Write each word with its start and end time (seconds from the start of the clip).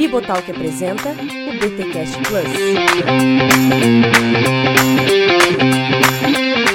Bibotalk 0.00 0.50
apresenta 0.50 1.10
o 1.10 1.58
BTcast 1.58 2.16
Plus. 2.22 2.48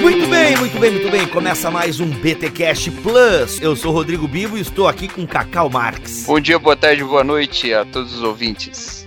Muito 0.00 0.28
bem, 0.28 0.56
muito 0.56 0.78
bem, 0.78 0.90
muito 0.92 1.10
bem. 1.10 1.26
Começa 1.26 1.68
mais 1.68 1.98
um 1.98 2.08
BTcast 2.08 2.88
Plus. 3.02 3.60
Eu 3.60 3.74
sou 3.74 3.92
Rodrigo 3.92 4.28
Bibo 4.28 4.56
e 4.56 4.60
estou 4.60 4.86
aqui 4.86 5.08
com 5.08 5.26
Cacau 5.26 5.68
Marques. 5.68 6.24
Bom 6.24 6.38
dia, 6.38 6.56
boa 6.56 6.76
tarde, 6.76 7.02
boa 7.02 7.24
noite 7.24 7.74
a 7.74 7.84
todos 7.84 8.14
os 8.14 8.22
ouvintes. 8.22 9.04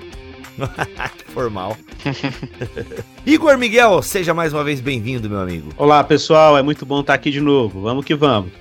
Formal. 1.34 1.78
Igor 3.26 3.58
Miguel, 3.58 4.02
seja 4.02 4.34
mais 4.34 4.52
uma 4.52 4.66
vez 4.66 4.82
bem-vindo, 4.82 5.30
meu 5.30 5.40
amigo. 5.40 5.70
Olá, 5.78 6.04
pessoal, 6.04 6.58
é 6.58 6.62
muito 6.62 6.86
bom 6.86 7.00
estar 7.00 7.14
aqui 7.14 7.32
de 7.32 7.40
novo. 7.40 7.80
Vamos 7.84 8.04
que 8.04 8.16
vamos. 8.16 8.52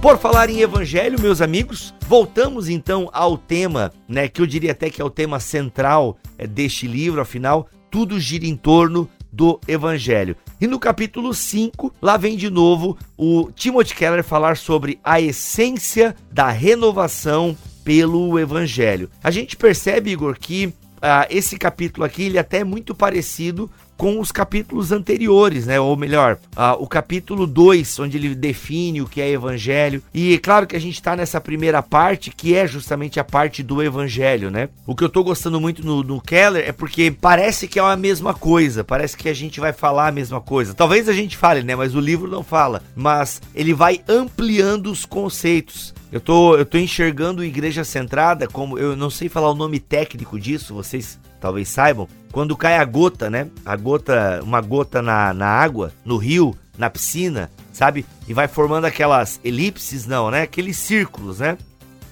Por 0.00 0.16
falar 0.16 0.48
em 0.48 0.60
evangelho, 0.60 1.20
meus 1.20 1.40
amigos, 1.40 1.92
voltamos 2.06 2.68
então 2.68 3.10
ao 3.12 3.36
tema, 3.36 3.92
né, 4.06 4.28
que 4.28 4.40
eu 4.40 4.46
diria 4.46 4.70
até 4.70 4.88
que 4.88 5.02
é 5.02 5.04
o 5.04 5.10
tema 5.10 5.40
central 5.40 6.16
é, 6.38 6.46
deste 6.46 6.86
livro, 6.86 7.20
afinal, 7.20 7.68
tudo 7.90 8.20
gira 8.20 8.46
em 8.46 8.54
torno 8.54 9.10
do 9.32 9.60
evangelho. 9.66 10.36
E 10.60 10.68
no 10.68 10.78
capítulo 10.78 11.34
5, 11.34 11.92
lá 12.00 12.16
vem 12.16 12.36
de 12.36 12.48
novo 12.48 12.96
o 13.16 13.50
Timothy 13.50 13.96
Keller 13.96 14.22
falar 14.22 14.56
sobre 14.56 15.00
a 15.02 15.20
essência 15.20 16.14
da 16.30 16.48
renovação 16.48 17.56
pelo 17.82 18.38
evangelho. 18.38 19.10
A 19.22 19.32
gente 19.32 19.56
percebe, 19.56 20.12
Igor, 20.12 20.38
que 20.38 20.72
ah, 21.02 21.26
esse 21.28 21.58
capítulo 21.58 22.04
aqui 22.04 22.22
ele 22.22 22.38
até 22.38 22.58
é 22.58 22.64
muito 22.64 22.94
parecido 22.94 23.68
com 23.98 24.20
os 24.20 24.30
capítulos 24.30 24.92
anteriores, 24.92 25.66
né? 25.66 25.78
Ou 25.80 25.96
melhor, 25.96 26.38
uh, 26.56 26.80
o 26.80 26.86
capítulo 26.86 27.48
2, 27.48 27.98
onde 27.98 28.16
ele 28.16 28.32
define 28.32 29.02
o 29.02 29.08
que 29.08 29.20
é 29.20 29.28
evangelho. 29.28 30.00
E 30.14 30.34
é 30.34 30.38
claro 30.38 30.68
que 30.68 30.76
a 30.76 30.80
gente 30.80 30.94
está 30.94 31.16
nessa 31.16 31.40
primeira 31.40 31.82
parte, 31.82 32.30
que 32.30 32.54
é 32.54 32.66
justamente 32.66 33.18
a 33.18 33.24
parte 33.24 33.60
do 33.60 33.82
evangelho, 33.82 34.52
né? 34.52 34.68
O 34.86 34.94
que 34.94 35.02
eu 35.02 35.08
tô 35.08 35.24
gostando 35.24 35.60
muito 35.60 35.84
no, 35.84 36.04
no, 36.04 36.20
Keller 36.20 36.66
é 36.66 36.70
porque 36.70 37.10
parece 37.10 37.66
que 37.66 37.80
é 37.80 37.82
a 37.82 37.96
mesma 37.96 38.32
coisa, 38.32 38.84
parece 38.84 39.16
que 39.16 39.28
a 39.28 39.34
gente 39.34 39.58
vai 39.58 39.72
falar 39.72 40.06
a 40.06 40.12
mesma 40.12 40.40
coisa. 40.40 40.74
Talvez 40.74 41.08
a 41.08 41.12
gente 41.12 41.36
fale, 41.36 41.64
né? 41.64 41.74
Mas 41.74 41.96
o 41.96 42.00
livro 42.00 42.30
não 42.30 42.44
fala. 42.44 42.82
Mas 42.94 43.42
ele 43.52 43.74
vai 43.74 44.00
ampliando 44.08 44.92
os 44.92 45.04
conceitos. 45.04 45.92
Eu 46.12 46.20
tô, 46.20 46.56
eu 46.56 46.64
tô 46.64 46.78
enxergando 46.78 47.44
igreja 47.44 47.84
centrada 47.84 48.46
como 48.46 48.78
eu 48.78 48.96
não 48.96 49.10
sei 49.10 49.28
falar 49.28 49.50
o 49.50 49.54
nome 49.54 49.78
técnico 49.78 50.38
disso, 50.38 50.72
vocês 50.72 51.18
talvez 51.40 51.68
saibam. 51.68 52.08
Quando 52.32 52.56
cai 52.56 52.76
a 52.76 52.84
gota, 52.84 53.30
né? 53.30 53.48
A 53.64 53.76
gota, 53.76 54.40
uma 54.42 54.60
gota 54.60 55.00
na, 55.00 55.32
na 55.32 55.46
água, 55.46 55.92
no 56.04 56.16
rio, 56.16 56.54
na 56.76 56.90
piscina, 56.90 57.50
sabe? 57.72 58.04
E 58.26 58.34
vai 58.34 58.46
formando 58.46 58.84
aquelas 58.84 59.40
elipses, 59.42 60.06
não, 60.06 60.30
né? 60.30 60.42
Aqueles 60.42 60.76
círculos, 60.76 61.40
né? 61.40 61.56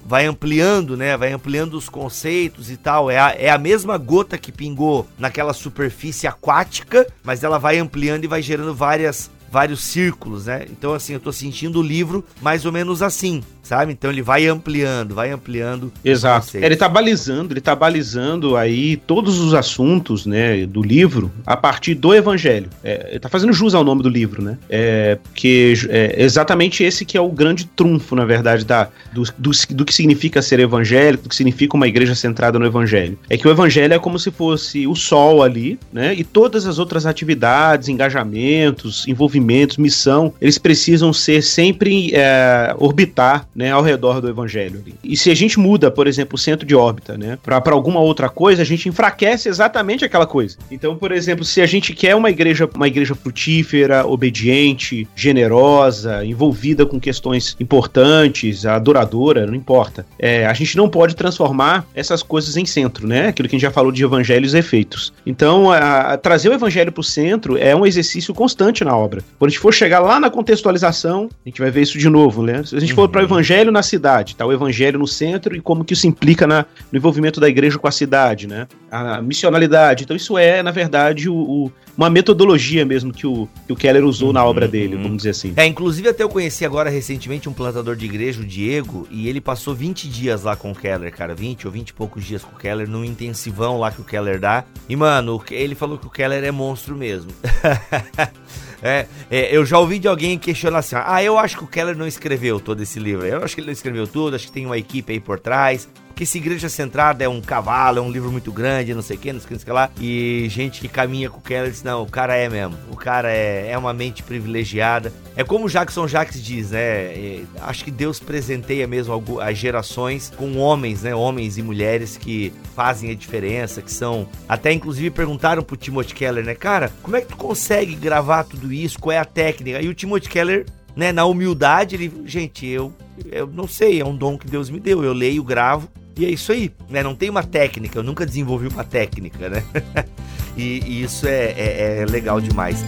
Vai 0.05 0.25
ampliando, 0.27 0.97
né? 0.97 1.17
Vai 1.17 1.33
ampliando 1.33 1.75
os 1.75 1.89
conceitos 1.89 2.71
e 2.71 2.77
tal. 2.77 3.11
É 3.11 3.19
a, 3.19 3.35
é 3.37 3.51
a 3.51 3.59
mesma 3.59 3.99
gota 3.99 4.39
que 4.39 4.53
pingou 4.53 5.07
naquela 5.19 5.53
superfície 5.53 6.27
aquática, 6.27 7.07
mas 7.23 7.43
ela 7.43 7.59
vai 7.59 7.79
ampliando 7.79 8.25
e 8.25 8.29
vai 8.29 8.41
gerando 8.41 8.75
várias 8.75 9.31
vários 9.51 9.81
círculos, 9.81 10.47
né? 10.47 10.67
Então, 10.71 10.95
assim, 10.95 11.15
eu 11.15 11.21
tô 11.21 11.33
sentindo 11.33 11.81
o 11.81 11.83
livro 11.83 12.25
mais 12.41 12.65
ou 12.65 12.73
menos 12.73 13.03
assim, 13.03 13.43
sabe? 13.67 13.93
Então 13.93 14.11
ele 14.11 14.23
vai 14.23 14.47
ampliando, 14.47 15.15
vai 15.15 15.31
ampliando. 15.31 15.93
Exato. 16.05 16.57
Ele 16.57 16.77
tá 16.77 16.89
balizando, 16.89 17.53
ele 17.53 17.61
tá 17.61 17.75
balizando 17.75 18.57
aí 18.57 18.97
todos 18.97 19.39
os 19.39 19.55
assuntos, 19.55 20.25
né, 20.25 20.65
do 20.67 20.83
livro 20.83 21.31
a 21.45 21.57
partir 21.57 21.95
do 21.95 22.15
evangelho. 22.15 22.71
É, 22.83 23.09
ele 23.11 23.21
tá 23.21 23.29
fazendo 23.29 23.53
jus 23.53 23.75
ao 23.75 23.85
nome 23.85 24.03
do 24.03 24.09
livro, 24.09 24.43
né? 24.43 24.59
É, 24.69 25.19
porque 25.23 25.75
é 25.89 26.23
exatamente 26.23 26.83
esse 26.85 27.05
que 27.05 27.17
é 27.17 27.21
o 27.21 27.29
grande 27.29 27.67
trunfo, 27.67 28.15
na 28.15 28.25
verdade, 28.25 28.65
da, 28.65 28.89
do, 29.13 29.25
do, 29.37 29.51
do 29.71 29.85
que 29.85 29.95
significa 29.95 30.41
ser 30.41 30.61
evangélico, 30.61 31.25
do 31.25 31.29
que 31.29 31.37
significa 31.37 31.77
uma 31.77 31.89
igreja 31.89 32.15
centrada 32.15 32.59
no 32.59 32.67
evangelho. 32.67 33.19
É 33.29 33.37
que 33.37 33.47
o 33.47 33.51
evangelho 33.51 33.95
é 33.95 33.99
como 33.99 34.19
se 34.19 34.31
fosse 34.31 34.87
o 34.87 34.95
sol 34.95 35.43
ali, 35.43 35.79
né? 35.93 36.15
E 36.15 36.23
todas 36.23 36.67
as 36.67 36.79
outras 36.79 37.05
atividades, 37.07 37.89
engajamentos, 37.89 39.07
envolvimentos, 39.09 39.36
missão, 39.41 40.33
eles 40.41 40.59
precisam 40.59 41.13
ser 41.13 41.43
sempre 41.43 42.11
é, 42.15 42.75
orbitar 42.79 43.49
né, 43.55 43.73
ao 43.73 43.83
redor 43.83 44.21
do 44.21 44.29
evangelho. 44.29 44.83
E 45.03 45.17
se 45.17 45.31
a 45.31 45.35
gente 45.35 45.59
muda, 45.59 45.91
por 45.91 46.07
exemplo, 46.07 46.37
o 46.37 46.39
centro 46.39 46.67
de 46.67 46.75
órbita, 46.75 47.17
né, 47.17 47.39
para 47.43 47.73
alguma 47.73 48.01
outra 48.01 48.29
coisa, 48.29 48.63
a 48.63 48.65
gente 48.65 48.89
enfraquece 48.89 49.49
exatamente 49.49 50.05
aquela 50.05 50.27
coisa. 50.27 50.57
Então, 50.71 50.97
por 50.97 51.13
exemplo, 51.13 51.45
se 51.45 51.61
a 51.61 51.67
gente 51.67 51.93
quer 51.93 52.15
uma 52.15 52.31
igreja, 52.31 52.69
uma 52.75 52.89
igreja 52.89 53.15
frutífera, 53.15 54.07
obediente, 54.07 55.09
generosa, 55.15 56.25
envolvida 56.25 56.85
com 56.87 57.01
questões 57.01 57.57
importantes, 57.59 58.67
adoradora, 58.67 59.47
não 59.47 59.55
importa. 59.55 60.07
É, 60.19 60.47
a 60.47 60.53
gente 60.53 60.77
não 60.77 60.89
pode 60.89 61.15
transformar 61.15 61.87
essas 61.95 62.23
coisas 62.23 62.57
em 62.57 62.65
centro, 62.65 63.07
né? 63.07 63.29
Aquilo 63.29 63.49
que 63.49 63.57
a 63.57 63.59
gente 63.59 63.67
já 63.67 63.71
falou 63.71 63.93
de 63.93 64.03
evangelhos 64.03 64.55
e 64.55 64.59
efeitos. 64.59 65.13
Então, 65.25 65.71
a, 65.71 66.13
a 66.13 66.19
trazer 66.19 66.49
o 66.49 66.53
evangelho 66.53 66.93
para 66.93 67.01
o 67.01 67.05
centro 67.05 67.57
é 67.57 67.75
um 67.75 67.87
exercício 67.87 68.35
constante 68.35 68.85
na 68.85 68.97
obra. 68.97 69.23
Quando 69.39 69.49
a 69.49 69.51
gente 69.51 69.61
for 69.61 69.73
chegar 69.73 70.01
lá 70.01 70.19
na 70.19 70.31
contextualização, 70.31 71.29
a 71.45 71.49
gente 71.49 71.61
vai 71.61 71.71
ver 71.71 71.83
isso 71.83 71.99
de 71.99 72.09
novo, 72.09 72.43
né? 72.43 72.65
Se 72.65 72.75
a 72.75 72.81
gente 72.81 72.91
uhum. 72.91 72.97
for 72.97 73.09
para 73.09 73.21
o 73.21 73.25
evangelho 73.25 73.71
na 73.71 73.83
cidade, 73.83 74.35
tá? 74.35 74.47
O 74.47 74.53
evangelho 74.53 74.99
no 74.99 75.07
centro 75.07 75.55
e 75.55 75.61
como 75.61 75.85
que 75.85 75.93
isso 75.93 76.07
implica 76.07 76.47
na, 76.47 76.65
no 76.91 76.97
envolvimento 76.97 77.39
da 77.39 77.49
igreja 77.49 77.79
com 77.79 77.87
a 77.87 77.93
cidade, 77.93 78.47
né? 78.47 78.67
A 78.91 79.21
missionalidade. 79.21 80.05
Então 80.05 80.17
isso 80.17 80.39
é, 80.39 80.63
na 80.63 80.71
verdade, 80.71 81.29
o, 81.29 81.35
o 81.35 81.73
uma 81.97 82.11
metodologia 82.11 82.85
mesmo 82.85 83.13
que 83.13 83.27
o, 83.27 83.49
que 83.67 83.73
o 83.73 83.77
Keller 83.77 84.05
usou 84.05 84.29
uhum, 84.29 84.35
na 84.35 84.45
obra 84.45 84.69
dele, 84.69 84.97
uhum. 84.97 85.03
vamos 85.03 85.17
dizer 85.19 85.31
assim. 85.31 85.55
É, 85.57 85.65
inclusive 85.65 86.09
até 86.09 86.23
eu 86.23 86.29
conheci 86.29 86.65
agora 86.65 86.91
recentemente 86.91 87.49
um 87.49 87.53
plantador 87.53 87.97
de 87.97 88.05
igreja, 88.05 88.43
o 88.43 88.45
Diego, 88.45 89.09
e 89.11 89.29
ele 89.29 89.41
passou 89.41 89.75
20 89.75 90.09
dias 90.09 90.43
lá 90.43 90.55
com 90.55 90.73
o 90.73 90.75
Keller, 90.75 91.11
cara, 91.11 91.35
20 91.35 91.67
ou 91.67 91.73
20 91.73 91.89
e 91.89 91.95
poucos 91.95 92.25
dias 92.25 92.45
com 92.45 92.55
o 92.55 92.59
Keller, 92.59 92.89
num 92.89 93.05
intensivão 93.05 93.79
lá 93.79 93.91
que 93.91 94.01
o 94.01 94.05
Keller 94.05 94.39
dá. 94.39 94.65
E, 94.89 94.95
mano, 94.95 95.43
ele 95.51 95.75
falou 95.75 95.97
que 95.97 96.07
o 96.07 96.11
Keller 96.11 96.45
é 96.45 96.51
monstro 96.51 96.95
mesmo. 96.95 97.31
É, 98.83 99.07
é, 99.31 99.57
eu 99.57 99.65
já 99.65 99.79
ouvi 99.79 99.99
de 99.99 100.09
alguém 100.09 100.39
questionar 100.39 100.79
assim: 100.79 100.97
ah, 100.99 101.23
eu 101.23 101.39
acho 101.39 101.59
que 101.59 101.65
o 101.65 101.67
Keller 101.67 101.97
não 101.97 102.07
escreveu 102.07 102.61
todo 102.61 102.83
esse 102.83 102.99
livro. 102.99 103.27
Eu 103.27 103.43
acho 103.43 103.55
que 103.55 103.61
ele 103.61 103.67
não 103.67 103.73
escreveu 103.73 104.07
tudo, 104.07 104.37
acho 104.37 104.47
que 104.47 104.53
tem 104.53 104.67
uma 104.67 104.79
equipe 104.79 105.13
aí 105.13 105.21
por 105.21 105.39
trás 105.39 105.89
que 106.17 106.23
esse 106.23 106.39
Igreja 106.39 106.71
Centrada 106.71 107.23
é 107.23 107.29
um 107.29 107.43
cavalo, 107.43 107.99
é 107.99 108.01
um 108.01 108.11
livro 108.11 108.33
muito 108.33 108.51
grande, 108.51 108.95
não 108.95 109.03
sei 109.03 109.19
o 109.19 109.21
que, 109.21 109.33
não 109.35 109.39
sei 109.39 109.55
o 109.55 109.61
que, 109.61 109.71
lá. 109.71 109.91
E 110.01 110.47
gente 110.49 110.81
que 110.81 110.89
caminha 110.89 111.29
com 111.29 111.39
o 111.39 111.43
Keller 111.43 111.71
diz, 111.71 111.83
não, 111.83 112.03
o 112.03 112.07
cara 112.07 112.35
é 112.35 112.49
mesmo. 112.49 112.75
O 112.91 112.97
cara 112.97 113.31
é, 113.31 113.71
é 113.71 113.77
uma 113.77 113.93
mente 113.93 114.23
privilegiada. 114.23 115.13
É 115.37 115.45
como 115.45 115.67
o 115.67 115.69
Jackson 115.69 116.09
Jacques 116.09 116.43
diz, 116.43 116.71
né? 116.71 116.81
É, 116.81 117.43
acho 117.61 117.85
que 117.85 117.91
Deus 117.91 118.19
presenteia 118.19 118.87
mesmo 118.87 119.23
as 119.43 119.59
gerações 119.59 120.33
com 120.35 120.57
homens, 120.57 121.03
né? 121.03 121.15
Homens 121.15 121.59
e 121.59 121.63
mulheres 121.63 122.17
que 122.17 122.51
fazem 122.75 123.11
a 123.11 123.15
diferença, 123.15 123.83
que 123.83 123.93
são... 123.93 124.27
Até 124.49 124.73
inclusive 124.73 125.11
perguntaram 125.11 125.63
pro 125.63 125.77
Timothy 125.77 126.15
Keller, 126.15 126.47
né? 126.47 126.55
Cara, 126.55 126.91
como 127.03 127.17
é 127.17 127.21
que 127.21 127.29
tu 127.29 127.37
consegue 127.37 127.95
gravar 127.95 128.45
tudo 128.45 128.73
isso? 128.73 128.99
Qual 128.99 129.13
é 129.13 129.19
a 129.19 129.25
técnica? 129.27 129.83
E 129.83 129.89
o 129.89 129.95
Timothy 129.95 130.31
Keller 130.31 130.65
né, 130.97 131.13
na 131.13 131.27
humildade, 131.27 131.95
ele, 131.95 132.11
gente, 132.25 132.67
eu, 132.67 132.91
eu 133.31 133.47
não 133.47 133.69
sei, 133.69 134.01
é 134.01 134.05
um 134.05 134.17
dom 134.17 134.39
que 134.39 134.49
Deus 134.49 134.71
me 134.71 134.81
deu. 134.81 135.05
Eu 135.05 135.13
leio, 135.13 135.45
gravo 135.45 135.91
e 136.17 136.25
é 136.25 136.31
isso 136.31 136.51
aí, 136.51 136.73
né? 136.89 137.03
Não 137.03 137.15
tem 137.15 137.29
uma 137.29 137.43
técnica, 137.43 137.99
eu 137.99 138.03
nunca 138.03 138.25
desenvolvi 138.25 138.69
uma 138.69 138.85
técnica, 138.85 139.49
né? 139.49 139.63
e, 140.57 140.81
e, 140.87 141.03
isso 141.03 141.27
é, 141.27 141.53
é, 141.53 141.99
é 142.01 142.07
legal 142.07 142.41
demais. 142.41 142.83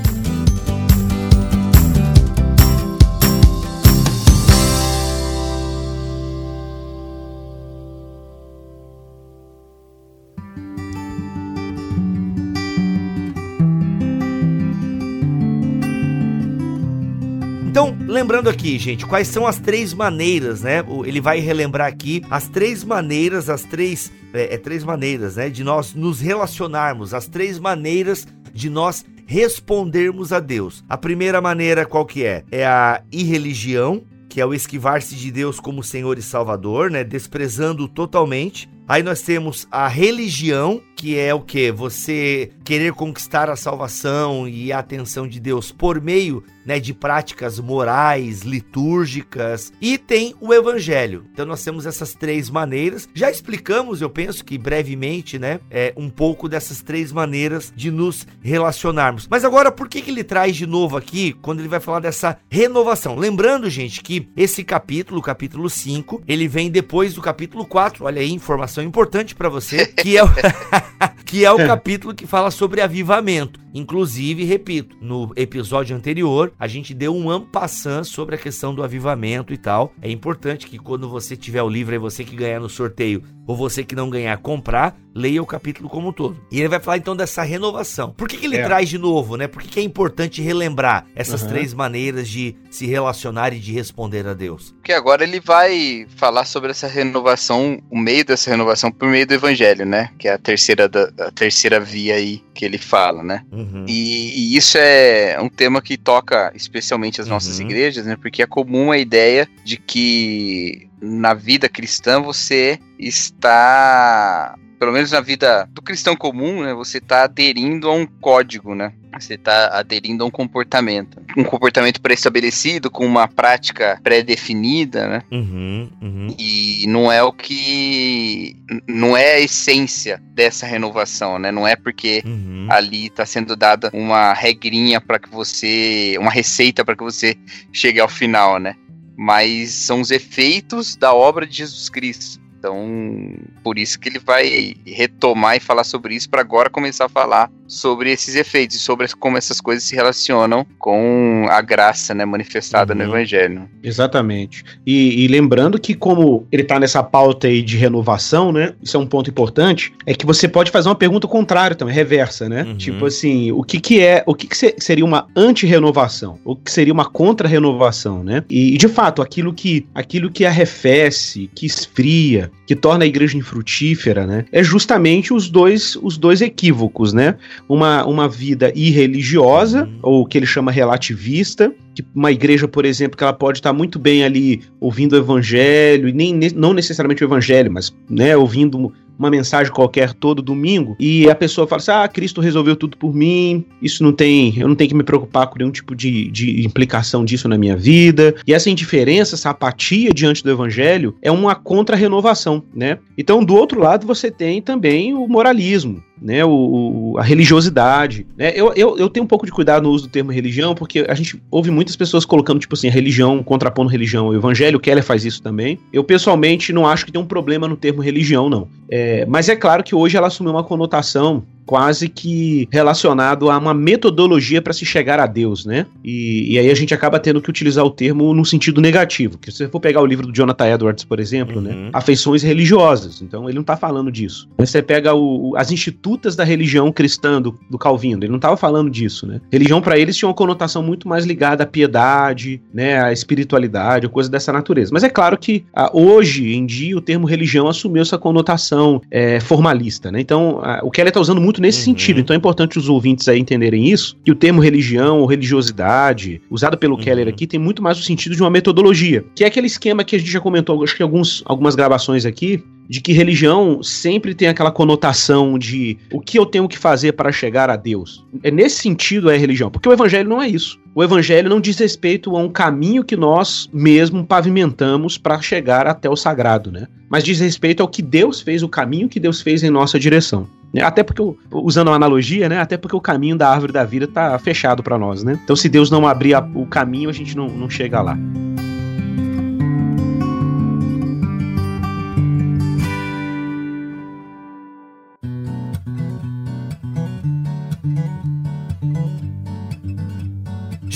Lembrando 18.19 18.51
aqui, 18.51 18.77
gente, 18.81 19.07
quais 19.07 19.29
são 19.29 19.47
as 19.47 19.61
três 19.61 19.95
maneiras, 19.95 20.63
né? 20.63 20.85
Ele 21.05 21.21
vai 21.21 21.39
relembrar 21.39 21.87
aqui 21.87 22.21
as 22.29 22.49
três 22.49 22.83
maneiras, 22.83 23.49
as 23.49 23.63
três. 23.63 24.11
É, 24.35 24.55
é 24.55 24.59
três 24.59 24.83
maneiras, 24.83 25.37
né? 25.37 25.49
De 25.49 25.63
nós 25.63 25.95
nos 25.95 26.21
relacionarmos, 26.21 27.15
as 27.15 27.29
três 27.29 27.61
maneiras 27.61 28.27
de 28.53 28.69
nós 28.69 29.05
respondermos 29.25 30.33
a 30.33 30.41
Deus. 30.41 30.85
A 30.89 30.99
primeira 30.99 31.41
maneira 31.41 31.87
qual 31.87 32.05
que 32.05 32.25
é? 32.25 32.43
É 32.51 32.67
a 32.67 33.01
irreligião, 33.13 34.03
que 34.29 34.41
é 34.41 34.47
o 34.47 34.53
esquivar-se 34.53 35.15
de 35.15 35.31
Deus 35.31 35.61
como 35.61 35.85
Senhor 35.85 36.19
e 36.19 36.23
Salvador, 36.23 36.91
né? 36.91 37.05
Desprezando 37.05 37.87
totalmente. 37.87 38.69
Aí 38.89 39.03
nós 39.03 39.23
temos 39.23 39.69
a 39.71 39.87
religião, 39.87 40.83
que 40.97 41.17
é 41.17 41.33
o 41.33 41.41
que? 41.41 41.71
Você 41.71 42.51
querer 42.65 42.95
conquistar 42.95 43.49
a 43.49 43.55
salvação 43.55 44.49
e 44.49 44.73
a 44.73 44.81
atenção 44.81 45.29
de 45.29 45.39
Deus 45.39 45.71
por 45.71 46.01
meio 46.01 46.43
né, 46.69 46.79
de 46.79 46.93
práticas 46.93 47.59
morais, 47.59 48.43
litúrgicas 48.43 49.73
e 49.81 49.97
tem 49.97 50.35
o 50.39 50.53
evangelho. 50.53 51.25
Então 51.33 51.47
nós 51.47 51.65
temos 51.65 51.87
essas 51.87 52.13
três 52.13 52.51
maneiras. 52.51 53.09
Já 53.15 53.31
explicamos, 53.31 54.03
eu 54.03 54.11
penso 54.11 54.45
que 54.45 54.59
brevemente, 54.59 55.39
né, 55.39 55.61
é, 55.71 55.95
um 55.97 56.11
pouco 56.11 56.47
dessas 56.47 56.83
três 56.83 57.11
maneiras 57.11 57.73
de 57.75 57.91
nos 57.91 58.27
relacionarmos. 58.43 59.27
Mas 59.31 59.47
agora, 59.47 59.73
por 59.73 59.89
que, 59.89 60.03
que 60.03 60.11
ele 60.11 60.23
traz 60.23 60.57
de 60.57 60.67
novo 60.67 60.99
aqui 60.99 61.33
quando 61.41 61.61
ele 61.61 61.69
vai 61.69 61.81
falar 61.81 62.01
dessa 62.01 62.37
renovação? 62.51 63.17
Lembrando, 63.17 63.71
gente, 63.71 64.03
que 64.03 64.29
esse 64.37 64.63
capítulo, 64.63 65.23
capítulo 65.23 65.71
5, 65.71 66.23
ele 66.29 66.47
vem 66.47 66.71
depois 66.71 67.15
do 67.15 67.23
capítulo 67.23 67.65
4. 67.65 68.05
Olha 68.05 68.21
aí, 68.21 68.31
informação 68.31 68.85
importante 68.85 69.35
para 69.35 69.49
você, 69.49 69.87
que 69.87 70.19
é 70.19 70.23
o, 70.23 70.29
que 71.25 71.47
é 71.47 71.51
o 71.51 71.67
capítulo 71.67 72.15
que 72.15 72.27
fala 72.27 72.51
sobre 72.51 72.83
avivamento. 72.83 73.59
Inclusive, 73.73 74.45
repito, 74.45 74.97
no 75.01 75.33
episódio 75.37 75.97
anterior, 75.97 76.53
a 76.59 76.67
gente 76.67 76.93
deu 76.93 77.15
um 77.15 77.31
ampassant 77.31 78.05
sobre 78.05 78.35
a 78.35 78.39
questão 78.39 78.75
do 78.75 78.83
avivamento 78.83 79.53
e 79.53 79.57
tal. 79.57 79.93
É 80.03 80.11
importante 80.11 80.67
que 80.67 80.79
quando 80.79 81.09
você 81.09 81.37
tiver 81.37 81.63
o 81.63 81.69
livro, 81.69 81.95
é 81.95 81.99
você 81.99 82.25
que 82.25 82.35
ganhar 82.35 82.61
no 82.61 82.69
sorteio 82.69 83.23
ou 83.47 83.57
você 83.57 83.85
que 83.85 83.95
não 83.95 84.11
ganhar 84.11 84.37
comprar, 84.39 84.97
leia 85.19 85.43
o 85.43 85.47
capítulo 85.47 85.89
como 85.89 86.09
um 86.09 86.13
todo. 86.13 86.41
E 86.51 86.61
ele 86.61 86.69
vai 86.69 86.79
falar 86.79 86.99
então 86.99 87.17
dessa 87.17 87.43
renovação. 87.43 88.15
Por 88.17 88.29
que, 88.29 88.37
que 88.37 88.47
ele 88.47 88.57
é. 88.57 88.65
traz 88.65 88.89
de 88.89 88.99
novo, 88.99 89.37
né? 89.37 89.49
Por 89.49 89.63
que, 89.63 89.69
que 89.69 89.81
é 89.81 89.83
importante 89.83 90.41
relembrar 90.41 91.07
essas 91.15 91.43
uhum. 91.43 91.49
três 91.49 91.75
maneiras 91.75 92.29
de 92.29 92.57
se 92.71 92.87
relacionar 92.87 93.53
e 93.53 93.59
de 93.59 93.73
responder 93.73 94.27
a 94.27 94.35
Deus? 94.35 94.73
Porque 94.79 94.93
agora 94.93 95.25
ele 95.25 95.41
vai 95.41 96.07
falar 96.17 96.45
sobre 96.45 96.71
essa 96.71 96.87
renovação, 96.87 97.83
o 97.91 97.99
meio 97.99 98.25
dessa 98.25 98.51
renovação 98.51 98.93
por 98.93 99.09
meio 99.09 99.27
do 99.27 99.35
evangelho, 99.35 99.85
né? 99.85 100.11
Que 100.19 100.29
é 100.29 100.33
a 100.33 100.39
terceira, 100.39 100.89
da, 100.89 101.11
a 101.19 101.31
terceira 101.31 101.81
via 101.81 102.15
aí 102.15 102.43
que 102.55 102.65
ele 102.65 102.79
fala, 102.79 103.23
né? 103.23 103.43
Uhum. 103.51 103.85
E, 103.89 104.55
e, 104.55 104.57
isso 104.57 104.79
é 104.79 105.39
um 105.41 105.49
tema 105.49 105.83
que 105.83 105.97
toca 105.97 106.53
especialmente 106.55 107.21
as 107.21 107.27
nossas 107.27 107.59
uhum. 107.59 107.67
igrejas, 107.67 108.07
né? 108.07 108.17
Porque 108.17 108.43
é 108.43 108.47
comum 108.47 108.93
a 108.93 108.99
ideia 108.99 109.49
de 109.65 109.77
que 109.77 110.89
na 111.01 111.35
vida 111.35 111.69
cristã 111.69 112.21
você 112.21 112.79
está 112.99 114.57
pelo 114.79 114.93
menos 114.93 115.13
na 115.13 115.21
vida 115.21 115.69
do 115.73 115.83
cristão 115.83 116.17
comum, 116.17 116.63
né, 116.63 116.73
você 116.75 116.99
está 116.99 117.25
aderindo 117.25 117.89
a 117.89 117.95
um 117.95 118.07
código, 118.07 118.75
né? 118.75 118.93
Você 119.19 119.35
está 119.35 119.77
aderindo 119.79 120.23
a 120.23 120.27
um 120.27 120.31
comportamento. 120.31 121.21
Um 121.37 121.43
comportamento 121.43 122.01
pré-estabelecido, 122.01 122.91
com 122.91 123.05
uma 123.05 123.27
prática 123.27 123.99
pré-definida, 124.03 125.09
né? 125.09 125.23
Uhum, 125.33 125.91
uhum. 126.01 126.37
E 126.39 126.85
não 126.87 127.11
é 127.11 127.23
o 127.23 127.33
que. 127.33 128.55
Não 128.87 129.17
é 129.17 129.35
a 129.35 129.41
essência 129.41 130.23
dessa 130.35 130.67
renovação, 130.67 131.39
né? 131.39 131.51
Não 131.51 131.67
é 131.67 131.75
porque 131.75 132.23
uhum. 132.25 132.69
ali 132.71 133.07
está 133.07 133.27
sendo 133.27 133.57
dada 133.57 133.91
uma 133.93 134.33
regrinha 134.33 135.01
para 135.01 135.19
que 135.19 135.29
você. 135.29 136.15
Uma 136.21 136.31
receita 136.31 136.85
para 136.85 136.95
que 136.95 137.03
você 137.03 137.37
chegue 137.73 137.99
ao 137.99 138.09
final, 138.09 138.61
né? 138.61 138.77
mas 139.21 139.71
são 139.71 140.01
os 140.01 140.13
efeitos 140.13 140.95
da 140.95 141.13
obra 141.13 141.45
de 141.45 141.57
Jesus 141.57 141.89
Cristo. 141.89 142.41
Então, 142.59 143.37
por 143.63 143.79
isso 143.79 143.99
que 144.01 144.09
ele 144.09 144.19
vai 144.19 144.75
retomar 144.85 145.57
e 145.57 145.61
falar 145.61 145.85
sobre 145.85 146.15
isso 146.15 146.29
para 146.29 146.41
agora 146.41 146.69
começar 146.69 147.05
a 147.05 147.09
falar 147.09 147.51
sobre 147.69 148.11
esses 148.11 148.35
efeitos 148.35 148.77
e 148.77 148.81
sobre 148.81 149.07
como 149.17 149.37
essas 149.37 149.61
coisas 149.61 149.85
se 149.85 149.95
relacionam 149.95 150.67
com 150.79 151.47
a 151.51 151.61
graça 151.61 152.15
né, 152.15 152.25
manifestada 152.25 152.95
uhum. 152.95 152.99
no 152.99 153.05
Evangelho. 153.05 153.69
Exatamente. 153.83 154.65
E, 154.87 155.25
e, 155.25 155.29
lembrando 155.29 155.79
que, 155.79 155.95
como 155.95 156.47
ele 156.51 156.63
está 156.63 156.81
nessa 156.81 157.03
pauta 157.03 157.47
aí 157.47 157.63
de 157.63 157.77
renovação, 157.77 158.51
né? 158.51 158.73
Isso 158.83 158.97
é 158.97 159.01
um 159.01 159.07
ponto 159.07 159.29
importante, 159.29 159.93
é 160.07 160.15
que 160.15 160.27
você 160.27 160.49
pode 160.49 160.71
fazer 160.71 160.89
uma 160.89 160.95
pergunta 160.95 161.29
contrária 161.29 161.77
também, 161.77 161.95
reversa, 161.95 162.49
né? 162.49 162.63
Uhum. 162.63 162.77
Tipo 162.77 163.07
assim, 163.07 163.53
o 163.53 163.63
que, 163.63 163.79
que 163.79 164.01
é, 164.01 164.25
o 164.27 164.35
que, 164.35 164.47
que 164.47 164.57
seria 164.79 165.05
uma 165.05 165.29
anti-renovação? 165.37 166.39
O 166.45 166.57
que 166.57 166.73
seria 166.73 166.93
uma 166.93 167.05
contra-renovação, 167.05 168.25
né? 168.25 168.43
E, 168.49 168.75
e, 168.75 168.79
de 168.79 168.89
fato, 168.89 169.21
aquilo 169.21 169.53
que, 169.53 169.87
aquilo 169.95 170.31
que 170.31 170.47
arrefece, 170.47 171.51
que 171.55 171.67
esfria, 171.67 172.48
que 172.67 172.77
torna 172.77 173.05
a 173.05 173.07
igreja 173.07 173.37
infrutífera, 173.37 174.27
né? 174.27 174.45
É 174.53 174.63
justamente 174.63 175.33
os 175.33 175.49
dois, 175.49 175.97
os 176.03 176.17
dois 176.17 176.41
equívocos, 176.41 177.13
né? 177.13 177.37
uma, 177.69 178.05
uma 178.05 178.29
vida 178.29 178.73
irreligiosa, 178.75 179.85
uhum. 179.85 179.99
ou 180.03 180.23
o 180.23 180.27
que 180.27 180.39
ele 180.39 180.47
chama 180.47 180.71
relativista, 180.71 181.73
que 181.95 182.05
uma 182.15 182.31
igreja, 182.33 182.69
por 182.69 182.85
exemplo, 182.85 183.17
que 183.17 183.25
ela 183.25 183.33
pode 183.33 183.59
estar 183.59 183.73
muito 183.73 183.99
bem 183.99 184.25
ali 184.25 184.63
ouvindo 184.81 185.13
o 185.15 185.17
evangelho, 185.17 186.09
e 186.09 186.13
nem, 186.13 186.35
não 186.55 186.73
necessariamente 186.73 187.23
o 187.23 187.27
evangelho, 187.27 187.71
mas 187.73 187.95
né, 188.09 188.37
ouvindo 188.37 188.93
uma 189.19 189.31
mensagem 189.31 189.73
qualquer 189.73 190.13
todo 190.13 190.41
domingo 190.41 190.97
e 190.99 191.29
a 191.29 191.35
pessoa 191.35 191.67
fala 191.67 191.81
assim: 191.81 191.91
ah, 191.91 192.09
Cristo 192.09 192.41
resolveu 192.41 192.77
tudo 192.77 192.97
por 192.97 193.15
mim, 193.15 193.65
isso 193.83 194.03
não 194.03 194.13
tem, 194.13 194.59
eu 194.59 194.69
não 194.69 194.75
tenho 194.75 194.91
que 194.91 194.97
me 194.97 195.03
preocupar 195.03 195.47
com 195.49 195.59
nenhum 195.59 195.71
tipo 195.71 195.95
de, 195.95 196.31
de 196.31 196.65
implicação 196.65 197.25
disso 197.25 197.49
na 197.49 197.59
minha 197.59 197.77
vida. 197.77 198.35
E 198.47 198.55
essa 198.55 198.71
indiferença, 198.71 199.35
essa 199.35 199.51
apatia 199.51 200.13
diante 200.13 200.43
do 200.43 200.51
evangelho 200.51 201.17
é 201.21 201.31
uma 201.31 201.55
contra-renovação, 201.55 202.63
né? 202.75 202.99
Então, 203.17 203.43
do 203.43 203.55
outro 203.55 203.81
lado, 203.81 204.07
você 204.07 204.31
tem 204.31 204.63
também 204.63 205.15
o 205.15 205.27
moralismo, 205.27 206.03
né, 206.21 206.45
o, 206.45 207.17
a 207.19 207.23
religiosidade. 207.23 208.27
Né? 208.37 208.53
Eu, 208.55 208.73
eu, 208.75 208.99
eu 208.99 209.09
tenho 209.09 209.25
um 209.25 209.29
pouco 209.29 209.47
de 209.47 209.53
cuidado 209.53 209.83
no 209.83 209.91
uso 209.91 210.07
do 210.07 210.11
termo 210.11 210.31
religião, 210.31 210.75
porque 210.75 211.05
a 211.09 211.15
gente 211.15 211.41
ouve 211.51 211.71
muitas 211.71 211.97
pessoas 211.97 212.25
colocando, 212.25 212.61
tipo 212.61 212.75
assim, 212.75 212.89
religião, 212.89 213.43
contrapondo 213.43 213.91
religião 213.91 214.27
ao 214.27 214.35
evangelho, 214.35 214.79
o 214.79 214.81
Keller 214.81 215.05
faz 215.05 215.25
isso 215.25 215.43
também. 215.43 215.79
Eu, 215.93 216.05
pessoalmente, 216.05 216.73
não 216.73 216.87
acho 216.87 217.05
que 217.07 217.13
tem 217.13 217.21
um 217.21 217.27
problema 217.27 217.69
no 217.69 217.77
termo 217.77 218.03
religião, 218.03 218.49
não. 218.49 218.69
É, 218.91 219.25
mas 219.27 219.49
é 219.49 219.57
claro 219.57 219.83
que 219.83 219.95
hoje 219.95 220.17
ela 220.17 220.27
assumiu 220.27 220.53
uma 220.53 220.65
conotação 220.65 221.45
quase 221.69 222.09
que 222.09 222.67
relacionado 222.73 223.51
a 223.51 223.59
uma 223.59 223.75
metodologia 223.75 224.63
para 224.63 224.73
se 224.73 224.87
chegar 224.87 225.21
a 225.21 225.27
Deus, 225.27 225.67
né? 225.67 225.85
E, 226.03 226.55
e, 226.55 226.59
aí 226.59 226.71
a 226.71 226.75
gente 226.75 226.95
acaba 226.95 227.21
tendo 227.21 227.43
que 227.43 227.51
utilizar 227.51 227.85
o 227.85 227.91
termo 227.91 228.33
no 228.33 228.43
sentido 228.43 228.81
negativo. 228.81 229.37
Que 229.37 229.53
se 229.53 229.59
você 229.59 229.69
for 229.69 229.79
pegar 229.79 230.01
o 230.01 230.07
livro 230.07 230.27
do 230.27 230.33
Jonathan 230.33 230.67
Edwards, 230.67 231.05
por 231.05 231.21
exemplo, 231.21 231.61
né? 231.61 231.71
uhum. 231.71 231.85
né? 231.85 231.91
Afeições 231.93 232.43
religiosas. 232.43 233.21
Então 233.21 233.45
ele 233.45 233.57
não 233.57 233.61
está 233.61 233.77
falando 233.77 234.11
disso. 234.11 234.49
Você 234.57 234.81
pega 234.81 235.13
o, 235.13 235.55
as 235.59 235.71
institutas 235.71 236.35
da 236.35 236.43
religião 236.43 236.91
cristã 236.91 237.41
do, 237.43 237.55
do 237.71 237.77
Calvino, 237.77 238.25
ele 238.25 238.31
não 238.31 238.37
estava 238.37 238.57
falando 238.57 238.89
disso, 238.89 239.27
né? 239.27 239.39
Religião 239.53 239.83
para 239.83 239.99
eles 239.99 240.17
tinha 240.17 240.27
uma 240.27 240.35
conotação 240.35 240.83
muito 240.83 241.07
mais 241.07 241.27
ligada 241.27 241.65
à 241.65 241.67
piedade, 241.67 242.63
né? 242.73 242.99
À 242.99 243.13
espiritualidade, 243.13 244.09
coisa 244.09 244.31
dessa 244.31 244.51
natureza. 244.55 244.91
Mas 244.91 245.05
é 245.05 245.11
claro 245.11 245.37
que 245.37 245.67
a, 245.75 245.95
hoje 245.95 246.55
em 246.55 246.65
dia 246.65 246.97
o 246.97 247.03
termo 247.03 247.27
religião 247.27 247.69
assumiu 247.69 248.01
essa 248.01 248.17
conotação 248.17 249.03
é, 249.11 249.39
formalista, 249.39 250.11
né? 250.11 250.19
Então 250.19 250.61
a, 250.63 250.81
o 250.83 250.91
Kelly 250.91 251.09
está 251.09 251.21
usando 251.21 251.43
muito 251.43 251.58
muito 251.59 251.63
nesse 251.63 251.79
uhum. 251.81 251.85
sentido. 251.85 252.21
Então 252.21 252.35
é 252.35 252.37
importante 252.37 252.79
os 252.79 252.89
ouvintes 252.89 253.29
aí 253.29 253.39
entenderem 253.39 253.89
isso, 253.89 254.17
que 254.25 254.31
o 254.31 254.35
termo 254.35 254.61
religião 254.61 255.21
ou 255.21 255.27
religiosidade, 255.27 256.41
usado 256.51 256.79
pelo 256.79 256.97
uhum. 256.97 257.03
Keller 257.03 257.29
aqui, 257.29 257.47
tem 257.47 257.61
muito 257.61 257.83
mais 257.83 257.99
o 257.99 258.03
sentido 258.03 258.35
de 258.35 258.43
uma 258.43 258.51
metodologia, 258.51 259.25
que 259.35 259.45
é 259.45 259.47
aquele 259.47 259.67
esquema 259.67 260.05
que 260.05 260.17
a 260.17 260.19
gente 260.19 260.31
já 260.31 260.41
comentou, 260.41 260.83
acho 260.83 260.97
que 260.97 261.03
alguns, 261.03 261.43
algumas 261.45 261.75
gravações 261.75 262.25
aqui, 262.25 262.63
de 262.89 263.01
que 263.01 263.13
religião 263.13 263.83
sempre 263.83 264.35
tem 264.35 264.49
aquela 264.49 264.71
conotação 264.71 265.59
de 265.59 265.99
o 266.13 266.21
que 266.21 266.39
eu 266.39 266.47
tenho 266.47 266.67
que 266.67 266.79
fazer 266.79 267.13
para 267.13 267.31
chegar 267.31 267.69
a 267.69 267.77
Deus. 267.77 268.25
É 268.43 268.51
nesse 268.51 268.81
sentido 268.81 269.31
é 269.31 269.37
religião, 269.37 269.71
porque 269.71 269.89
o 269.89 269.93
evangelho 269.93 270.29
não 270.29 270.41
é 270.41 270.49
isso. 270.49 270.79
O 270.95 271.05
evangelho 271.05 271.51
não 271.51 271.61
diz 271.61 271.79
respeito 271.79 272.35
a 272.35 272.41
um 272.41 272.49
caminho 272.49 273.05
que 273.05 273.17
nós 273.17 273.69
mesmo 273.73 274.25
pavimentamos 274.25 275.19
para 275.19 275.41
chegar 275.41 275.87
até 275.87 276.09
o 276.09 276.17
sagrado, 276.17 276.73
né? 276.73 276.89
Mas 277.09 277.25
diz 277.25 277.41
respeito 277.41 277.83
ao 277.83 277.89
que 277.89 278.03
Deus 278.03 278.41
fez, 278.41 278.63
o 278.63 278.69
caminho 278.69 279.09
que 279.09 279.21
Deus 279.21 279.41
fez 279.41 279.63
em 279.63 279.71
nossa 279.71 279.99
direção. 279.99 280.49
Né? 280.73 280.83
Até 280.83 281.03
porque, 281.03 281.23
usando 281.53 281.89
uma 281.89 281.97
analogia, 281.97 282.49
né? 282.49 282.59
Até 282.59 282.77
porque 282.77 282.97
o 282.97 283.01
caminho 283.01 283.37
da 283.37 283.49
árvore 283.49 283.73
da 283.73 283.85
vida 283.85 284.07
tá 284.07 284.39
fechado 284.39 284.83
para 284.83 284.99
nós, 284.99 285.23
né? 285.23 285.39
Então, 285.45 285.57
se 285.57 285.69
Deus 285.69 285.91
não 285.91 286.07
abrir 286.07 286.35
a, 286.35 286.41
o 286.55 286.67
caminho, 286.67 287.09
a 287.09 287.13
gente 287.13 287.37
não, 287.37 287.49
não 287.49 287.71
chega 287.71 288.03
lá. 288.03 288.19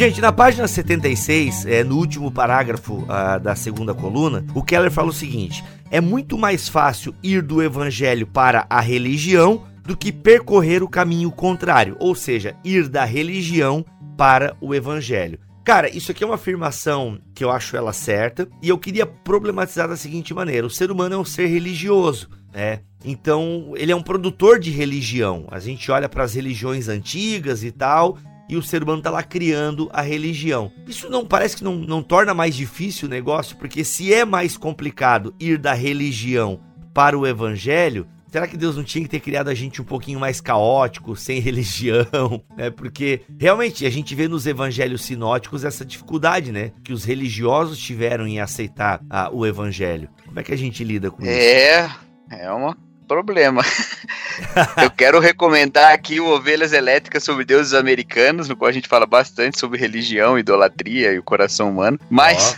Gente, 0.03 0.21
na 0.21 0.33
página 0.33 0.67
76, 0.67 1.65
é, 1.65 1.85
no 1.85 1.97
último 1.97 2.29
parágrafo 2.29 3.05
uh, 3.05 3.39
da 3.41 3.55
segunda 3.55 3.95
coluna, 3.95 4.45
o 4.53 4.61
Keller 4.61 4.91
fala 4.91 5.11
o 5.11 5.13
seguinte: 5.13 5.63
é 5.93 6.01
muito 6.01 6.37
mais 6.37 6.69
fácil 6.69 7.15
ir 7.23 7.41
do 7.41 7.63
evangelho 7.63 8.27
para 8.27 8.67
a 8.69 8.81
religião 8.81 9.63
do 9.85 9.97
que 9.97 10.11
percorrer 10.11 10.83
o 10.83 10.89
caminho 10.89 11.31
contrário, 11.31 11.97
ou 12.01 12.17
seja, 12.17 12.57
ir 12.65 12.89
da 12.89 13.05
religião 13.05 13.87
para 14.17 14.57
o 14.61 14.75
evangelho. 14.75 15.39
Cara, 15.65 15.89
isso 15.89 16.11
aqui 16.11 16.25
é 16.25 16.27
uma 16.27 16.35
afirmação 16.35 17.21
que 17.33 17.45
eu 17.45 17.51
acho 17.53 17.77
ela 17.77 17.93
certa 17.93 18.49
e 18.61 18.71
eu 18.71 18.79
queria 18.79 19.07
problematizar 19.07 19.89
da 19.89 19.97
seguinte 19.97 20.35
maneira: 20.35 20.67
o 20.67 20.71
ser 20.71 20.91
humano 20.91 21.15
é 21.15 21.19
um 21.19 21.25
ser 21.25 21.47
religioso, 21.47 22.29
né? 22.53 22.81
Então, 23.05 23.73
ele 23.77 23.93
é 23.93 23.97
um 23.97 24.03
produtor 24.03 24.59
de 24.59 24.73
religião. 24.73 25.47
A 25.49 25.61
gente 25.61 25.93
olha 25.93 26.09
para 26.09 26.25
as 26.25 26.35
religiões 26.35 26.89
antigas 26.89 27.63
e 27.63 27.71
tal, 27.71 28.19
e 28.53 28.57
o 28.57 28.63
ser 28.63 28.83
humano 28.83 28.99
está 28.99 29.11
lá 29.11 29.23
criando 29.23 29.89
a 29.95 30.03
religião. 30.03 30.71
Isso 30.87 31.09
não 31.09 31.25
parece 31.25 31.57
que 31.57 31.65
não, 31.65 31.75
não 31.75 32.03
torna 32.03 32.35
mais 32.35 32.55
difícil 32.55 33.09
o 33.09 33.11
negócio, 33.11 33.57
porque 33.57 33.83
se 33.83 34.13
é 34.13 34.27
mais 34.27 34.59
complicado 34.59 35.35
ir 35.41 35.57
da 35.57 35.73
religião 35.73 36.61
para 36.93 37.19
o 37.19 37.27
evangelho, 37.27 38.07
Será 38.31 38.47
que 38.47 38.57
Deus 38.57 38.79
não 38.79 38.83
tinha 38.83 39.05
que 39.05 39.11
ter 39.11 39.21
criado 39.21 39.49
a 39.49 39.55
gente 39.55 39.83
um 39.83 39.85
pouquinho 39.85 40.19
mais 40.19 40.41
caótico, 40.41 41.15
sem 41.15 41.37
religião? 41.39 42.43
É 42.57 42.71
porque 42.71 43.21
realmente 43.39 43.85
a 43.85 43.91
gente 43.91 44.15
vê 44.15 44.27
nos 44.27 44.47
evangelhos 44.47 45.03
sinóticos 45.03 45.67
essa 45.67 45.85
dificuldade, 45.85 46.51
né? 46.51 46.73
Que 46.83 46.95
os 46.95 47.05
religiosos 47.05 47.79
tiveram 47.79 48.27
em 48.27 48.41
aceitar 48.41 49.03
a, 49.11 49.29
o 49.31 49.45
evangelho. 49.45 50.09
Como 50.25 50.41
é 50.41 50.43
que 50.43 50.51
a 50.51 50.57
gente 50.57 50.83
lida 50.83 51.11
com 51.11 51.23
é, 51.27 51.85
isso? 51.85 51.99
É, 52.31 52.45
é 52.47 52.55
um 52.55 52.73
problema. 53.13 53.63
Eu 54.83 54.91
quero 54.91 55.21
recomendar 55.21 55.93
aqui 55.93 56.21
o 56.21 56.27
Ovelhas 56.27 56.73
Elétricas 56.73 57.23
sobre 57.23 57.45
deuses 57.45 57.75
americanos, 57.75 58.49
no 58.49 58.57
qual 58.57 58.69
a 58.69 58.73
gente 58.73 58.89
fala 58.89 59.07
bastante 59.07 59.59
sobre 59.59 59.79
religião, 59.79 60.39
idolatria 60.39 61.13
e 61.13 61.19
o 61.19 61.23
coração 61.23 61.71
humano. 61.71 61.99
Mas. 62.09 62.55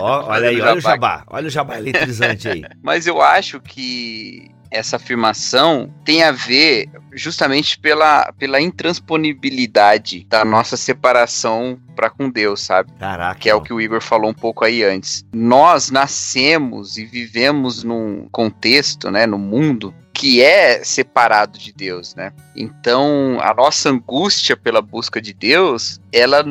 Olha 0.00 0.48
aí, 0.50 0.60
olha 0.60 0.74
o 0.74 0.80
jabá. 0.80 1.24
Olha 1.26 1.46
o 1.46 1.50
jabá 1.50 1.78
eletrizante 1.78 2.48
aí. 2.48 2.62
Mas 2.82 3.06
eu 3.06 3.20
acho 3.20 3.60
que 3.60 4.50
essa 4.70 4.96
afirmação 4.96 5.92
tem 6.04 6.22
a 6.22 6.32
ver 6.32 6.88
justamente 7.12 7.78
pela, 7.78 8.32
pela 8.38 8.60
intransponibilidade 8.60 10.26
da 10.28 10.44
nossa 10.44 10.76
separação 10.76 11.78
para 11.96 12.08
com 12.08 12.30
Deus, 12.30 12.60
sabe? 12.60 12.92
Caraca. 12.98 13.38
Que 13.38 13.50
é 13.50 13.54
o 13.54 13.60
que 13.60 13.72
o 13.72 13.80
Igor 13.80 14.00
falou 14.00 14.30
um 14.30 14.34
pouco 14.34 14.64
aí 14.64 14.82
antes. 14.84 15.24
Nós 15.32 15.90
nascemos 15.90 16.96
e 16.96 17.04
vivemos 17.04 17.82
num 17.82 18.28
contexto, 18.30 19.10
né, 19.10 19.26
no 19.26 19.38
mundo 19.38 19.94
que 20.20 20.42
é 20.42 20.84
separado 20.84 21.58
de 21.58 21.72
Deus, 21.72 22.14
né? 22.14 22.30
Então, 22.54 23.38
a 23.40 23.54
nossa 23.54 23.88
angústia 23.88 24.54
pela 24.54 24.82
busca 24.82 25.18
de 25.18 25.32
Deus, 25.32 25.98
ela 26.12 26.44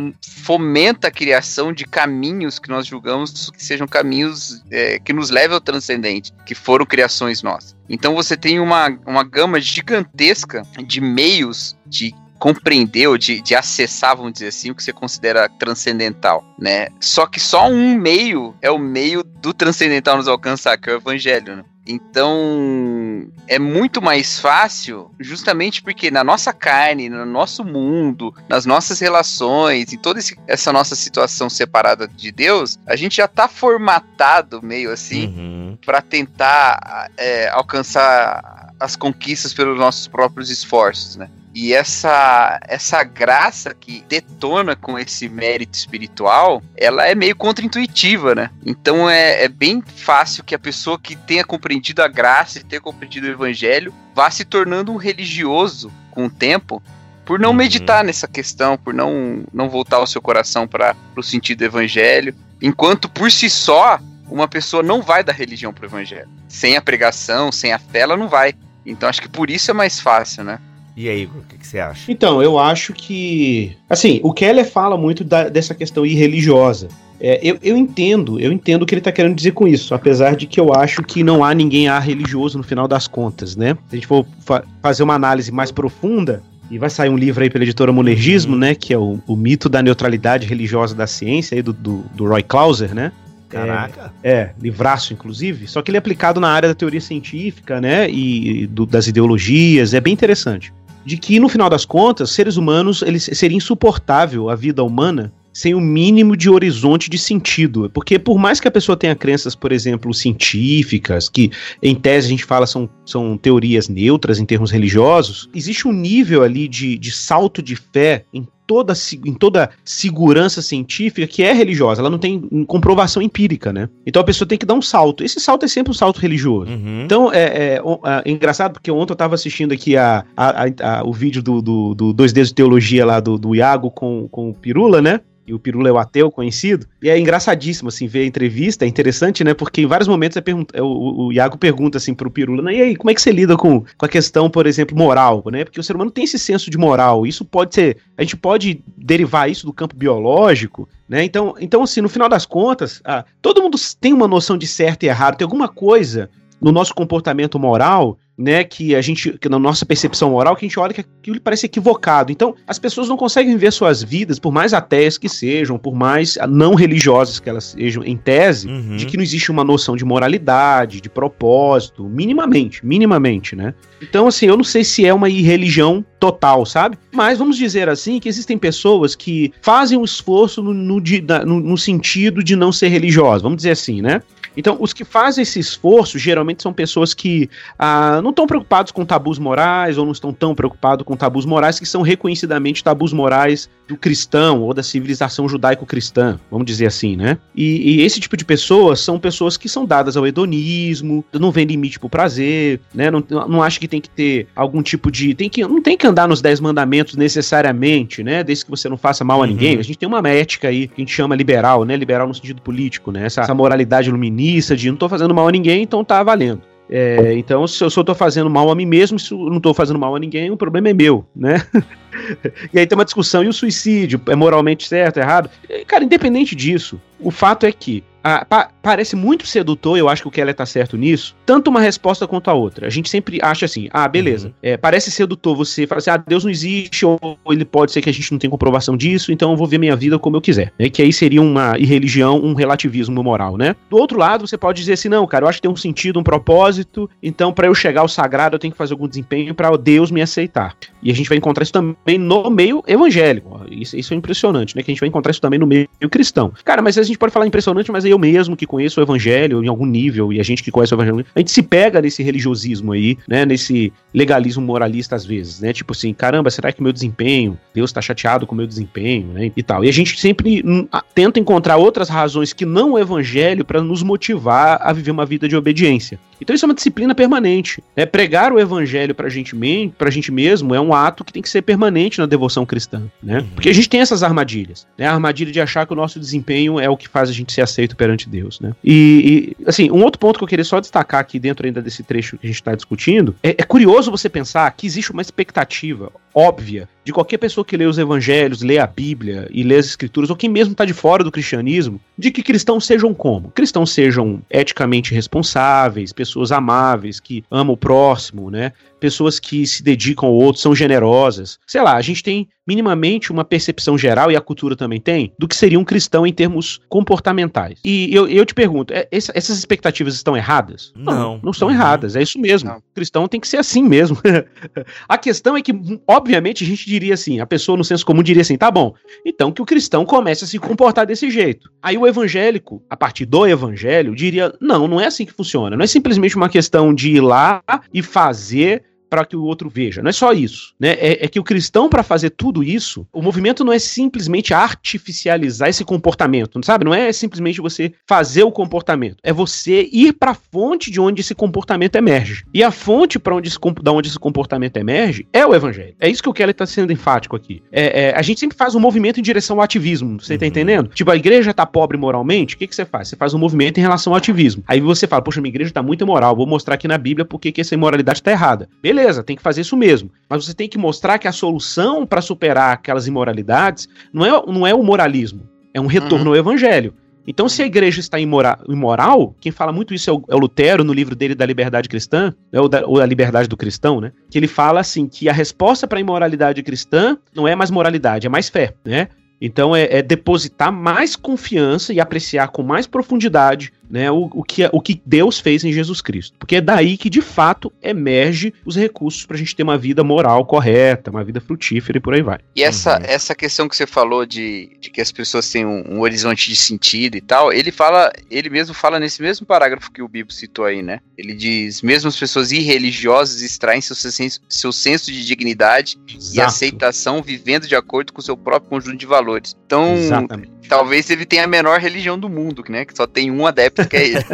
fomenta 0.44 1.10
a 1.10 1.12
criação 1.12 1.72
de 1.72 1.86
caminhos 1.86 2.58
que 2.58 2.68
nós 2.68 2.88
julgamos 2.88 3.52
que 3.52 3.64
sejam 3.64 3.88
caminhos 3.88 4.64
é, 4.72 4.98
que 4.98 5.14
nos 5.14 5.30
levem 5.30 5.54
ao 5.54 5.62
transcendente, 5.62 6.34
que 6.48 6.56
foram 6.56 6.84
criações 6.84 7.44
nossas. 7.44 7.76
Então, 7.88 8.16
você 8.16 8.36
tem 8.36 8.60
uma, 8.60 8.88
uma 9.06 9.24
gama 9.24 9.62
gigantesca 9.62 10.64
de 10.88 11.00
meios 11.00 11.78
de 11.86 12.16
compreender 12.40 13.08
ou 13.08 13.20
de, 13.20 13.40
de 13.40 13.54
acessar, 13.54 14.18
vamos 14.18 14.34
dizer 14.34 14.48
assim, 14.48 14.72
o 14.72 14.76
que 14.76 14.82
você 14.82 14.94
considera 14.94 15.48
transcendental, 15.48 16.44
né? 16.58 16.88
Só 17.00 17.28
que 17.28 17.40
só 17.40 17.70
um 17.70 17.94
meio 17.94 18.56
é 18.64 18.72
o 18.72 18.80
meio 18.80 19.22
do 19.24 19.54
transcendental 19.54 20.18
nos 20.18 20.28
alcançar, 20.28 20.76
que 20.76 20.90
é 20.90 20.94
o 20.94 20.98
evangelho, 20.98 21.58
né? 21.58 21.64
Então, 21.92 23.28
é 23.48 23.58
muito 23.58 24.00
mais 24.00 24.40
fácil, 24.40 25.10
justamente 25.20 25.82
porque 25.82 26.12
na 26.12 26.24
nossa 26.24 26.54
carne, 26.54 27.10
no 27.10 27.26
nosso 27.26 27.66
mundo, 27.66 28.32
nas 28.48 28.64
nossas 28.64 29.00
relações, 29.00 29.92
em 29.92 29.98
toda 29.98 30.20
esse, 30.20 30.38
essa 30.46 30.72
nossa 30.72 30.96
situação 30.96 31.50
separada 31.50 32.08
de 32.08 32.32
Deus, 32.32 32.78
a 32.86 32.96
gente 32.96 33.18
já 33.18 33.26
está 33.26 33.48
formatado 33.48 34.62
meio 34.62 34.92
assim 34.92 35.30
uhum. 35.30 35.78
para 35.84 36.00
tentar 36.00 37.10
é, 37.18 37.50
alcançar 37.50 38.72
as 38.80 38.96
conquistas 38.96 39.52
pelos 39.52 39.80
nossos 39.80 40.08
próprios 40.08 40.52
esforços, 40.52 41.16
né? 41.16 41.28
E 41.54 41.74
essa, 41.74 42.60
essa 42.68 43.04
graça 43.04 43.74
que 43.74 44.04
detona 44.08 44.76
com 44.76 45.00
esse 45.00 45.28
mérito 45.28 45.78
espiritual, 45.78 46.62
ela 46.78 47.08
é 47.08 47.16
meio 47.16 47.36
contraintuitiva, 47.36 48.36
né? 48.36 48.52
Então 48.66 49.10
é, 49.10 49.44
é 49.44 49.48
bem 49.48 49.82
fácil 49.82 50.44
que 50.44 50.54
a 50.54 50.60
pessoa 50.60 51.00
que 51.00 51.16
tenha 51.16 51.44
compreendido 51.44 52.04
a 52.04 52.08
graça 52.08 52.60
e 52.60 52.64
tenha 52.64 52.82
compreendido 52.82 53.28
o 53.28 53.32
evangelho 53.32 53.94
vá 54.14 54.30
se 54.30 54.46
tornando 54.46 54.92
um 54.92 54.98
religioso 54.98 55.92
com 56.12 56.26
o 56.26 56.30
tempo, 56.30 56.82
por 57.26 57.40
não 57.40 57.50
uhum. 57.50 57.56
meditar 57.56 58.04
nessa 58.04 58.28
questão, 58.28 58.78
por 58.78 58.94
não, 58.94 59.44
não 59.54 59.70
voltar 59.70 60.00
o 60.00 60.08
seu 60.08 60.22
coração 60.22 60.68
para 60.68 60.96
o 61.16 61.24
sentido 61.24 61.60
do 61.60 61.66
evangelho, 61.66 62.36
enquanto 62.62 63.10
por 63.10 63.32
si 63.32 63.50
só 63.50 64.00
uma 64.30 64.48
pessoa 64.48 64.84
não 64.84 65.02
vai 65.02 65.24
da 65.24 65.34
religião 65.34 65.74
para 65.74 65.84
o 65.84 65.88
evangelho. 65.88 66.30
Sem 66.48 66.78
a 66.78 66.82
pregação, 66.82 67.52
sem 67.52 67.74
a 67.74 67.80
fé, 67.80 68.00
ela 68.00 68.18
não 68.18 68.28
vai. 68.28 68.54
Então 68.86 69.10
acho 69.10 69.22
que 69.22 69.30
por 69.30 69.50
isso 69.50 69.72
é 69.72 69.74
mais 69.74 70.00
fácil, 70.00 70.44
né? 70.44 70.60
E 70.96 71.08
aí, 71.08 71.24
Igor, 71.24 71.42
o 71.42 71.46
que, 71.46 71.58
que, 71.58 71.68
você 71.68 71.80
acha? 71.80 72.12
Então, 72.12 72.42
eu 72.42 72.60
acho 72.60 72.94
que. 72.94 73.76
Assim, 73.90 74.20
o 74.24 74.34
Keller 74.34 74.70
fala 74.70 74.98
muito 74.98 75.24
da, 75.24 75.48
dessa 75.48 75.74
questão 75.74 76.06
irreligiosa. 76.06 76.90
É, 77.22 77.40
eu, 77.44 77.58
eu 77.62 77.76
entendo, 77.76 78.40
eu 78.40 78.52
entendo 78.52 78.84
o 78.84 78.86
que 78.86 78.94
ele 78.94 79.02
está 79.02 79.12
querendo 79.12 79.36
dizer 79.36 79.52
com 79.52 79.68
isso, 79.68 79.94
apesar 79.94 80.36
de 80.36 80.48
que 80.48 80.58
eu 80.60 80.74
acho 80.74 81.04
que 81.04 81.22
não 81.22 81.44
há 81.44 81.54
ninguém 81.54 81.90
a 81.90 82.00
religioso 82.00 82.58
no 82.58 82.64
final 82.64 82.88
das 82.88 83.08
contas, 83.08 83.58
né? 83.58 83.78
Se 83.90 83.96
a 83.96 83.96
gente 83.96 84.08
for 84.08 84.26
fa 84.40 84.64
fazer 84.82 85.04
uma 85.04 85.16
análise 85.16 85.52
mais 85.52 85.72
profunda, 85.72 86.42
e 86.72 86.78
vai 86.78 86.90
sair 86.90 87.10
um 87.10 87.18
livro 87.18 87.44
aí 87.44 87.50
pela 87.50 87.64
editora 87.64 87.92
Monergismo, 87.92 88.54
uhum. 88.54 88.60
né? 88.60 88.76
Que 88.76 88.94
é 88.94 88.98
o, 88.98 89.20
o 89.28 89.36
mito 89.36 89.68
da 89.68 89.82
neutralidade 89.82 90.48
religiosa 90.48 90.96
da 90.96 91.08
ciência, 91.08 91.56
aí 91.56 91.62
do, 91.62 91.74
do, 91.74 92.06
do 92.14 92.28
Roy 92.28 92.44
Clauser, 92.44 92.94
né? 92.94 93.12
Caraca. 93.50 94.14
É, 94.22 94.32
é, 94.32 94.52
livraço, 94.62 95.12
inclusive. 95.12 95.68
Só 95.68 95.82
que 95.82 95.90
ele 95.90 95.98
é 95.98 96.00
aplicado 96.00 96.40
na 96.40 96.50
área 96.50 96.70
da 96.70 96.76
teoria 96.76 97.02
científica, 97.02 97.82
né? 97.82 98.08
E 98.10 98.68
do, 98.68 98.86
das 98.86 99.08
ideologias. 99.08 99.94
É 99.96 100.00
bem 100.00 100.14
interessante 100.14 100.72
de 101.10 101.18
que, 101.18 101.40
no 101.40 101.50
final 101.50 101.72
das 101.72 101.86
contas, 101.86 102.30
seres 102.30 102.56
humanos, 102.56 103.02
eles 103.02 103.28
seria 103.34 103.58
insuportável 103.58 104.48
a 104.48 104.56
vida 104.56 104.84
humana 104.84 105.34
sem 105.52 105.74
o 105.74 105.82
mínimo 105.82 106.38
de 106.38 106.52
horizonte 106.52 107.10
de 107.10 107.18
sentido. 107.18 107.90
Porque 107.92 108.20
por 108.20 108.38
mais 108.38 108.60
que 108.60 108.68
a 108.68 108.72
pessoa 108.72 108.96
tenha 108.96 109.16
crenças, 109.16 109.56
por 109.56 109.72
exemplo, 109.72 110.14
científicas, 110.14 111.28
que 111.28 111.50
em 111.82 111.96
tese 111.96 112.28
a 112.28 112.30
gente 112.30 112.46
fala 112.46 112.68
são, 112.68 112.88
são 113.04 113.36
teorias 113.36 113.90
neutras 113.90 114.38
em 114.38 114.46
termos 114.46 114.70
religiosos, 114.70 115.50
existe 115.54 115.88
um 115.88 115.92
nível 115.92 116.44
ali 116.44 116.68
de, 116.68 116.96
de 116.96 117.12
salto 117.12 117.60
de 117.64 117.76
fé 117.76 118.26
em 118.32 118.48
toda, 118.70 118.94
em 119.26 119.34
toda 119.34 119.72
segurança 119.84 120.62
científica 120.62 121.26
que 121.26 121.42
é 121.42 121.52
religiosa, 121.54 122.04
ela 122.04 122.10
não 122.10 122.20
tem 122.20 122.40
comprovação 122.68 123.20
empírica, 123.20 123.74
né? 123.74 123.90
Então 124.06 124.22
a 124.22 124.26
pessoa 124.26 124.48
tem 124.48 124.60
que 124.60 124.66
dar 124.66 124.76
um 124.76 124.82
salto. 124.82 125.24
Esse 125.24 125.40
salto 125.40 125.66
é 125.66 125.68
sempre 125.68 125.90
um 125.90 125.96
salto 125.96 126.20
religioso. 126.20 126.72
Uhum. 126.72 127.02
Então 127.04 127.34
é, 127.34 127.46
é, 127.46 127.82
é, 127.82 128.32
engraçado 128.32 128.74
porque 128.74 128.92
ontem 128.92 129.12
eu 129.12 129.16
estava 129.16 129.34
assistindo 129.34 129.74
aqui 129.74 129.98
a, 129.98 130.24
a, 130.38 130.66
a, 130.82 131.04
o 131.04 131.12
vídeo 131.12 131.42
do, 131.42 131.64
do, 131.64 131.96
do, 131.96 132.14
Dois 132.14 132.32
Dedos 132.32 132.50
de 132.50 132.56
Teologia 132.56 133.04
lá 133.04 133.20
do, 133.20 133.40
do 133.40 133.56
Iago 133.56 133.90
com, 133.90 134.28
com 134.30 134.52
o 134.52 134.54
Pirula, 134.54 135.02
né? 135.02 135.20
E 135.50 135.54
o 135.54 135.60
Pirula 135.60 135.90
é 135.90 135.92
o 135.92 135.98
ateu 135.98 136.32
conhecido. 136.32 136.86
E 137.02 137.10
é 137.10 137.18
engraçadíssimo, 137.18 137.90
assim, 137.90 138.06
ver 138.06 138.22
a 138.22 138.26
entrevista, 138.26 138.86
é 138.86 138.88
interessante, 138.88 139.44
né? 139.44 139.56
Porque 139.56 139.82
em 139.82 139.88
vários 139.88 140.08
momentos 140.08 140.38
é 140.38 140.42
pergunta, 140.42 140.78
é, 140.78 140.82
o, 140.82 141.28
o 141.28 141.34
Iago 141.34 141.58
pergunta, 141.58 141.98
assim, 141.98 142.14
pro 142.14 142.30
Pirula, 142.30 142.72
e 142.72 142.82
aí, 142.82 142.96
como 142.96 143.10
é 143.10 143.14
que 143.16 143.22
você 143.22 143.32
lida 143.32 143.58
com, 143.58 143.82
com 143.82 144.06
a 144.06 144.10
questão, 144.10 144.50
por 144.50 144.68
exemplo, 144.68 144.96
moral, 144.96 145.44
né? 145.52 145.66
Porque 145.66 145.80
o 145.80 145.84
ser 145.84 145.96
humano 145.96 146.12
tem 146.12 146.24
esse 146.24 146.38
senso 146.38 146.70
de 146.70 146.78
moral, 146.78 147.26
isso 147.26 147.44
pode 147.44 147.74
ser, 147.74 147.98
a 148.16 148.22
gente 148.22 148.38
pode 148.38 148.84
derivar 148.96 149.50
isso 149.50 149.66
do 149.66 149.74
campo 149.74 149.96
biológico, 149.96 150.88
né? 151.08 151.24
Então, 151.24 151.56
então 151.60 151.82
assim, 151.82 152.02
no 152.02 152.10
final 152.10 152.30
das 152.30 152.46
contas, 152.46 153.02
ah, 153.04 153.26
todo 153.42 153.62
mundo 153.62 153.78
tem 154.00 154.14
uma 154.14 154.28
noção 154.28 154.56
de 154.56 154.68
certo 154.68 155.04
e 155.04 155.08
errado, 155.08 155.36
tem 155.36 155.46
alguma 155.46 155.68
coisa 155.68 156.30
no 156.62 156.72
nosso 156.72 156.94
comportamento 156.94 157.58
moral 157.58 158.18
né, 158.40 158.64
que 158.64 158.96
a 158.96 159.02
gente, 159.02 159.38
que 159.38 159.50
na 159.50 159.60
nossa 159.60 159.86
percepção 159.86 160.32
moral, 160.32 160.56
que 160.56 160.66
a 160.66 160.68
gente 160.68 160.80
olha 160.80 160.94
que 160.94 161.02
aquilo 161.02 161.42
parece 161.42 161.66
equivocado. 161.66 162.32
Então, 162.32 162.56
as 162.66 162.80
pessoas 162.80 163.10
não 163.10 163.18
conseguem 163.18 163.52
viver 163.52 163.74
suas 163.74 164.02
vidas, 164.02 164.40
por 164.40 164.54
mais 164.54 164.74
ateias 164.74 165.18
que 165.18 165.28
sejam, 165.28 165.78
por 165.78 165.94
mais 165.94 166.38
não 166.48 166.74
religiosas 166.74 167.38
que 167.38 167.50
elas 167.50 167.66
sejam, 167.66 168.02
em 168.02 168.16
tese, 168.16 168.70
uhum. 168.70 168.96
de 168.96 169.06
que 169.06 169.18
não 169.18 169.24
existe 169.24 169.52
uma 169.52 169.66
noção 169.66 169.98
de 169.98 170.06
moralidade, 170.06 171.02
de 171.02 171.10
propósito, 171.10 172.06
minimamente, 172.06 172.86
minimamente, 172.86 173.58
né? 173.58 173.74
Então, 174.02 174.28
assim, 174.28 174.46
eu 174.46 174.56
não 174.56 174.64
sei 174.64 174.86
se 174.86 175.06
é 175.06 175.14
uma 175.14 175.28
irreligião 175.28 176.06
total, 176.18 176.66
sabe? 176.66 176.98
Mas 177.12 177.40
vamos 177.40 177.58
dizer 177.58 177.90
assim 177.90 178.22
que 178.22 178.30
existem 178.30 178.58
pessoas 178.58 179.16
que 179.16 179.52
fazem 179.62 179.98
um 179.98 180.06
esforço 180.06 180.64
no, 180.64 180.74
no, 180.74 181.02
no, 181.46 181.60
no 181.60 181.78
sentido 181.78 182.42
de 182.42 182.56
não 182.56 182.72
ser 182.72 182.88
religiosas, 182.88 183.42
vamos 183.42 183.58
dizer 183.58 183.72
assim, 183.72 184.02
né? 184.02 184.22
Então, 184.56 184.78
os 184.80 184.94
que 184.94 185.04
fazem 185.04 185.42
esse 185.42 185.60
esforço 185.60 186.18
geralmente 186.18 186.62
são 186.62 186.74
pessoas 186.74 187.14
que 187.14 187.50
ah, 187.78 188.22
não 188.22 188.32
estão 188.32 188.48
preocupados 188.48 188.92
com 188.92 189.06
tabus 189.06 189.40
morais 189.40 189.98
ou 189.98 190.06
não 190.06 190.12
estão 190.12 190.34
tão 190.34 190.56
preocupados 190.56 191.06
com 191.06 191.16
tabus 191.16 191.46
morais 191.46 191.80
que 191.80 191.86
são 191.86 192.02
reconhecidamente 192.02 192.84
tabus 192.84 193.14
morais 193.14 193.70
do 193.90 193.98
cristão 193.98 194.62
ou 194.62 194.74
da 194.74 194.82
civilização 194.82 195.50
judaico-cristã, 195.50 196.40
vamos 196.50 196.66
dizer 196.66 196.86
assim, 196.86 197.16
né? 197.16 197.38
E, 197.56 197.98
e, 197.98 198.02
esse 198.02 198.20
tipo 198.20 198.38
de 198.38 198.46
pessoas 198.46 199.00
são 199.00 199.20
pessoas 199.20 199.58
que 199.58 199.68
são 199.68 199.86
dadas 199.86 200.16
ao 200.16 200.26
hedonismo, 200.26 201.26
não 201.34 201.52
vê 201.52 201.66
limite 201.66 202.00
pro 202.00 202.08
prazer, 202.08 202.80
né? 202.94 203.12
Não, 203.12 203.24
não 203.48 203.62
acha 203.62 203.80
que 203.80 203.88
tem 203.88 204.00
que 204.00 204.10
ter 204.10 204.48
algum 204.56 204.82
tipo 204.82 205.12
de. 205.12 205.34
Tem 205.34 205.50
que, 205.50 205.62
não 205.64 205.82
tem 205.82 205.98
que 205.98 206.08
andar 206.08 206.28
nos 206.28 206.42
dez 206.42 206.60
mandamentos 206.60 207.16
necessariamente, 207.16 208.24
né? 208.24 208.44
Desde 208.44 208.64
que 208.64 208.72
você 208.72 208.88
não 208.88 208.98
faça 208.98 209.24
mal 209.24 209.40
a 209.40 209.42
uhum. 209.42 209.48
ninguém. 209.48 209.78
A 209.78 209.84
gente 209.84 209.98
tem 209.98 210.08
uma 210.08 210.28
ética 210.30 210.68
aí 210.68 210.88
que 210.88 210.94
a 210.98 211.02
gente 211.02 211.14
chama 211.14 211.36
liberal, 211.36 211.84
né? 211.84 211.96
Liberal 211.96 212.28
no 212.28 212.34
sentido 212.34 212.62
político, 212.62 213.12
né? 213.12 213.26
Essa, 213.26 213.42
essa 213.42 213.54
moralidade 213.54 214.08
iluminada 214.08 214.30
missa 214.30 214.76
de 214.76 214.90
não 214.90 214.98
tô 214.98 215.10
fazendo 215.10 215.34
mal 215.34 215.48
a 215.48 215.52
ninguém, 215.52 215.82
então 215.82 216.04
tá 216.04 216.22
valendo. 216.22 216.62
É, 216.90 217.34
então, 217.38 217.68
se 217.68 217.84
eu 217.84 217.90
só 217.90 218.04
tô 218.04 218.16
fazendo 218.16 218.50
mal 218.50 218.70
a 218.72 218.76
mim 218.76 218.86
mesmo, 218.86 219.20
se 219.20 219.32
eu 219.32 219.50
não 219.50 219.60
tô 219.60 219.74
fazendo 219.74 220.00
mal 220.00 220.16
a 220.16 220.20
ninguém, 220.20 220.50
o 220.50 220.58
problema 220.58 220.90
é 220.90 220.94
meu, 220.94 221.26
né? 221.36 221.62
e 222.74 222.80
aí 222.80 222.86
tem 222.86 222.98
uma 222.98 223.06
discussão, 223.06 223.44
e 223.44 223.48
o 223.48 223.54
suicídio? 223.54 224.22
É 224.28 224.36
moralmente 224.36 224.88
certo, 224.88 225.18
errado? 225.18 225.50
Cara, 225.88 226.04
independente 226.04 226.56
disso, 226.56 227.00
o 227.20 227.32
fato 227.32 227.66
é 227.66 227.72
que 227.72 228.04
ah, 228.24 228.46
pa 228.46 228.70
parece 228.82 229.16
muito 229.16 229.46
sedutor, 229.46 229.98
eu 229.98 230.10
acho 230.10 230.22
que 230.22 230.28
o 230.28 230.32
Keller 230.32 230.56
tá 230.56 230.66
certo 230.66 230.98
nisso, 230.98 231.36
tanto 231.46 231.70
uma 231.70 231.82
resposta 231.82 232.26
quanto 232.26 232.50
a 232.50 232.54
outra. 232.54 232.88
A 232.88 232.90
gente 232.90 233.10
sempre 233.10 233.40
acha 233.42 233.66
assim, 233.66 233.88
ah, 233.92 234.08
beleza, 234.08 234.48
uhum. 234.48 234.54
é, 234.64 234.78
parece 234.78 235.12
sedutor 235.12 235.56
você 235.56 235.86
falar 235.86 236.00
assim, 236.00 236.10
ah, 236.10 236.18
Deus 236.18 236.44
não 236.44 236.50
existe, 236.50 237.06
ou 237.06 237.20
ele 237.50 237.66
pode 237.66 237.92
ser 237.92 238.02
que 238.02 238.10
a 238.10 238.14
gente 238.14 238.32
não 238.32 238.40
tenha 238.40 238.50
comprovação 238.50 238.98
disso, 238.98 239.32
então 239.32 239.52
eu 239.52 239.58
vou 239.58 239.68
ver 239.68 239.78
minha 239.78 239.96
vida 239.96 240.18
como 240.18 240.38
eu 240.38 240.42
quiser. 240.42 240.74
Né? 240.80 240.90
Que 240.90 241.02
aí 241.02 241.14
seria 241.14 241.42
uma 241.42 241.78
irreligião, 241.78 242.42
um 242.42 242.54
relativismo 242.54 243.22
moral, 243.22 243.58
né? 243.58 243.76
Do 243.90 243.98
outro 243.98 244.18
lado, 244.18 244.48
você 244.48 244.58
pode 244.58 244.80
dizer 244.80 244.94
assim, 244.94 245.10
não, 245.10 245.28
cara, 245.28 245.46
eu 245.46 245.50
acho 245.50 245.58
que 245.58 245.64
tem 245.64 245.72
um 245.72 245.76
sentido, 245.76 246.20
um 246.20 246.24
propósito, 246.24 247.10
então 247.22 247.52
para 247.52 247.68
eu 247.68 247.76
chegar 247.76 248.02
ao 248.02 248.08
sagrado 248.08 248.56
eu 248.56 248.60
tenho 248.60 248.72
que 248.72 248.78
fazer 248.78 248.94
algum 248.94 249.08
desempenho 249.08 249.54
para 249.54 249.70
Deus 249.78 250.10
me 250.10 250.22
aceitar. 250.22 250.76
E 251.04 251.12
a 251.12 251.16
gente 251.16 251.30
vai 251.30 251.38
encontrar 251.38 251.64
isso 251.64 251.74
também 251.74 252.09
no 252.18 252.50
meio 252.50 252.84
evangélico. 252.88 253.62
Isso, 253.70 253.98
isso 253.98 254.14
é 254.14 254.18
impressionante, 254.18 254.76
né? 254.76 254.84
Que 254.84 254.92
a 254.92 254.94
gente 254.94 255.00
vai 255.00 255.10
encontrar 255.10 255.32
isso 255.32 255.42
também 255.42 255.60
no 255.60 255.68
meio 255.68 255.88
cristão. 256.10 256.52
Cara, 256.64 256.82
mas 256.82 256.98
a 256.98 257.04
gente 257.04 257.18
pode 257.18 257.32
falar 257.32 257.46
impressionante, 257.48 257.92
mas 257.92 258.06
eu 258.06 258.18
mesmo 258.18 258.56
que 258.56 258.66
conheço 258.66 259.00
o 259.00 259.04
evangelho 259.04 259.64
em 259.64 259.68
algum 259.68 259.86
nível, 259.86 260.34
e 260.34 260.40
a 260.40 260.44
gente 260.44 260.64
que 260.64 260.72
conhece 260.72 260.94
o 260.94 260.96
evangelho, 260.96 261.26
a 261.36 261.40
gente 261.40 261.52
se 261.52 261.62
pega 261.62 262.02
nesse 262.02 262.24
religiosismo 262.24 262.94
aí, 262.94 263.18
né? 263.28 263.46
Nesse 263.46 263.94
legalismo 264.14 264.64
moralista 264.64 265.16
às 265.16 265.26
vezes, 265.26 265.60
né? 265.60 265.74
Tipo 265.74 265.94
assim, 265.94 266.14
caramba, 266.14 266.50
será 266.50 266.72
que 266.72 266.82
meu 266.82 266.94
desempenho, 266.94 267.58
Deus 267.74 267.92
tá 267.92 268.02
chateado 268.02 268.48
com 268.48 268.56
meu 268.56 268.68
desempenho, 268.68 269.28
né? 269.34 269.52
E 269.56 269.64
tal. 269.64 269.84
E 269.84 269.90
a 269.90 269.94
gente 269.94 270.20
sempre 270.20 270.64
hum, 270.66 270.88
tenta 271.14 271.40
encontrar 271.40 271.78
outras 271.78 272.10
razões 272.10 272.54
que 272.54 272.66
não 272.66 272.94
o 272.94 273.00
evangelho 273.00 273.66
para 273.66 273.82
nos 273.82 274.04
motivar 274.04 274.80
a 274.82 274.94
viver 274.94 275.12
uma 275.12 275.26
vida 275.26 275.48
de 275.48 275.56
obediência. 275.56 276.20
Então 276.42 276.56
isso 276.56 276.66
é 276.66 276.68
uma 276.68 276.74
disciplina 276.74 277.14
permanente. 277.14 277.84
Né? 277.96 278.06
Pregar 278.06 278.54
o 278.54 278.60
evangelho 278.60 279.14
pra 279.14 279.30
gente, 279.30 279.56
pra 279.98 280.10
gente 280.10 280.32
mesmo 280.32 280.74
é 280.74 280.80
um 280.80 280.94
ato 280.94 281.24
que 281.24 281.34
tem 281.34 281.42
que 281.42 281.50
ser 281.50 281.62
permanente 281.62 281.99
na 282.20 282.26
devoção 282.26 282.66
cristã. 282.66 283.04
Né? 283.22 283.40
Uhum. 283.40 283.48
Porque 283.56 283.70
a 283.70 283.74
gente 283.74 283.90
tem 283.90 284.02
essas 284.02 284.24
armadilhas. 284.24 284.88
Né? 284.98 285.08
A 285.08 285.14
armadilha 285.14 285.52
de 285.52 285.60
achar 285.60 285.86
que 285.86 285.94
o 285.94 285.96
nosso 285.96 286.20
desempenho 286.20 286.80
é 286.80 286.90
o 286.90 286.96
que 286.96 287.08
faz 287.08 287.30
a 287.30 287.34
gente 287.34 287.52
ser 287.52 287.62
aceito 287.62 287.96
perante 287.96 288.30
Deus. 288.30 288.60
Né? 288.60 288.74
E, 288.84 289.56
e 289.60 289.68
assim, 289.68 289.92
um 289.92 290.04
outro 290.04 290.20
ponto 290.20 290.38
que 290.38 290.44
eu 290.44 290.48
queria 290.48 290.66
só 290.66 290.80
destacar 290.80 291.20
aqui 291.20 291.40
dentro 291.40 291.66
ainda 291.66 291.82
desse 291.82 292.04
trecho 292.04 292.38
que 292.38 292.46
a 292.46 292.50
gente 292.50 292.56
está 292.56 292.76
discutindo 292.76 293.36
é, 293.44 293.50
é 293.50 293.64
curioso 293.64 294.12
você 294.12 294.30
pensar 294.30 294.70
que 294.72 294.86
existe 294.86 295.12
uma 295.12 295.22
expectativa 295.22 296.12
óbvia 296.40 296.88
de 297.04 297.12
qualquer 297.12 297.38
pessoa 297.38 297.66
que 297.66 297.76
lê 297.76 297.86
os 297.86 297.98
evangelhos, 297.98 298.62
lê 298.62 298.78
a 298.78 298.88
Bíblia 298.88 299.48
e 299.52 299.64
lê 299.64 299.76
as 299.76 299.88
escrituras, 299.88 300.30
ou 300.30 300.36
quem 300.36 300.50
mesmo 300.50 300.72
está 300.72 300.86
de 300.86 300.94
fora 300.94 301.24
do 301.24 301.32
cristianismo, 301.32 302.00
de 302.18 302.32
que 302.32 302.44
cristãos 302.44 302.86
sejam 302.86 303.14
como? 303.14 303.52
Cristãos 303.52 303.92
sejam 303.92 304.42
eticamente 304.50 305.14
responsáveis, 305.14 306.14
pessoas 306.14 306.52
amáveis, 306.52 307.20
que 307.20 307.44
amam 307.50 307.74
o 307.74 307.78
próximo, 307.78 308.50
né? 308.50 308.72
Pessoas 309.00 309.40
que 309.40 309.66
se 309.66 309.82
dedicam 309.82 310.30
ao 310.30 310.36
outro, 310.36 310.62
são 310.62 310.76
generosas. 310.76 311.58
Sei 311.66 311.82
lá, 311.82 311.96
a 311.96 312.02
gente 312.02 312.24
tem 312.24 312.48
minimamente 312.70 313.32
uma 313.32 313.44
percepção 313.44 313.98
geral, 313.98 314.32
e 314.32 314.36
a 314.36 314.42
cultura 314.42 314.76
também 314.76 315.02
tem, 315.02 315.34
do 315.40 315.48
que 315.48 315.56
seria 315.56 315.80
um 315.80 315.84
cristão 315.84 316.28
em 316.28 316.32
termos 316.32 316.80
comportamentais. 316.88 317.80
E 317.84 318.14
eu, 318.14 318.28
eu 318.28 318.46
te 318.46 318.54
pergunto, 318.54 318.94
é, 318.94 319.08
essas 319.12 319.58
expectativas 319.58 320.14
estão 320.14 320.38
erradas? 320.38 320.94
Não. 320.96 321.14
Não, 321.14 321.40
não 321.46 321.52
estão 321.52 321.72
erradas, 321.72 322.16
é 322.16 322.22
isso 322.22 322.38
mesmo. 322.38 322.70
Não. 322.70 322.78
O 322.78 322.84
cristão 322.94 323.28
tem 323.28 323.40
que 323.40 323.48
ser 323.48 323.58
assim 323.58 323.82
mesmo. 323.82 324.18
a 325.10 325.18
questão 325.18 325.58
é 325.58 325.64
que, 325.64 325.74
obviamente, 326.08 326.64
a 326.64 326.68
gente 326.68 326.86
diria 326.86 327.16
assim, 327.16 327.40
a 327.40 327.48
pessoa 327.48 327.76
no 327.76 327.84
senso 327.84 328.06
comum 328.06 328.22
diria 328.22 328.44
assim, 328.44 328.56
tá 328.56 328.70
bom, 328.70 328.94
então 329.26 329.52
que 329.52 329.64
o 329.64 329.66
cristão 329.66 330.06
comece 330.06 330.44
a 330.44 330.48
se 330.48 330.60
comportar 330.60 331.08
desse 331.08 331.32
jeito. 331.32 331.72
Aí 331.82 331.98
o 331.98 332.06
evangélico, 332.06 332.84
a 332.88 332.96
partir 332.96 333.26
do 333.26 333.48
evangelho, 333.48 334.14
diria, 334.14 334.54
não, 334.62 334.88
não 334.88 335.02
é 335.02 335.08
assim 335.08 335.26
que 335.26 335.34
funciona. 335.34 335.76
Não 335.76 335.84
é 335.84 335.88
simplesmente 335.88 336.36
uma 336.36 336.50
questão 336.50 336.94
de 336.94 337.16
ir 337.16 337.22
lá 337.22 337.64
e 337.92 338.04
fazer 338.04 338.84
para 339.10 339.26
que 339.26 339.36
o 339.36 339.44
outro 339.44 339.70
veja. 339.70 340.02
Não 340.02 340.10
é 340.10 340.14
só 340.14 340.32
isso, 340.32 340.74
né? 340.80 340.92
É, 340.92 341.26
é 341.26 341.28
que 341.28 341.40
o 341.40 341.44
cristão 341.44 341.90
para 341.90 342.04
fazer 342.04 342.30
tudo 342.30 342.64
isso, 342.64 343.08
o 343.12 343.22
movimento 343.22 343.64
não 343.64 343.74
é 343.74 343.80
simplesmente 343.80 344.54
artificializar 344.54 345.70
esse 345.70 345.84
comportamento, 345.84 346.60
sabe? 346.64 346.86
Não 346.86 346.94
é 346.94 347.12
simplesmente 347.12 347.62
você 347.62 347.92
fazer 348.08 348.44
o 348.44 348.52
comportamento, 348.52 349.18
é 349.24 349.34
você 349.34 349.90
ir 349.92 350.14
para 350.14 350.32
a 350.32 350.36
fonte 350.36 350.92
de 350.92 351.00
onde 351.00 351.22
esse 351.22 351.34
comportamento 351.34 351.96
emerge. 351.96 352.46
E 352.54 352.64
a 352.64 352.72
fonte 352.72 353.18
para 353.18 353.36
onde 353.36 353.48
esse, 353.48 353.60
da 353.82 353.92
onde 353.92 354.10
esse 354.10 354.20
comportamento 354.20 354.78
emerge 354.78 355.28
é 355.34 355.46
o 355.46 355.56
evangelho. 355.56 355.96
É 356.00 356.10
isso 356.10 356.22
que 356.22 356.30
o 356.30 356.34
Kelly 356.34 356.52
está 356.52 356.66
sendo 356.66 356.94
enfático 356.94 357.36
aqui. 357.36 357.62
É, 357.72 358.08
é, 358.08 358.16
a 358.16 358.22
gente 358.22 358.40
sempre 358.40 358.58
faz 358.58 358.76
um 358.76 358.80
movimento 358.80 359.20
em 359.20 359.24
direção 359.24 359.58
ao 359.58 359.64
ativismo, 359.64 360.20
você 360.20 360.28
tá 360.28 360.34
uhum. 360.34 360.40
tá 360.40 360.48
entendendo? 360.48 360.90
Tipo, 360.90 361.12
a 361.12 361.16
igreja 361.16 361.54
tá 361.54 361.66
pobre 361.66 361.98
moralmente, 361.98 362.56
o 362.56 362.58
que, 362.58 362.68
que 362.68 362.76
você 362.76 362.86
faz? 362.86 363.08
Você 363.08 363.16
faz 363.16 363.34
um 363.34 363.40
movimento 363.40 363.78
em 363.78 363.82
relação 363.82 364.14
ao 364.14 364.18
ativismo. 364.18 364.64
Aí 364.68 364.80
você 364.80 365.08
fala, 365.08 365.22
poxa, 365.22 365.42
minha 365.42 365.52
igreja 365.52 365.72
tá 365.72 365.82
muito 365.82 366.04
imoral, 366.04 366.36
vou 366.36 366.46
mostrar 366.46 366.76
aqui 366.76 366.88
na 366.88 366.98
Bíblia 366.98 367.26
porque 367.26 367.52
que 367.52 367.62
essa 367.62 367.74
imoralidade 367.74 368.22
tá 368.22 368.32
errada. 368.32 368.70
Beleza 368.82 368.99
beleza, 369.00 369.24
tem 369.24 369.36
que 369.36 369.42
fazer 369.42 369.62
isso 369.62 369.78
mesmo. 369.78 370.12
Mas 370.30 370.46
você 370.46 370.54
tem 370.54 370.68
que 370.68 370.78
mostrar 370.78 371.18
que 371.18 371.28
a 371.28 371.32
solução 371.32 372.06
para 372.06 372.22
superar 372.22 372.74
aquelas 372.74 373.08
imoralidades 373.08 373.88
não 374.14 374.26
é, 374.26 374.52
não 374.52 374.68
é 374.68 374.74
o 374.74 374.84
moralismo, 374.84 375.50
é 375.74 375.80
um 375.80 375.88
retorno 375.88 376.26
uhum. 376.26 376.32
ao 376.32 376.38
evangelho. 376.38 376.94
Então, 377.28 377.48
se 377.48 377.62
a 377.62 377.66
igreja 377.66 378.00
está 378.00 378.20
imora, 378.20 378.58
imoral, 378.68 379.36
quem 379.40 379.52
fala 379.52 379.72
muito 379.72 379.94
isso 379.94 380.10
é 380.10 380.14
o, 380.14 380.24
é 380.30 380.36
o, 380.36 380.40
Lutero, 380.40 380.84
no 380.84 380.94
livro 380.94 381.16
dele 381.16 381.36
da 381.36 381.46
Liberdade 381.46 381.88
Cristã, 381.88 382.34
né, 382.52 382.60
ou, 382.60 382.68
da, 382.68 382.86
ou 382.88 382.98
da 382.98 383.06
Liberdade 383.06 383.48
do 383.48 383.56
Cristão, 383.56 384.02
né? 384.02 384.12
Que 384.32 384.40
ele 384.40 384.48
fala 384.48 384.80
assim: 384.80 385.08
que 385.08 385.30
a 385.30 385.34
resposta 385.34 385.88
para 385.88 386.00
a 386.00 386.02
imoralidade 386.02 386.64
cristã 386.64 387.18
não 387.36 387.48
é 387.48 387.56
mais 387.56 387.70
moralidade, 387.70 388.26
é 388.26 388.30
mais 388.30 388.50
fé, 388.50 388.74
né? 388.84 389.10
Então 389.42 389.76
é, 389.76 389.84
é, 389.98 390.02
depositar 390.02 390.72
mais 390.72 391.16
confiança 391.16 391.94
e 391.94 392.00
apreciar 392.00 392.48
com 392.50 392.64
mais 392.64 392.88
profundidade 392.88 393.72
né, 393.90 394.12
o, 394.12 394.30
o, 394.34 394.44
que, 394.44 394.70
o 394.72 394.82
que 394.82 395.02
Deus 395.06 395.40
fez 395.40 395.64
em 395.64 395.72
Jesus 395.72 396.02
Cristo. 396.02 396.38
Porque 396.38 396.58
é 396.58 396.62
daí 396.62 396.98
que, 396.98 397.10
de 397.10 397.22
fato, 397.22 397.72
emerge 397.82 398.54
os 398.66 398.76
recursos 398.76 399.26
para 399.26 399.36
a 399.36 399.40
gente 399.40 399.56
ter 399.56 399.64
uma 399.64 399.78
vida 399.78 400.04
moral 400.04 400.46
correta, 400.46 401.10
uma 401.10 401.24
vida 401.24 401.42
frutífera 401.42 401.98
e 401.98 402.02
por 402.02 402.14
aí 402.14 402.22
vai. 402.22 402.40
E 402.56 402.64
essa, 402.64 402.98
uhum. 402.98 403.06
essa 403.06 403.34
questão 403.34 403.68
que 403.68 403.76
você 403.76 403.88
falou 403.88 404.26
de, 404.26 404.78
de 404.80 404.90
que 404.90 405.02
as 405.02 405.12
pessoas 405.12 405.50
têm 405.50 405.66
um, 405.66 405.96
um, 405.96 406.02
horizonte 406.02 406.50
de 406.50 406.56
sentido 406.56 407.16
e 407.16 407.22
tal, 407.22 407.52
ele 407.52 407.72
fala, 407.72 408.12
ele 408.30 408.50
mesmo 408.50 408.74
fala 408.74 409.00
nesse 409.00 409.22
mesmo 409.22 409.46
parágrafo 409.46 409.92
que 409.92 410.02
o 410.02 410.08
Bibo 410.08 410.32
citou 410.32 410.66
aí, 410.66 410.82
né? 410.82 411.00
Ele 411.18 411.34
diz, 411.34 411.82
mesmo 411.82 412.08
as 412.10 412.18
pessoas 412.18 412.52
irreligiosas 412.52 413.42
extraem 413.42 413.82
seu, 413.82 413.96
senso, 413.96 414.42
seu 414.48 414.72
senso 414.72 415.12
de 415.12 415.26
dignidade 415.26 415.98
Exato. 416.08 416.38
e 416.38 416.42
aceitação 416.42 417.22
vivendo 417.22 417.68
de 417.68 417.76
acordo 417.76 418.14
com 418.14 418.20
o 418.20 418.24
seu 418.24 418.38
próprio 418.38 418.70
conjunto 418.70 418.98
de 418.98 419.06
valores. 419.06 419.56
Então, 419.66 419.96
Exatamente. 419.96 420.52
talvez 420.68 421.10
ele 421.10 421.26
tenha 421.26 421.44
a 421.44 421.48
menor 421.48 421.80
religião 421.80 422.18
do 422.18 422.30
mundo, 422.30 422.64
né? 422.70 422.86
Que 422.86 422.96
só 422.96 423.08
tem 423.08 423.32
um 423.32 423.46
adepto 423.46 423.79
que 423.90 423.96
é 423.98 424.08
ele. 424.08 424.26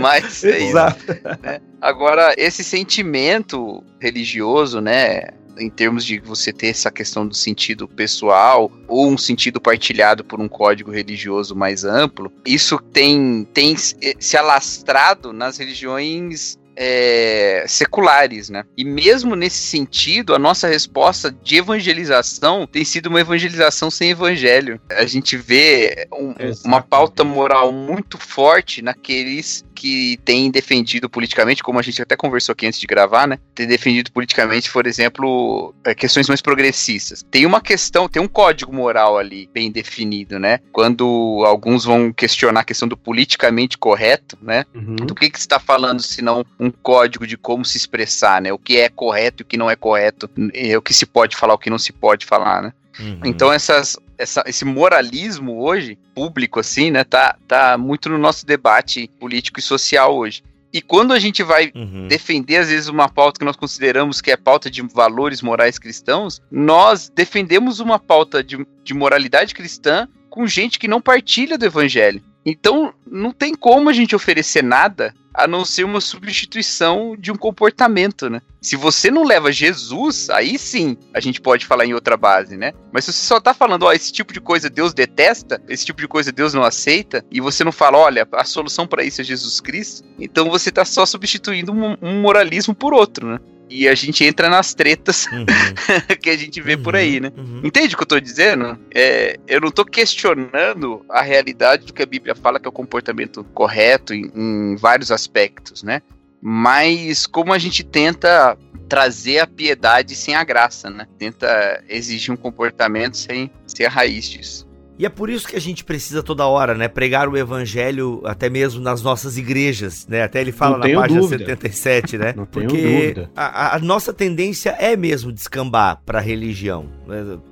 Mas 0.00 0.44
é 0.44 0.62
Exato. 0.62 1.12
isso. 1.12 1.22
Né? 1.42 1.60
Agora, 1.80 2.34
esse 2.36 2.64
sentimento 2.64 3.82
religioso, 4.00 4.80
né? 4.80 5.28
Em 5.58 5.70
termos 5.70 6.04
de 6.04 6.18
você 6.18 6.52
ter 6.52 6.66
essa 6.66 6.90
questão 6.90 7.26
do 7.26 7.34
sentido 7.34 7.88
pessoal 7.88 8.70
ou 8.86 9.08
um 9.08 9.16
sentido 9.16 9.58
partilhado 9.58 10.22
por 10.22 10.38
um 10.38 10.48
código 10.48 10.90
religioso 10.90 11.56
mais 11.56 11.82
amplo, 11.82 12.30
isso 12.44 12.78
tem, 12.78 13.48
tem 13.54 13.74
se 13.74 14.36
alastrado 14.36 15.32
nas 15.32 15.56
religiões 15.56 16.58
é, 16.76 17.64
seculares, 17.66 18.50
né? 18.50 18.64
E 18.76 18.84
mesmo 18.84 19.34
nesse 19.34 19.58
sentido, 19.58 20.34
a 20.34 20.38
nossa 20.38 20.68
resposta 20.68 21.30
de 21.30 21.56
evangelização 21.56 22.66
tem 22.66 22.84
sido 22.84 23.06
uma 23.06 23.20
evangelização 23.20 23.90
sem 23.90 24.10
evangelho. 24.10 24.80
A 24.90 25.06
gente 25.06 25.36
vê 25.36 26.06
um, 26.12 26.34
uma 26.64 26.82
pauta 26.82 27.24
moral 27.24 27.72
muito 27.72 28.18
forte 28.18 28.82
naqueles 28.82 29.64
que 29.76 30.18
têm 30.24 30.50
defendido 30.50 31.08
politicamente, 31.08 31.62
como 31.62 31.78
a 31.78 31.82
gente 31.82 32.00
até 32.00 32.16
conversou 32.16 32.54
aqui 32.54 32.66
antes 32.66 32.80
de 32.80 32.86
gravar, 32.86 33.28
né? 33.28 33.38
Tem 33.54 33.66
defendido 33.66 34.10
politicamente, 34.10 34.72
por 34.72 34.86
exemplo, 34.86 35.74
é, 35.84 35.94
questões 35.94 36.26
mais 36.28 36.40
progressistas. 36.40 37.24
Tem 37.30 37.44
uma 37.44 37.60
questão, 37.60 38.08
tem 38.08 38.22
um 38.22 38.26
código 38.26 38.72
moral 38.72 39.18
ali 39.18 39.48
bem 39.52 39.70
definido, 39.70 40.38
né? 40.38 40.60
Quando 40.72 41.44
alguns 41.46 41.84
vão 41.84 42.12
questionar 42.12 42.60
a 42.60 42.64
questão 42.64 42.88
do 42.88 42.96
politicamente 42.96 43.76
correto, 43.76 44.38
né? 44.40 44.64
Uhum. 44.74 44.96
Do 44.96 45.14
que 45.14 45.28
que 45.28 45.38
está 45.38 45.60
falando, 45.60 46.00
se 46.00 46.22
não 46.22 46.44
um 46.58 46.70
código 46.70 47.26
de 47.26 47.36
como 47.36 47.64
se 47.64 47.76
expressar, 47.76 48.40
né? 48.40 48.52
O 48.52 48.58
que 48.58 48.78
é 48.78 48.88
correto 48.88 49.42
e 49.42 49.44
o 49.44 49.46
que 49.46 49.58
não 49.58 49.70
é 49.70 49.76
correto, 49.76 50.30
o 50.76 50.82
que 50.82 50.94
se 50.94 51.04
pode 51.04 51.36
falar, 51.36 51.54
o 51.54 51.58
que 51.58 51.70
não 51.70 51.78
se 51.78 51.92
pode 51.92 52.24
falar, 52.24 52.62
né? 52.62 52.72
Uhum. 52.98 53.20
Então 53.24 53.52
essas, 53.52 53.96
essa, 54.18 54.42
esse 54.46 54.64
moralismo 54.64 55.62
hoje, 55.62 55.98
público 56.14 56.60
assim, 56.60 56.90
né, 56.90 57.04
tá, 57.04 57.36
tá 57.46 57.76
muito 57.78 58.08
no 58.08 58.18
nosso 58.18 58.46
debate 58.46 59.10
político 59.18 59.60
e 59.60 59.62
social 59.62 60.16
hoje. 60.16 60.42
E 60.72 60.82
quando 60.82 61.12
a 61.12 61.18
gente 61.18 61.42
vai 61.42 61.72
uhum. 61.74 62.06
defender, 62.06 62.56
às 62.56 62.68
vezes, 62.68 62.88
uma 62.88 63.08
pauta 63.08 63.38
que 63.38 63.44
nós 63.46 63.56
consideramos 63.56 64.20
que 64.20 64.30
é 64.30 64.36
pauta 64.36 64.70
de 64.70 64.82
valores 64.82 65.40
morais 65.40 65.78
cristãos, 65.78 66.42
nós 66.50 67.08
defendemos 67.08 67.80
uma 67.80 67.98
pauta 67.98 68.44
de, 68.44 68.66
de 68.84 68.92
moralidade 68.92 69.54
cristã 69.54 70.06
com 70.28 70.46
gente 70.46 70.78
que 70.78 70.86
não 70.86 71.00
partilha 71.00 71.56
do 71.56 71.64
evangelho. 71.64 72.22
Então, 72.48 72.94
não 73.04 73.32
tem 73.32 73.56
como 73.56 73.90
a 73.90 73.92
gente 73.92 74.14
oferecer 74.14 74.62
nada 74.62 75.12
a 75.34 75.48
não 75.48 75.64
ser 75.64 75.84
uma 75.84 76.00
substituição 76.00 77.16
de 77.18 77.30
um 77.32 77.36
comportamento, 77.36 78.30
né? 78.30 78.40
Se 78.62 78.74
você 78.74 79.10
não 79.10 79.22
leva 79.24 79.52
Jesus, 79.52 80.30
aí 80.30 80.58
sim 80.58 80.96
a 81.12 81.20
gente 81.20 81.40
pode 81.42 81.66
falar 81.66 81.84
em 81.84 81.92
outra 81.92 82.16
base, 82.16 82.56
né? 82.56 82.72
Mas 82.90 83.04
se 83.04 83.12
você 83.12 83.26
só 83.26 83.38
tá 83.38 83.52
falando, 83.52 83.82
ó, 83.82 83.92
esse 83.92 84.10
tipo 84.10 84.32
de 84.32 84.40
coisa 84.40 84.70
Deus 84.70 84.94
detesta, 84.94 85.60
esse 85.68 85.84
tipo 85.84 86.00
de 86.00 86.08
coisa 86.08 86.32
Deus 86.32 86.54
não 86.54 86.62
aceita, 86.62 87.22
e 87.30 87.40
você 87.40 87.64
não 87.64 87.72
fala, 87.72 87.98
olha, 87.98 88.26
a 88.32 88.44
solução 88.44 88.86
para 88.86 89.04
isso 89.04 89.20
é 89.20 89.24
Jesus 89.24 89.60
Cristo, 89.60 90.06
então 90.18 90.48
você 90.48 90.70
tá 90.70 90.84
só 90.84 91.04
substituindo 91.04 91.72
um, 91.72 91.96
um 92.00 92.20
moralismo 92.22 92.74
por 92.74 92.94
outro, 92.94 93.26
né? 93.26 93.40
E 93.68 93.88
a 93.88 93.94
gente 93.94 94.24
entra 94.24 94.48
nas 94.48 94.74
tretas 94.74 95.26
uhum. 95.26 95.44
que 96.20 96.30
a 96.30 96.36
gente 96.36 96.60
vê 96.60 96.74
uhum. 96.74 96.82
por 96.82 96.96
aí, 96.96 97.20
né? 97.20 97.32
Uhum. 97.36 97.60
Entende 97.64 97.94
o 97.94 97.96
que 97.98 98.02
eu 98.02 98.08
tô 98.08 98.20
dizendo? 98.20 98.78
É, 98.94 99.38
eu 99.46 99.60
não 99.60 99.70
tô 99.70 99.84
questionando 99.84 101.04
a 101.08 101.22
realidade 101.22 101.86
do 101.86 101.92
que 101.92 102.02
a 102.02 102.06
Bíblia 102.06 102.34
fala 102.34 102.60
que 102.60 102.66
é 102.66 102.68
o 102.68 102.72
comportamento 102.72 103.44
correto 103.54 104.14
em, 104.14 104.30
em 104.34 104.76
vários 104.76 105.10
aspectos, 105.10 105.82
né? 105.82 106.00
Mas 106.40 107.26
como 107.26 107.52
a 107.52 107.58
gente 107.58 107.82
tenta 107.82 108.56
trazer 108.88 109.40
a 109.40 109.46
piedade 109.46 110.14
sem 110.14 110.34
a 110.34 110.44
graça, 110.44 110.88
né? 110.88 111.06
Tenta 111.18 111.82
exigir 111.88 112.32
um 112.32 112.36
comportamento 112.36 113.16
sem 113.16 113.50
ser 113.66 113.86
a 113.86 113.90
raiz 113.90 114.28
disso. 114.28 114.65
E 114.98 115.04
é 115.04 115.08
por 115.08 115.28
isso 115.28 115.46
que 115.46 115.56
a 115.56 115.60
gente 115.60 115.84
precisa 115.84 116.22
toda 116.22 116.46
hora, 116.46 116.74
né, 116.74 116.88
pregar 116.88 117.28
o 117.28 117.36
evangelho 117.36 118.22
até 118.24 118.48
mesmo 118.48 118.80
nas 118.80 119.02
nossas 119.02 119.36
igrejas, 119.36 120.06
né? 120.08 120.22
Até 120.22 120.40
ele 120.40 120.52
fala 120.52 120.78
na 120.78 120.84
página 121.00 121.20
dúvida. 121.20 121.44
77, 121.44 122.18
né? 122.18 122.32
Não 122.36 122.46
Porque 122.46 123.26
a, 123.36 123.76
a, 123.76 123.78
nossa 123.78 124.12
tendência 124.12 124.70
é 124.78 124.96
mesmo 124.96 125.30
descambar 125.30 126.00
para 126.06 126.18
a 126.18 126.22
religião. 126.22 126.86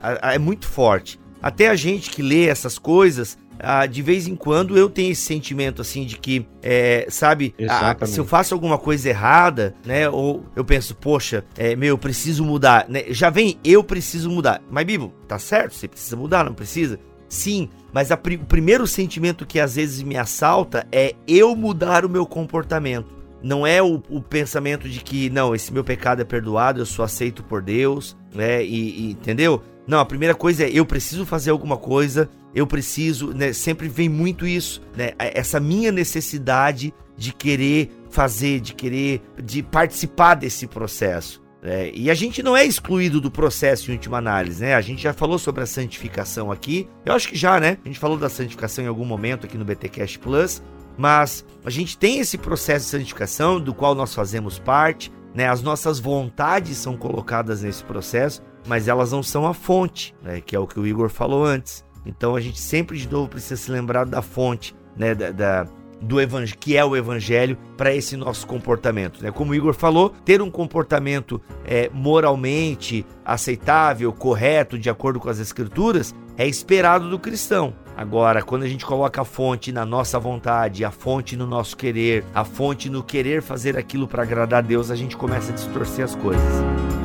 É, 0.02 0.34
é 0.36 0.38
muito 0.38 0.66
forte. 0.66 1.20
Até 1.42 1.68
a 1.68 1.76
gente 1.76 2.08
que 2.08 2.22
lê 2.22 2.46
essas 2.46 2.78
coisas, 2.78 3.36
ah, 3.58 3.84
de 3.86 4.00
vez 4.00 4.26
em 4.26 4.34
quando 4.34 4.76
eu 4.78 4.88
tenho 4.88 5.12
esse 5.12 5.22
sentimento 5.22 5.82
assim 5.82 6.04
de 6.04 6.16
que, 6.16 6.46
é, 6.62 7.06
sabe, 7.10 7.54
ah, 7.68 7.94
se 8.06 8.18
eu 8.18 8.24
faço 8.24 8.54
alguma 8.54 8.78
coisa 8.78 9.08
errada, 9.08 9.74
né, 9.84 10.08
ou 10.08 10.44
eu 10.56 10.64
penso, 10.64 10.94
poxa, 10.94 11.44
é, 11.56 11.76
meu, 11.76 11.90
eu 11.90 11.98
preciso 11.98 12.44
mudar, 12.44 12.86
né, 12.88 13.04
já 13.10 13.30
vem, 13.30 13.58
eu 13.62 13.84
preciso 13.84 14.30
mudar. 14.30 14.62
Mas, 14.70 14.84
Bibo, 14.84 15.12
tá 15.28 15.38
certo, 15.38 15.74
você 15.74 15.86
precisa 15.86 16.16
mudar, 16.16 16.44
não 16.44 16.54
precisa? 16.54 16.98
Sim, 17.34 17.68
mas 17.92 18.12
o 18.12 18.16
primeiro 18.46 18.86
sentimento 18.86 19.44
que 19.44 19.58
às 19.58 19.74
vezes 19.74 20.04
me 20.04 20.16
assalta 20.16 20.86
é 20.92 21.16
eu 21.26 21.56
mudar 21.56 22.04
o 22.04 22.08
meu 22.08 22.24
comportamento. 22.24 23.12
Não 23.42 23.66
é 23.66 23.82
o, 23.82 24.00
o 24.08 24.22
pensamento 24.22 24.88
de 24.88 25.00
que, 25.00 25.28
não, 25.30 25.52
esse 25.52 25.72
meu 25.72 25.82
pecado 25.82 26.22
é 26.22 26.24
perdoado, 26.24 26.80
eu 26.80 26.86
sou 26.86 27.04
aceito 27.04 27.42
por 27.42 27.60
Deus, 27.60 28.16
né, 28.32 28.64
e, 28.64 29.08
e 29.08 29.10
entendeu? 29.10 29.60
Não, 29.84 29.98
a 29.98 30.04
primeira 30.04 30.32
coisa 30.32 30.62
é 30.62 30.70
eu 30.70 30.86
preciso 30.86 31.26
fazer 31.26 31.50
alguma 31.50 31.76
coisa, 31.76 32.30
eu 32.54 32.68
preciso, 32.68 33.34
né? 33.34 33.52
Sempre 33.52 33.88
vem 33.88 34.08
muito 34.08 34.46
isso, 34.46 34.80
né? 34.96 35.10
Essa 35.18 35.58
minha 35.58 35.90
necessidade 35.90 36.94
de 37.16 37.32
querer 37.32 37.90
fazer, 38.10 38.60
de 38.60 38.74
querer, 38.74 39.20
de 39.42 39.60
participar 39.60 40.36
desse 40.36 40.68
processo. 40.68 41.42
É, 41.64 41.90
e 41.94 42.10
a 42.10 42.14
gente 42.14 42.42
não 42.42 42.56
é 42.56 42.64
excluído 42.64 43.20
do 43.20 43.30
processo 43.30 43.90
em 43.90 43.94
última 43.94 44.18
análise, 44.18 44.62
né? 44.62 44.74
A 44.74 44.80
gente 44.82 45.02
já 45.02 45.14
falou 45.14 45.38
sobre 45.38 45.62
a 45.62 45.66
santificação 45.66 46.52
aqui. 46.52 46.86
Eu 47.04 47.14
acho 47.14 47.28
que 47.28 47.36
já, 47.36 47.58
né? 47.58 47.78
A 47.82 47.88
gente 47.88 47.98
falou 47.98 48.18
da 48.18 48.28
santificação 48.28 48.84
em 48.84 48.88
algum 48.88 49.04
momento 49.04 49.46
aqui 49.46 49.56
no 49.56 49.64
BTcast 49.64 50.18
Plus, 50.18 50.62
mas 50.98 51.44
a 51.64 51.70
gente 51.70 51.96
tem 51.96 52.18
esse 52.18 52.36
processo 52.36 52.84
de 52.84 52.90
santificação 52.90 53.58
do 53.58 53.74
qual 53.74 53.94
nós 53.94 54.14
fazemos 54.14 54.58
parte, 54.58 55.10
né? 55.34 55.48
As 55.48 55.62
nossas 55.62 55.98
vontades 55.98 56.76
são 56.76 56.96
colocadas 56.96 57.62
nesse 57.62 57.82
processo 57.82 58.42
mas 58.66 58.88
elas 58.88 59.12
não 59.12 59.22
são 59.22 59.46
a 59.46 59.54
fonte, 59.54 60.14
né, 60.22 60.40
que 60.40 60.56
é 60.56 60.58
o 60.58 60.66
que 60.66 60.78
o 60.78 60.86
Igor 60.86 61.08
falou 61.08 61.44
antes. 61.44 61.84
Então 62.06 62.34
a 62.34 62.40
gente 62.40 62.60
sempre 62.60 62.98
de 62.98 63.10
novo 63.10 63.28
precisa 63.28 63.56
se 63.56 63.70
lembrar 63.70 64.04
da 64.04 64.22
fonte, 64.22 64.74
né, 64.96 65.14
da, 65.14 65.30
da 65.30 65.66
do 66.04 66.20
evangelho, 66.20 66.58
que 66.58 66.76
é 66.76 66.84
o 66.84 66.94
evangelho 66.94 67.56
para 67.76 67.94
esse 67.94 68.16
nosso 68.16 68.46
comportamento, 68.46 69.22
né? 69.22 69.30
Como 69.30 69.52
o 69.52 69.54
Igor 69.54 69.74
falou, 69.74 70.10
ter 70.24 70.40
um 70.42 70.50
comportamento 70.50 71.40
é, 71.64 71.90
moralmente 71.92 73.04
aceitável, 73.24 74.12
correto, 74.12 74.78
de 74.78 74.90
acordo 74.90 75.18
com 75.18 75.28
as 75.28 75.38
escrituras, 75.38 76.14
é 76.36 76.46
esperado 76.46 77.08
do 77.08 77.18
cristão. 77.18 77.74
Agora, 77.96 78.42
quando 78.42 78.64
a 78.64 78.68
gente 78.68 78.84
coloca 78.84 79.22
a 79.22 79.24
fonte 79.24 79.70
na 79.70 79.86
nossa 79.86 80.18
vontade, 80.18 80.84
a 80.84 80.90
fonte 80.90 81.36
no 81.36 81.46
nosso 81.46 81.76
querer, 81.76 82.24
a 82.34 82.44
fonte 82.44 82.90
no 82.90 83.02
querer 83.02 83.40
fazer 83.40 83.78
aquilo 83.78 84.08
para 84.08 84.24
agradar 84.24 84.58
a 84.58 84.66
Deus, 84.66 84.90
a 84.90 84.96
gente 84.96 85.16
começa 85.16 85.52
a 85.52 85.54
distorcer 85.54 86.04
as 86.04 86.14
coisas. 86.16 87.03